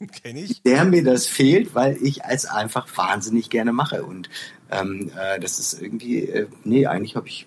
Kenn 0.22 0.36
ich. 0.36 0.62
der 0.62 0.86
mir 0.86 1.04
das 1.04 1.26
fehlt, 1.26 1.74
weil 1.74 1.98
ich 2.00 2.22
es 2.24 2.46
einfach 2.46 2.86
wahnsinnig 2.96 3.50
gerne 3.50 3.72
mache 3.72 4.02
und 4.02 4.30
ähm, 4.70 5.10
äh, 5.18 5.38
das 5.40 5.58
ist 5.58 5.80
irgendwie, 5.80 6.24
äh, 6.24 6.46
nee, 6.64 6.86
eigentlich 6.86 7.16
habe 7.16 7.28
ich 7.28 7.46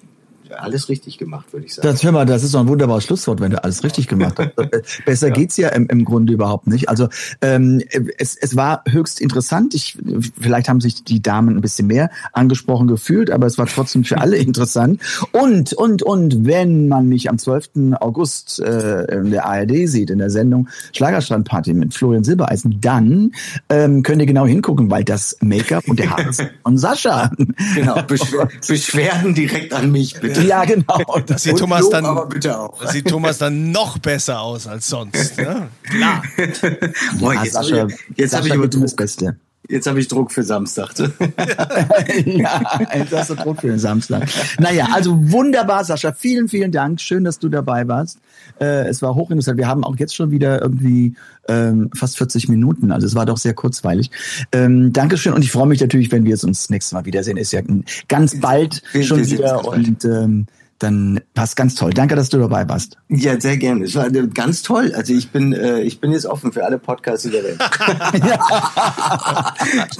alles 0.49 0.89
richtig 0.89 1.17
gemacht, 1.17 1.51
würde 1.53 1.65
ich 1.65 1.75
sagen. 1.75 1.87
Das, 1.87 2.03
hör 2.03 2.11
mal, 2.11 2.25
das 2.25 2.43
ist 2.43 2.53
doch 2.53 2.59
ein 2.59 2.67
wunderbares 2.67 3.03
Schlusswort, 3.03 3.39
wenn 3.41 3.51
du 3.51 3.63
alles 3.63 3.83
richtig 3.83 4.07
gemacht 4.07 4.37
hast. 4.37 4.55
Besser 5.05 5.27
ja. 5.29 5.33
geht's 5.33 5.57
ja 5.57 5.69
im, 5.69 5.87
im 5.87 6.05
Grunde 6.05 6.33
überhaupt 6.33 6.67
nicht. 6.67 6.89
Also 6.89 7.09
ähm, 7.41 7.81
es, 8.17 8.35
es 8.35 8.55
war 8.55 8.83
höchst 8.87 9.21
interessant. 9.21 9.73
Ich, 9.73 9.97
vielleicht 10.39 10.69
haben 10.69 10.81
sich 10.81 11.03
die 11.03 11.21
Damen 11.21 11.57
ein 11.57 11.61
bisschen 11.61 11.87
mehr 11.87 12.09
angesprochen 12.33 12.87
gefühlt, 12.87 13.31
aber 13.31 13.47
es 13.47 13.57
war 13.57 13.65
trotzdem 13.65 14.03
für 14.03 14.19
alle 14.19 14.37
interessant. 14.43 15.01
Und, 15.31 15.73
und, 15.73 16.03
und, 16.03 16.45
wenn 16.45 16.87
man 16.87 17.07
mich 17.07 17.29
am 17.29 17.37
12. 17.37 17.93
August 17.99 18.59
äh, 18.59 19.19
in 19.19 19.31
der 19.31 19.45
ARD 19.45 19.87
sieht, 19.87 20.09
in 20.09 20.19
der 20.19 20.29
Sendung 20.29 20.67
Schlagerstrandparty 20.93 21.73
mit 21.73 21.93
Florian 21.93 22.23
Silbereisen, 22.23 22.79
dann 22.81 23.31
ähm, 23.69 24.03
könnt 24.03 24.21
ihr 24.21 24.25
genau 24.25 24.45
hingucken, 24.45 24.89
weil 24.89 25.03
das 25.03 25.37
Make-up 25.41 25.87
und 25.87 25.99
der 25.99 26.09
Haar 26.09 26.25
und 26.63 26.77
Sascha. 26.77 27.31
Genau, 27.75 28.01
Beschwer 28.03 28.47
Beschwerden 28.67 29.33
direkt 29.33 29.73
an 29.73 29.91
mich, 29.91 30.19
bitte. 30.19 30.32
Ja, 30.41 30.65
genau. 30.65 31.21
Das 31.25 31.43
sieht, 31.43 31.57
Thomas 31.57 31.89
dann, 31.89 32.03
das 32.39 32.91
sieht 32.91 33.07
Thomas 33.07 33.37
dann 33.37 33.71
noch 33.71 33.97
besser 33.97 34.41
aus 34.41 34.67
als 34.67 34.87
sonst. 34.87 35.37
Ne? 35.37 35.69
Klar. 35.83 36.23
Boah, 37.19 37.33
jetzt, 37.35 37.53
Sascha, 37.53 37.87
jetzt 38.15 38.35
habe 38.35 38.47
ich 38.47 38.53
über 38.53 38.67
das 38.67 38.95
Beste. 38.95 39.37
Jetzt 39.69 39.87
habe 39.87 39.99
ich 39.99 40.09
Druck 40.09 40.31
für 40.31 40.43
Samstag. 40.43 40.93
ja, 42.25 42.61
jetzt 42.93 43.13
hast 43.13 43.29
du 43.29 43.35
Druck 43.35 43.61
für 43.61 43.67
den 43.67 43.79
Samstag. 43.79 44.27
Naja, 44.59 44.89
also 44.91 45.31
wunderbar, 45.31 45.85
Sascha. 45.85 46.11
Vielen, 46.11 46.49
vielen 46.49 46.71
Dank. 46.71 46.99
Schön, 46.99 47.23
dass 47.23 47.39
du 47.39 47.47
dabei 47.47 47.87
warst. 47.87 48.19
Äh, 48.59 48.87
es 48.87 49.01
war 49.01 49.15
hochinteressant. 49.15 49.57
Wir 49.57 49.67
haben 49.67 49.85
auch 49.85 49.95
jetzt 49.97 50.15
schon 50.15 50.31
wieder 50.31 50.61
irgendwie 50.61 51.15
ähm, 51.47 51.89
fast 51.95 52.17
40 52.17 52.49
Minuten. 52.49 52.91
Also 52.91 53.07
es 53.07 53.15
war 53.15 53.25
doch 53.25 53.37
sehr 53.37 53.53
kurzweilig. 53.53 54.11
Ähm, 54.51 54.91
Dankeschön 54.91 55.33
und 55.33 55.43
ich 55.43 55.51
freue 55.51 55.67
mich 55.67 55.79
natürlich, 55.79 56.11
wenn 56.11 56.25
wir 56.25 56.33
uns 56.43 56.69
nächstes 56.69 56.91
Mal 56.91 57.05
wiedersehen. 57.05 57.37
Ist 57.37 57.53
ja 57.53 57.61
ganz 58.09 58.39
bald 58.39 58.83
schon 59.01 59.25
wieder 59.29 59.65
und 59.65 60.03
ähm, 60.03 60.47
dann 60.83 61.21
passt 61.33 61.55
ganz 61.55 61.75
toll. 61.75 61.91
Danke, 61.91 62.15
dass 62.15 62.29
du 62.29 62.37
dabei 62.37 62.67
warst. 62.67 62.97
Ja, 63.09 63.39
sehr 63.39 63.57
gerne. 63.57 63.85
Es 63.85 63.95
war 63.95 64.07
äh, 64.07 64.27
ganz 64.27 64.61
toll. 64.61 64.93
Also 64.95 65.13
ich 65.13 65.29
bin, 65.29 65.53
äh, 65.53 65.81
ich 65.81 65.99
bin 65.99 66.11
jetzt 66.11 66.25
offen 66.25 66.51
für 66.51 66.65
alle 66.65 66.77
Podcasts 66.77 67.29
der 67.29 67.43
Welt. 67.43 67.59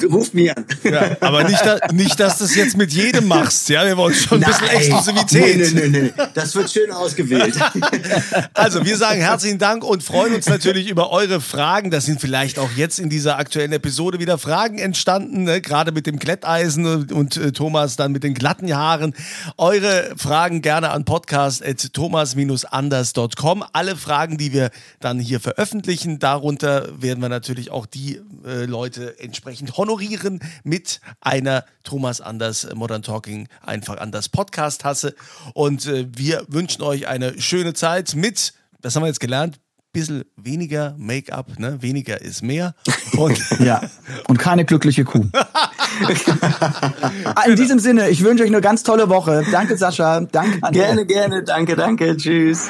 Ruf 0.11 0.33
mich 0.33 0.55
an. 0.55 0.65
Ja, 0.83 1.17
aber 1.21 1.45
nicht, 1.45 1.65
da, 1.65 1.79
nicht, 1.91 2.19
dass 2.19 2.39
du 2.39 2.43
es 2.43 2.55
jetzt 2.55 2.77
mit 2.77 2.91
jedem 2.91 3.27
machst. 3.27 3.69
Ja, 3.69 3.85
wir 3.85 3.95
wollen 3.97 4.13
schon 4.13 4.43
ein 4.43 4.49
bisschen 4.49 4.67
Exklusivität. 4.67 5.73
Nee, 5.73 5.81
nee, 5.81 5.87
nee, 5.87 6.01
nee. 6.03 6.13
Das 6.33 6.53
wird 6.55 6.69
schön 6.69 6.91
ausgewählt. 6.91 7.55
Also 8.53 8.85
wir 8.85 8.97
sagen 8.97 9.19
herzlichen 9.21 9.57
Dank 9.57 9.83
und 9.83 10.03
freuen 10.03 10.35
uns 10.35 10.47
natürlich 10.47 10.89
über 10.89 11.11
eure 11.11 11.41
Fragen. 11.41 11.91
Das 11.91 12.05
sind 12.05 12.21
vielleicht 12.21 12.59
auch 12.59 12.69
jetzt 12.75 12.99
in 12.99 13.09
dieser 13.09 13.37
aktuellen 13.37 13.71
Episode 13.71 14.19
wieder 14.19 14.37
Fragen 14.37 14.79
entstanden, 14.79 15.43
ne? 15.43 15.61
gerade 15.61 15.91
mit 15.91 16.05
dem 16.07 16.17
Glätteisen 16.17 16.85
und, 16.85 17.11
und 17.11 17.37
äh, 17.37 17.51
Thomas 17.51 17.95
dann 17.95 18.11
mit 18.11 18.23
den 18.23 18.33
glatten 18.33 18.73
Haaren. 18.75 19.13
Eure 19.57 20.13
Fragen 20.17 20.61
gerne 20.61 20.72
gerne 20.73 20.89
an 20.89 21.05
podcast.thomas-anders.com. 21.05 23.63
Alle 23.73 23.95
Fragen, 23.95 24.39
die 24.39 24.53
wir 24.53 24.71
dann 24.99 25.19
hier 25.19 25.39
veröffentlichen, 25.39 26.17
darunter 26.17 26.99
werden 26.99 27.21
wir 27.21 27.29
natürlich 27.29 27.69
auch 27.69 27.85
die 27.85 28.19
äh, 28.43 28.65
Leute 28.65 29.19
entsprechend 29.19 29.77
honorieren 29.77 30.39
mit 30.63 30.99
einer 31.21 31.63
Thomas 31.83 32.21
Anders 32.21 32.67
Modern 32.73 33.03
Talking 33.03 33.49
einfach 33.61 33.97
anders 33.97 34.29
Podcast-Tasse. 34.29 35.13
Und 35.53 35.85
äh, 35.85 36.07
wir 36.17 36.43
wünschen 36.47 36.81
euch 36.81 37.05
eine 37.05 37.39
schöne 37.39 37.75
Zeit 37.75 38.15
mit, 38.15 38.55
das 38.81 38.95
haben 38.95 39.03
wir 39.03 39.09
jetzt 39.09 39.19
gelernt, 39.19 39.59
bisschen 39.91 40.23
weniger 40.35 40.95
Make-up, 40.97 41.59
ne? 41.59 41.83
Weniger 41.83 42.19
ist 42.19 42.41
mehr. 42.41 42.73
Und 43.17 43.39
ja. 43.59 43.79
Und 44.27 44.39
keine 44.39 44.65
glückliche 44.65 45.05
Kuh. 45.05 45.27
In 47.47 47.55
diesem 47.55 47.79
Sinne, 47.79 48.09
ich 48.09 48.23
wünsche 48.23 48.43
euch 48.43 48.49
eine 48.49 48.61
ganz 48.61 48.83
tolle 48.83 49.09
Woche. 49.09 49.43
Danke, 49.51 49.77
Sascha. 49.77 50.21
Danke. 50.21 50.57
Anne. 50.61 50.77
Gerne, 50.77 51.05
gerne. 51.05 51.43
Danke, 51.43 51.75
danke. 51.75 52.17
Tschüss. 52.17 52.69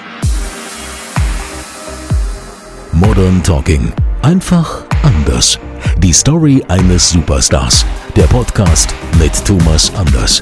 Modern 2.92 3.42
Talking. 3.44 3.92
Einfach 4.22 4.84
anders. 5.04 5.60
Die 5.98 6.14
Story 6.14 6.64
eines 6.68 7.10
Superstars. 7.10 7.86
Der 8.16 8.24
Podcast 8.24 8.94
mit 9.20 9.34
Thomas 9.46 9.92
Anders. 9.96 10.42